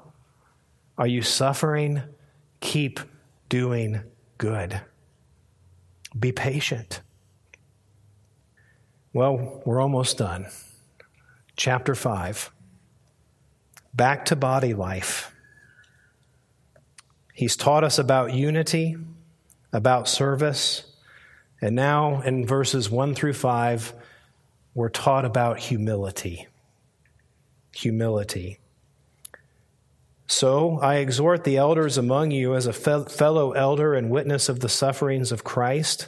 Are 0.98 1.08
you 1.08 1.22
suffering? 1.22 2.02
Keep 2.62 3.00
doing 3.48 4.02
good. 4.38 4.82
Be 6.18 6.32
patient. 6.32 7.02
Well, 9.14 9.62
we're 9.66 9.82
almost 9.82 10.18
done 10.18 10.48
chapter 11.56 11.96
5. 11.96 12.52
Back 13.94 14.26
to 14.26 14.36
body 14.36 14.74
life. 14.74 15.34
He's 17.34 17.56
taught 17.56 17.84
us 17.84 17.98
about 17.98 18.34
unity, 18.34 18.98
about 19.74 20.08
service, 20.08 20.86
and 21.62 21.76
now 21.76 22.22
in 22.22 22.46
verses 22.46 22.90
1 22.90 23.14
through 23.16 23.34
5, 23.34 23.94
we're 24.74 24.90
taught 24.90 25.26
about 25.26 25.60
humility. 25.60 26.48
Humility. 27.76 28.60
So 30.28 30.80
I 30.80 30.96
exhort 30.96 31.44
the 31.44 31.58
elders 31.58 31.98
among 31.98 32.32
you 32.32 32.56
as 32.56 32.66
a 32.66 32.74
fellow 32.74 33.52
elder 33.52 33.94
and 33.94 34.10
witness 34.10 34.50
of 34.50 34.62
the 34.62 34.70
sufferings 34.70 35.32
of 35.32 35.44
Christ 35.44 36.08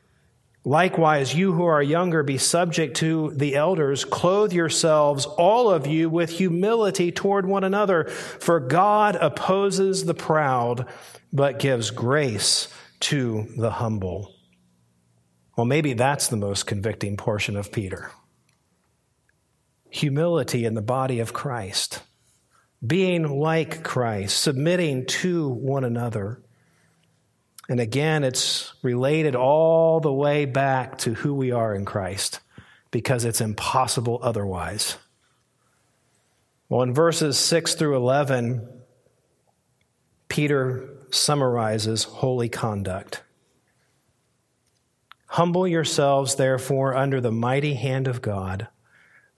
Likewise, 0.63 1.33
you 1.33 1.53
who 1.53 1.65
are 1.65 1.81
younger, 1.81 2.21
be 2.21 2.37
subject 2.37 2.97
to 2.97 3.31
the 3.35 3.55
elders. 3.55 4.05
Clothe 4.05 4.53
yourselves, 4.53 5.25
all 5.25 5.71
of 5.71 5.87
you, 5.87 6.09
with 6.09 6.29
humility 6.29 7.11
toward 7.11 7.47
one 7.47 7.63
another. 7.63 8.05
For 8.05 8.59
God 8.59 9.15
opposes 9.15 10.05
the 10.05 10.13
proud, 10.13 10.85
but 11.33 11.57
gives 11.57 11.89
grace 11.89 12.67
to 13.01 13.47
the 13.57 13.71
humble. 13.71 14.35
Well, 15.57 15.65
maybe 15.65 15.93
that's 15.93 16.27
the 16.27 16.37
most 16.37 16.67
convicting 16.67 17.17
portion 17.17 17.55
of 17.57 17.71
Peter 17.71 18.11
humility 19.91 20.65
in 20.65 20.73
the 20.73 20.81
body 20.81 21.19
of 21.19 21.33
Christ, 21.33 22.01
being 22.85 23.39
like 23.39 23.83
Christ, 23.83 24.39
submitting 24.39 25.05
to 25.07 25.49
one 25.49 25.83
another. 25.83 26.41
And 27.71 27.79
again, 27.79 28.25
it's 28.25 28.73
related 28.83 29.33
all 29.33 30.01
the 30.01 30.11
way 30.11 30.43
back 30.43 30.97
to 30.97 31.13
who 31.13 31.33
we 31.33 31.53
are 31.53 31.73
in 31.73 31.85
Christ 31.85 32.41
because 32.91 33.23
it's 33.23 33.39
impossible 33.39 34.19
otherwise. 34.21 34.97
Well, 36.67 36.81
in 36.81 36.93
verses 36.93 37.39
6 37.39 37.75
through 37.75 37.95
11, 37.95 38.67
Peter 40.27 40.89
summarizes 41.11 42.03
holy 42.03 42.49
conduct. 42.49 43.23
Humble 45.27 45.65
yourselves, 45.65 46.35
therefore, 46.35 46.93
under 46.93 47.21
the 47.21 47.31
mighty 47.31 47.75
hand 47.75 48.09
of 48.09 48.21
God, 48.21 48.67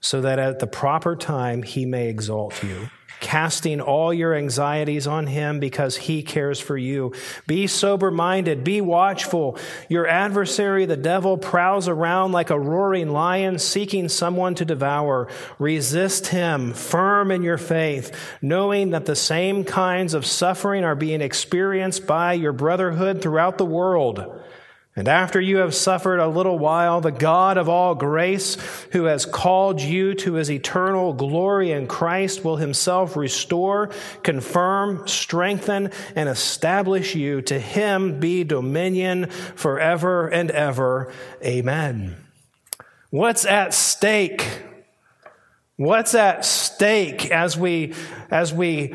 so 0.00 0.20
that 0.20 0.40
at 0.40 0.58
the 0.58 0.66
proper 0.66 1.14
time 1.14 1.62
he 1.62 1.86
may 1.86 2.08
exalt 2.08 2.64
you 2.64 2.90
casting 3.24 3.80
all 3.80 4.12
your 4.12 4.34
anxieties 4.34 5.06
on 5.06 5.26
him 5.26 5.58
because 5.58 5.96
he 5.96 6.22
cares 6.22 6.60
for 6.60 6.76
you. 6.76 7.10
Be 7.46 7.66
sober 7.66 8.10
minded, 8.10 8.62
be 8.62 8.82
watchful. 8.82 9.58
Your 9.88 10.06
adversary, 10.06 10.84
the 10.84 10.98
devil, 10.98 11.38
prowls 11.38 11.88
around 11.88 12.32
like 12.32 12.50
a 12.50 12.60
roaring 12.60 13.08
lion 13.08 13.58
seeking 13.58 14.10
someone 14.10 14.54
to 14.56 14.66
devour. 14.66 15.26
Resist 15.58 16.26
him, 16.26 16.74
firm 16.74 17.30
in 17.30 17.42
your 17.42 17.56
faith, 17.56 18.14
knowing 18.42 18.90
that 18.90 19.06
the 19.06 19.16
same 19.16 19.64
kinds 19.64 20.12
of 20.12 20.26
suffering 20.26 20.84
are 20.84 20.94
being 20.94 21.22
experienced 21.22 22.06
by 22.06 22.34
your 22.34 22.52
brotherhood 22.52 23.22
throughout 23.22 23.56
the 23.56 23.64
world. 23.64 24.43
And 24.96 25.08
after 25.08 25.40
you 25.40 25.56
have 25.56 25.74
suffered 25.74 26.20
a 26.20 26.28
little 26.28 26.56
while, 26.56 27.00
the 27.00 27.10
God 27.10 27.56
of 27.56 27.68
all 27.68 27.96
grace, 27.96 28.56
who 28.92 29.04
has 29.04 29.26
called 29.26 29.80
you 29.80 30.14
to 30.14 30.34
his 30.34 30.48
eternal 30.48 31.12
glory 31.12 31.72
in 31.72 31.88
Christ, 31.88 32.44
will 32.44 32.56
himself 32.56 33.16
restore, 33.16 33.90
confirm, 34.22 35.08
strengthen, 35.08 35.90
and 36.14 36.28
establish 36.28 37.16
you. 37.16 37.42
To 37.42 37.58
him 37.58 38.20
be 38.20 38.44
dominion 38.44 39.30
forever 39.30 40.28
and 40.28 40.52
ever. 40.52 41.12
Amen. 41.42 42.16
What's 43.10 43.44
at 43.44 43.74
stake? 43.74 44.46
What's 45.76 46.14
at 46.14 46.44
stake 46.44 47.32
as 47.32 47.58
we, 47.58 47.94
as 48.30 48.54
we 48.54 48.94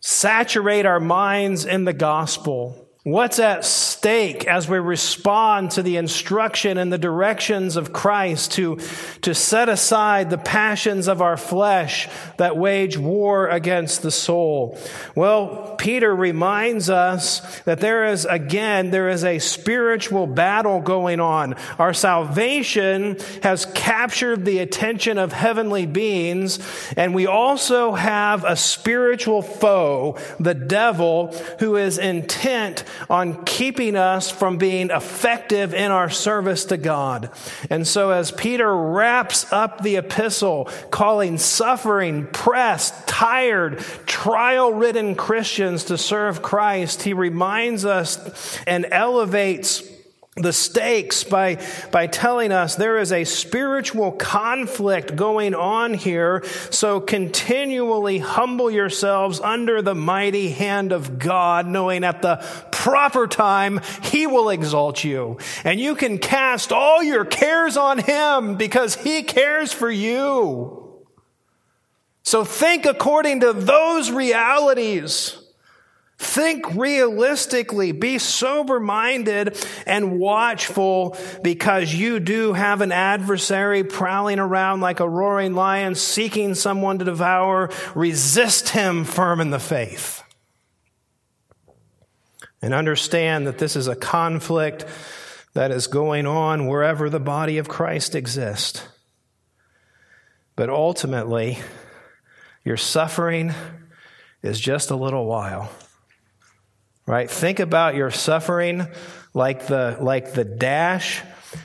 saturate 0.00 0.86
our 0.86 1.00
minds 1.00 1.66
in 1.66 1.84
the 1.84 1.92
gospel? 1.92 2.85
What's 3.06 3.38
at 3.38 3.64
stake 3.64 4.48
as 4.48 4.68
we 4.68 4.78
respond 4.78 5.70
to 5.70 5.82
the 5.84 5.96
instruction 5.96 6.76
and 6.76 6.92
the 6.92 6.98
directions 6.98 7.76
of 7.76 7.92
Christ 7.92 8.54
to, 8.54 8.80
to 9.22 9.32
set 9.32 9.68
aside 9.68 10.28
the 10.28 10.38
passions 10.38 11.06
of 11.06 11.22
our 11.22 11.36
flesh 11.36 12.08
that 12.38 12.56
wage 12.56 12.98
war 12.98 13.46
against 13.46 14.02
the 14.02 14.10
soul? 14.10 14.76
Well, 15.14 15.76
Peter 15.78 16.12
reminds 16.12 16.90
us 16.90 17.60
that 17.60 17.78
there 17.78 18.06
is, 18.06 18.24
again, 18.24 18.90
there 18.90 19.08
is 19.08 19.22
a 19.22 19.38
spiritual 19.38 20.26
battle 20.26 20.80
going 20.80 21.20
on. 21.20 21.54
Our 21.78 21.94
salvation 21.94 23.18
has 23.44 23.66
captured 23.66 24.44
the 24.44 24.58
attention 24.58 25.16
of 25.16 25.32
heavenly 25.32 25.86
beings, 25.86 26.58
and 26.96 27.14
we 27.14 27.28
also 27.28 27.92
have 27.92 28.42
a 28.42 28.56
spiritual 28.56 29.42
foe, 29.42 30.18
the 30.40 30.54
devil, 30.54 31.28
who 31.60 31.76
is 31.76 31.98
intent 31.98 32.82
on 33.08 33.44
keeping 33.44 33.96
us 33.96 34.30
from 34.30 34.58
being 34.58 34.90
effective 34.90 35.74
in 35.74 35.90
our 35.90 36.10
service 36.10 36.66
to 36.66 36.76
God. 36.76 37.30
And 37.70 37.86
so, 37.86 38.10
as 38.10 38.30
Peter 38.30 38.74
wraps 38.74 39.50
up 39.52 39.82
the 39.82 39.96
epistle, 39.96 40.68
calling 40.90 41.38
suffering, 41.38 42.26
pressed, 42.26 43.06
tired, 43.06 43.78
trial 44.06 44.72
ridden 44.72 45.14
Christians 45.14 45.84
to 45.84 45.98
serve 45.98 46.42
Christ, 46.42 47.02
he 47.02 47.12
reminds 47.12 47.84
us 47.84 48.58
and 48.66 48.86
elevates 48.90 49.82
the 50.36 50.52
stakes 50.52 51.24
by, 51.24 51.56
by 51.90 52.06
telling 52.06 52.52
us 52.52 52.76
there 52.76 52.98
is 52.98 53.10
a 53.10 53.24
spiritual 53.24 54.12
conflict 54.12 55.16
going 55.16 55.54
on 55.54 55.94
here. 55.94 56.44
So 56.70 57.00
continually 57.00 58.18
humble 58.18 58.70
yourselves 58.70 59.40
under 59.40 59.80
the 59.80 59.94
mighty 59.94 60.50
hand 60.50 60.92
of 60.92 61.18
God, 61.18 61.66
knowing 61.66 62.04
at 62.04 62.20
the 62.20 62.44
proper 62.70 63.26
time 63.26 63.80
He 64.02 64.26
will 64.26 64.50
exalt 64.50 65.02
you. 65.02 65.38
And 65.64 65.80
you 65.80 65.94
can 65.94 66.18
cast 66.18 66.70
all 66.70 67.02
your 67.02 67.24
cares 67.24 67.78
on 67.78 67.98
Him 67.98 68.56
because 68.56 68.94
He 68.94 69.22
cares 69.22 69.72
for 69.72 69.90
you. 69.90 71.02
So 72.24 72.44
think 72.44 72.84
according 72.84 73.40
to 73.40 73.54
those 73.54 74.10
realities. 74.10 75.45
Think 76.18 76.74
realistically, 76.74 77.92
be 77.92 78.18
sober 78.18 78.80
minded 78.80 79.62
and 79.84 80.18
watchful 80.18 81.16
because 81.42 81.94
you 81.94 82.20
do 82.20 82.54
have 82.54 82.80
an 82.80 82.90
adversary 82.90 83.84
prowling 83.84 84.38
around 84.38 84.80
like 84.80 85.00
a 85.00 85.08
roaring 85.08 85.54
lion 85.54 85.94
seeking 85.94 86.54
someone 86.54 86.98
to 87.00 87.04
devour. 87.04 87.70
Resist 87.94 88.70
him 88.70 89.04
firm 89.04 89.40
in 89.42 89.50
the 89.50 89.58
faith. 89.58 90.22
And 92.62 92.72
understand 92.72 93.46
that 93.46 93.58
this 93.58 93.76
is 93.76 93.86
a 93.86 93.94
conflict 93.94 94.86
that 95.52 95.70
is 95.70 95.86
going 95.86 96.26
on 96.26 96.66
wherever 96.66 97.10
the 97.10 97.20
body 97.20 97.58
of 97.58 97.68
Christ 97.68 98.14
exists. 98.14 98.82
But 100.54 100.70
ultimately, 100.70 101.58
your 102.64 102.78
suffering 102.78 103.52
is 104.42 104.58
just 104.58 104.90
a 104.90 104.96
little 104.96 105.26
while 105.26 105.70
right? 107.06 107.30
Think 107.30 107.60
about 107.60 107.94
your 107.94 108.10
suffering 108.10 108.86
like 109.32 109.66
the, 109.66 109.96
like 110.00 110.32
the 110.32 110.44
dash 110.44 111.22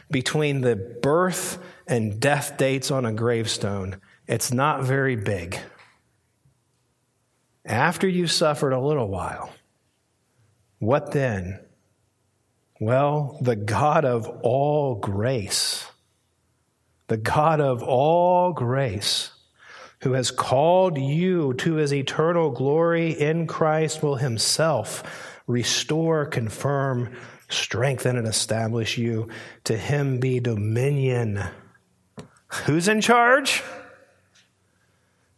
between 0.10 0.62
the 0.62 0.76
birth 0.76 1.58
and 1.88 2.20
death 2.20 2.58
dates 2.58 2.92
on 2.92 3.06
a 3.06 3.14
gravestone. 3.14 4.00
It's 4.28 4.54
not 4.54 4.84
very 4.84 5.16
big. 5.16 5.58
After 7.66 8.08
you 8.08 8.28
suffered 8.28 8.74
a 8.74 8.80
little 8.80 9.08
while, 9.08 9.52
what 10.80 11.12
then? 11.12 11.60
Well, 12.80 13.38
the 13.42 13.56
God 13.56 14.06
of 14.06 14.28
all 14.42 14.96
grace, 14.96 15.86
the 17.08 17.18
God 17.18 17.62
of 17.62 17.84
all 17.84 18.54
grace, 18.54 19.32
who 20.02 20.14
has 20.14 20.32
called 20.32 20.98
you 20.98 21.54
to 21.54 21.76
his 21.76 21.94
eternal 21.94 22.50
glory 22.50 23.12
in 23.12 23.46
Christ, 23.46 24.02
will 24.02 24.16
himself 24.16 25.31
restore, 25.48 26.26
confirm, 26.26 27.16
strengthen, 27.50 28.18
and 28.18 28.28
establish 28.28 28.98
you. 28.98 29.30
To 29.66 29.78
him 29.78 30.20
be 30.20 30.40
dominion. 30.40 31.44
Who's 32.66 32.88
in 32.88 33.02
charge? 33.02 33.64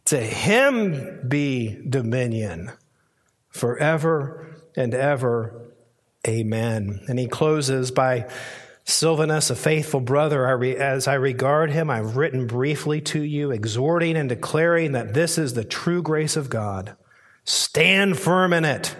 To 0.06 0.20
him 0.20 1.26
be 1.26 1.80
dominion 1.88 2.72
forever 3.48 4.56
and 4.76 4.94
ever. 4.94 5.72
Amen. 6.26 7.00
And 7.08 7.18
he 7.18 7.26
closes 7.26 7.90
by 7.90 8.30
Silvanus, 8.86 9.48
a 9.48 9.56
faithful 9.56 10.00
brother, 10.00 10.46
as 10.76 11.08
I 11.08 11.14
regard 11.14 11.70
him, 11.70 11.88
I've 11.88 12.18
written 12.18 12.46
briefly 12.46 13.00
to 13.02 13.22
you, 13.22 13.50
exhorting 13.50 14.14
and 14.16 14.28
declaring 14.28 14.92
that 14.92 15.14
this 15.14 15.38
is 15.38 15.54
the 15.54 15.64
true 15.64 16.02
grace 16.02 16.36
of 16.36 16.50
God. 16.50 16.94
Stand 17.44 18.18
firm 18.18 18.52
in 18.52 18.66
it 18.66 18.94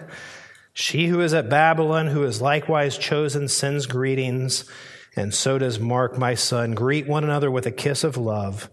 she 0.74 1.06
who 1.06 1.20
is 1.20 1.32
at 1.32 1.48
Babylon, 1.48 2.08
who 2.08 2.24
is 2.24 2.42
likewise 2.42 2.98
chosen, 2.98 3.48
sends 3.48 3.86
greetings. 3.86 4.68
and 5.16 5.32
so 5.32 5.58
does 5.58 5.78
Mark, 5.78 6.18
my 6.18 6.34
son. 6.34 6.72
Greet 6.72 7.06
one 7.06 7.22
another 7.22 7.48
with 7.48 7.66
a 7.66 7.70
kiss 7.70 8.02
of 8.02 8.16
love. 8.16 8.68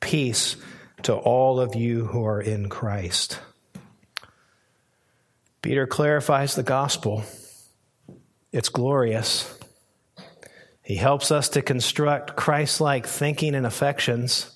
Peace 0.00 0.56
to 1.04 1.14
all 1.14 1.60
of 1.60 1.76
you 1.76 2.06
who 2.06 2.24
are 2.24 2.40
in 2.40 2.68
Christ. 2.68 3.40
Peter 5.62 5.86
clarifies 5.86 6.56
the 6.56 6.64
gospel. 6.64 7.22
It's 8.52 8.68
glorious. 8.68 9.56
He 10.82 10.96
helps 10.96 11.30
us 11.30 11.48
to 11.50 11.62
construct 11.62 12.36
Christ 12.36 12.80
like 12.80 13.06
thinking 13.06 13.54
and 13.54 13.64
affections 13.64 14.50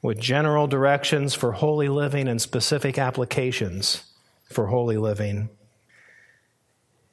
with 0.00 0.20
general 0.20 0.68
directions 0.68 1.34
for 1.34 1.52
holy 1.52 1.88
living 1.88 2.28
and 2.28 2.40
specific 2.40 2.98
applications 2.98 4.04
for 4.48 4.68
holy 4.68 4.96
living. 4.96 5.50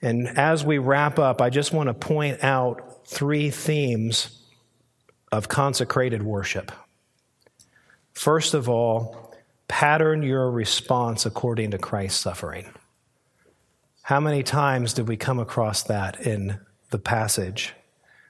And 0.04 0.38
as 0.38 0.66
we 0.66 0.80
wrap 0.80 1.18
up, 1.18 1.42
I 1.42 1.50
just 1.50 1.72
want 1.72 1.88
to 1.88 1.94
point 1.94 2.44
out 2.44 3.08
three 3.08 3.50
themes 3.50 4.38
of 5.32 5.48
consecrated 5.48 6.22
worship. 6.22 6.74
First 8.12 8.54
of 8.54 8.68
all, 8.68 9.34
pattern 9.70 10.22
your 10.22 10.52
response 10.52 11.26
according 11.26 11.72
to 11.72 11.78
Christ's 11.78 12.20
suffering. 12.20 12.68
How 14.02 14.20
many 14.20 14.44
times 14.44 14.94
did 14.94 15.08
we 15.08 15.16
come 15.16 15.40
across 15.40 15.84
that 15.84 16.20
in 16.20 16.60
the 16.90 17.00
passage 17.00 17.74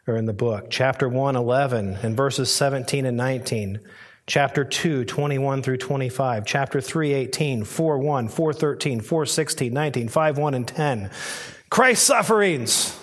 or 0.05 0.15
in 0.15 0.26
the 0.26 0.32
book? 0.32 0.67
Chapter 0.69 1.09
1, 1.09 1.36
11, 1.36 1.97
and 2.03 2.15
verses 2.15 2.53
17 2.53 3.07
and 3.07 3.17
19. 3.17 3.80
Chapter 4.28 4.63
2, 4.63 5.05
21 5.05 5.63
through 5.63 5.78
25. 5.78 6.45
Chapter 6.45 6.80
3, 6.80 7.13
18, 7.13 7.63
4, 7.63 7.97
1, 7.97 8.28
4, 8.30 8.53
13, 8.53 9.01
4, 9.01 9.26
16, 9.26 9.74
19, 9.74 10.07
5, 10.07 10.38
1, 10.38 10.53
and 10.53 10.67
10. 10.67 11.11
Christ's 11.74 12.05
sufferings. 12.05 12.95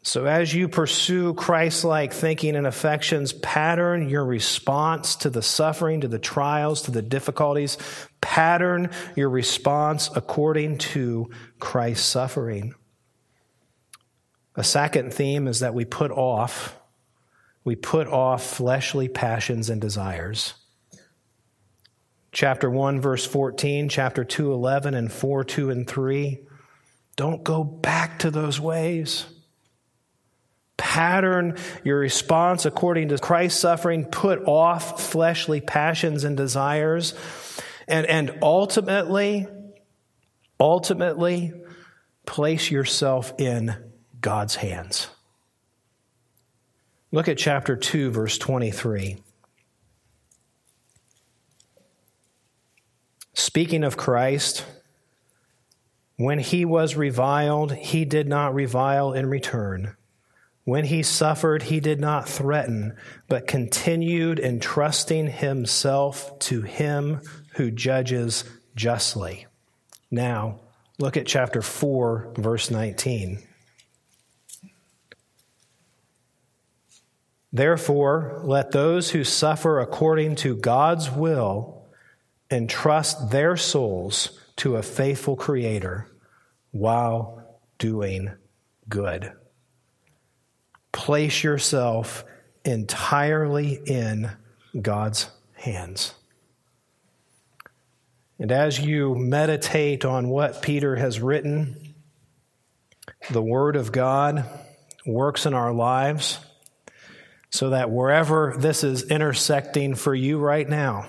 So, 0.00 0.24
as 0.24 0.54
you 0.54 0.66
pursue 0.66 1.34
Christ 1.34 1.84
like 1.84 2.14
thinking 2.14 2.56
and 2.56 2.66
affections, 2.66 3.34
pattern 3.34 4.08
your 4.08 4.24
response 4.24 5.16
to 5.16 5.28
the 5.28 5.42
suffering, 5.42 6.00
to 6.00 6.08
the 6.08 6.18
trials, 6.18 6.80
to 6.84 6.90
the 6.90 7.02
difficulties. 7.02 7.76
Pattern 8.22 8.92
your 9.14 9.28
response 9.28 10.08
according 10.16 10.78
to 10.78 11.28
Christ's 11.58 12.06
suffering. 12.06 12.74
A 14.54 14.64
second 14.64 15.12
theme 15.12 15.46
is 15.46 15.60
that 15.60 15.74
we 15.74 15.84
put 15.84 16.10
off, 16.10 16.78
we 17.62 17.76
put 17.76 18.06
off 18.06 18.42
fleshly 18.42 19.08
passions 19.08 19.68
and 19.68 19.82
desires 19.82 20.54
chapter 22.36 22.68
1, 22.68 23.00
verse 23.00 23.24
14, 23.24 23.88
chapter 23.88 24.22
2, 24.22 24.52
11, 24.52 24.92
and 24.92 25.10
4, 25.10 25.42
2, 25.42 25.70
and 25.70 25.88
3. 25.88 26.38
Don't 27.16 27.42
go 27.42 27.64
back 27.64 28.18
to 28.18 28.30
those 28.30 28.60
ways. 28.60 29.24
Pattern 30.76 31.56
your 31.82 31.98
response 31.98 32.66
according 32.66 33.08
to 33.08 33.16
Christ's 33.16 33.58
suffering. 33.58 34.04
Put 34.04 34.46
off 34.46 35.00
fleshly 35.02 35.62
passions 35.62 36.24
and 36.24 36.36
desires. 36.36 37.14
And, 37.88 38.04
and 38.04 38.38
ultimately, 38.42 39.46
ultimately, 40.60 41.54
place 42.26 42.70
yourself 42.70 43.32
in 43.38 43.74
God's 44.20 44.56
hands. 44.56 45.08
Look 47.12 47.28
at 47.28 47.38
chapter 47.38 47.76
2, 47.76 48.10
verse 48.10 48.36
23. 48.36 49.22
Speaking 53.38 53.84
of 53.84 53.98
Christ, 53.98 54.64
when 56.16 56.38
he 56.38 56.64
was 56.64 56.96
reviled, 56.96 57.70
he 57.72 58.06
did 58.06 58.26
not 58.26 58.54
revile 58.54 59.12
in 59.12 59.28
return. 59.28 59.94
When 60.64 60.86
he 60.86 61.02
suffered, 61.02 61.64
he 61.64 61.78
did 61.78 62.00
not 62.00 62.26
threaten, 62.26 62.96
but 63.28 63.46
continued 63.46 64.40
entrusting 64.40 65.26
himself 65.26 66.38
to 66.40 66.62
him 66.62 67.20
who 67.56 67.70
judges 67.70 68.44
justly. 68.74 69.46
Now, 70.10 70.60
look 70.98 71.18
at 71.18 71.26
chapter 71.26 71.60
4, 71.60 72.32
verse 72.38 72.70
19. 72.70 73.42
Therefore, 77.52 78.40
let 78.44 78.72
those 78.72 79.10
who 79.10 79.24
suffer 79.24 79.78
according 79.78 80.36
to 80.36 80.56
God's 80.56 81.10
will 81.10 81.75
entrust 82.50 83.30
their 83.30 83.56
souls 83.56 84.38
to 84.56 84.76
a 84.76 84.82
faithful 84.82 85.36
Creator 85.36 86.06
while 86.70 87.60
doing 87.78 88.30
good. 88.88 89.32
Place 90.92 91.42
yourself 91.44 92.24
entirely 92.64 93.80
in 93.86 94.30
God's 94.80 95.30
hands. 95.54 96.14
And 98.38 98.52
as 98.52 98.78
you 98.78 99.14
meditate 99.14 100.04
on 100.04 100.28
what 100.28 100.62
Peter 100.62 100.96
has 100.96 101.20
written, 101.20 101.94
the 103.30 103.42
Word 103.42 103.76
of 103.76 103.92
God 103.92 104.44
works 105.06 105.46
in 105.46 105.54
our 105.54 105.72
lives 105.72 106.38
so 107.50 107.70
that 107.70 107.90
wherever 107.90 108.54
this 108.58 108.84
is 108.84 109.10
intersecting 109.10 109.94
for 109.94 110.14
you 110.14 110.38
right 110.38 110.68
now, 110.68 111.06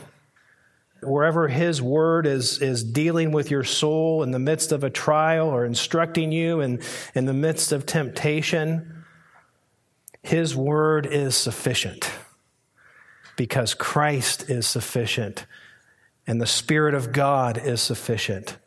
wherever 1.01 1.47
His 1.47 1.81
Word 1.81 2.25
is, 2.25 2.61
is 2.61 2.83
dealing 2.83 3.31
with 3.31 3.51
your 3.51 3.63
soul 3.63 4.23
in 4.23 4.31
the 4.31 4.39
midst 4.39 4.71
of 4.71 4.83
a 4.83 4.89
trial 4.89 5.49
or 5.49 5.65
instructing 5.65 6.31
you 6.31 6.61
in, 6.61 6.81
in 7.15 7.25
the 7.25 7.33
midst 7.33 7.71
of 7.71 7.85
temptation, 7.85 9.03
His 10.23 10.55
Word 10.55 11.05
is 11.05 11.35
sufficient 11.35 12.11
because 13.35 13.73
Christ 13.73 14.49
is 14.49 14.67
sufficient 14.67 15.45
and 16.25 16.41
the 16.41 16.47
Spirit 16.47 16.93
of 16.93 17.13
God 17.13 17.57
is 17.57 17.81
sufficient 17.81 18.57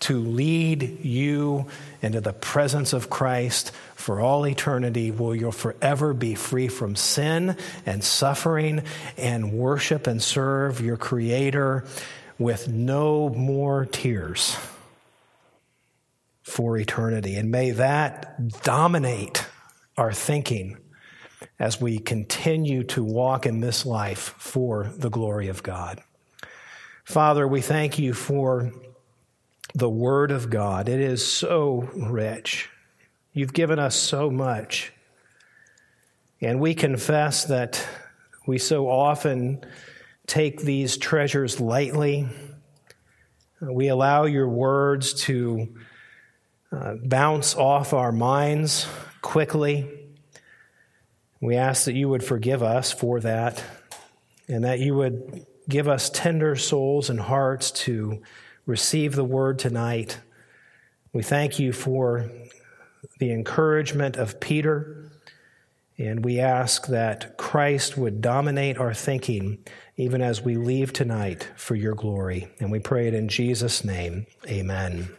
to 0.00 0.18
lead 0.18 1.04
you 1.04 1.66
into 2.00 2.20
the 2.20 2.32
presence 2.32 2.92
of 2.92 3.10
Christ 3.10 3.72
for 4.10 4.20
all 4.20 4.44
eternity, 4.44 5.12
will 5.12 5.36
you'll 5.36 5.52
forever 5.52 6.12
be 6.12 6.34
free 6.34 6.66
from 6.66 6.96
sin 6.96 7.56
and 7.86 8.02
suffering 8.02 8.82
and 9.16 9.52
worship 9.52 10.08
and 10.08 10.20
serve 10.20 10.80
your 10.80 10.96
Creator 10.96 11.84
with 12.36 12.66
no 12.66 13.28
more 13.28 13.86
tears 13.86 14.56
for 16.42 16.76
eternity. 16.76 17.36
And 17.36 17.52
may 17.52 17.70
that 17.70 18.64
dominate 18.64 19.46
our 19.96 20.12
thinking 20.12 20.76
as 21.60 21.80
we 21.80 22.00
continue 22.00 22.82
to 22.82 23.04
walk 23.04 23.46
in 23.46 23.60
this 23.60 23.86
life 23.86 24.34
for 24.38 24.90
the 24.96 25.08
glory 25.08 25.46
of 25.46 25.62
God. 25.62 26.02
Father, 27.04 27.46
we 27.46 27.60
thank 27.60 27.96
you 27.96 28.12
for 28.12 28.72
the 29.72 29.88
Word 29.88 30.32
of 30.32 30.50
God. 30.50 30.88
It 30.88 30.98
is 30.98 31.24
so 31.24 31.88
rich. 31.94 32.68
You've 33.32 33.52
given 33.52 33.78
us 33.78 33.94
so 33.94 34.30
much. 34.30 34.92
And 36.40 36.58
we 36.58 36.74
confess 36.74 37.44
that 37.44 37.86
we 38.46 38.58
so 38.58 38.88
often 38.88 39.64
take 40.26 40.62
these 40.62 40.96
treasures 40.96 41.60
lightly. 41.60 42.28
We 43.60 43.88
allow 43.88 44.24
your 44.24 44.48
words 44.48 45.14
to 45.24 45.68
uh, 46.72 46.94
bounce 47.04 47.54
off 47.54 47.92
our 47.92 48.10
minds 48.10 48.86
quickly. 49.22 49.88
We 51.40 51.56
ask 51.56 51.84
that 51.84 51.94
you 51.94 52.08
would 52.08 52.24
forgive 52.24 52.62
us 52.62 52.90
for 52.90 53.20
that 53.20 53.62
and 54.48 54.64
that 54.64 54.80
you 54.80 54.94
would 54.96 55.46
give 55.68 55.86
us 55.86 56.10
tender 56.10 56.56
souls 56.56 57.10
and 57.10 57.20
hearts 57.20 57.70
to 57.70 58.22
receive 58.66 59.14
the 59.14 59.24
word 59.24 59.58
tonight. 59.58 60.18
We 61.12 61.22
thank 61.22 61.58
you 61.58 61.72
for 61.72 62.30
the 63.20 63.32
encouragement 63.32 64.16
of 64.16 64.40
Peter, 64.40 65.08
and 65.96 66.24
we 66.24 66.40
ask 66.40 66.86
that 66.88 67.36
Christ 67.36 67.96
would 67.96 68.20
dominate 68.20 68.78
our 68.78 68.94
thinking 68.94 69.58
even 69.96 70.22
as 70.22 70.40
we 70.40 70.56
leave 70.56 70.92
tonight 70.92 71.50
for 71.56 71.74
your 71.74 71.94
glory. 71.94 72.48
And 72.58 72.72
we 72.72 72.78
pray 72.78 73.06
it 73.06 73.14
in 73.14 73.28
Jesus' 73.28 73.84
name. 73.84 74.26
Amen. 74.48 75.10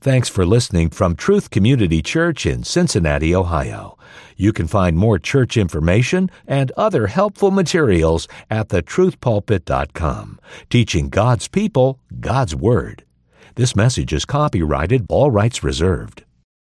Thanks 0.00 0.28
for 0.28 0.46
listening 0.46 0.90
from 0.90 1.16
Truth 1.16 1.50
Community 1.50 2.00
Church 2.00 2.46
in 2.46 2.62
Cincinnati, 2.62 3.34
Ohio. 3.34 3.98
You 4.36 4.52
can 4.52 4.68
find 4.68 4.96
more 4.96 5.18
church 5.18 5.56
information 5.56 6.30
and 6.46 6.70
other 6.76 7.08
helpful 7.08 7.50
materials 7.50 8.28
at 8.48 8.68
thetruthpulpit.com, 8.68 10.38
teaching 10.70 11.08
God's 11.08 11.48
people 11.48 11.98
God's 12.20 12.54
Word. 12.54 13.04
This 13.56 13.74
message 13.74 14.12
is 14.12 14.24
copyrighted, 14.24 15.06
all 15.08 15.30
rights 15.30 15.64
reserved. 15.64 16.25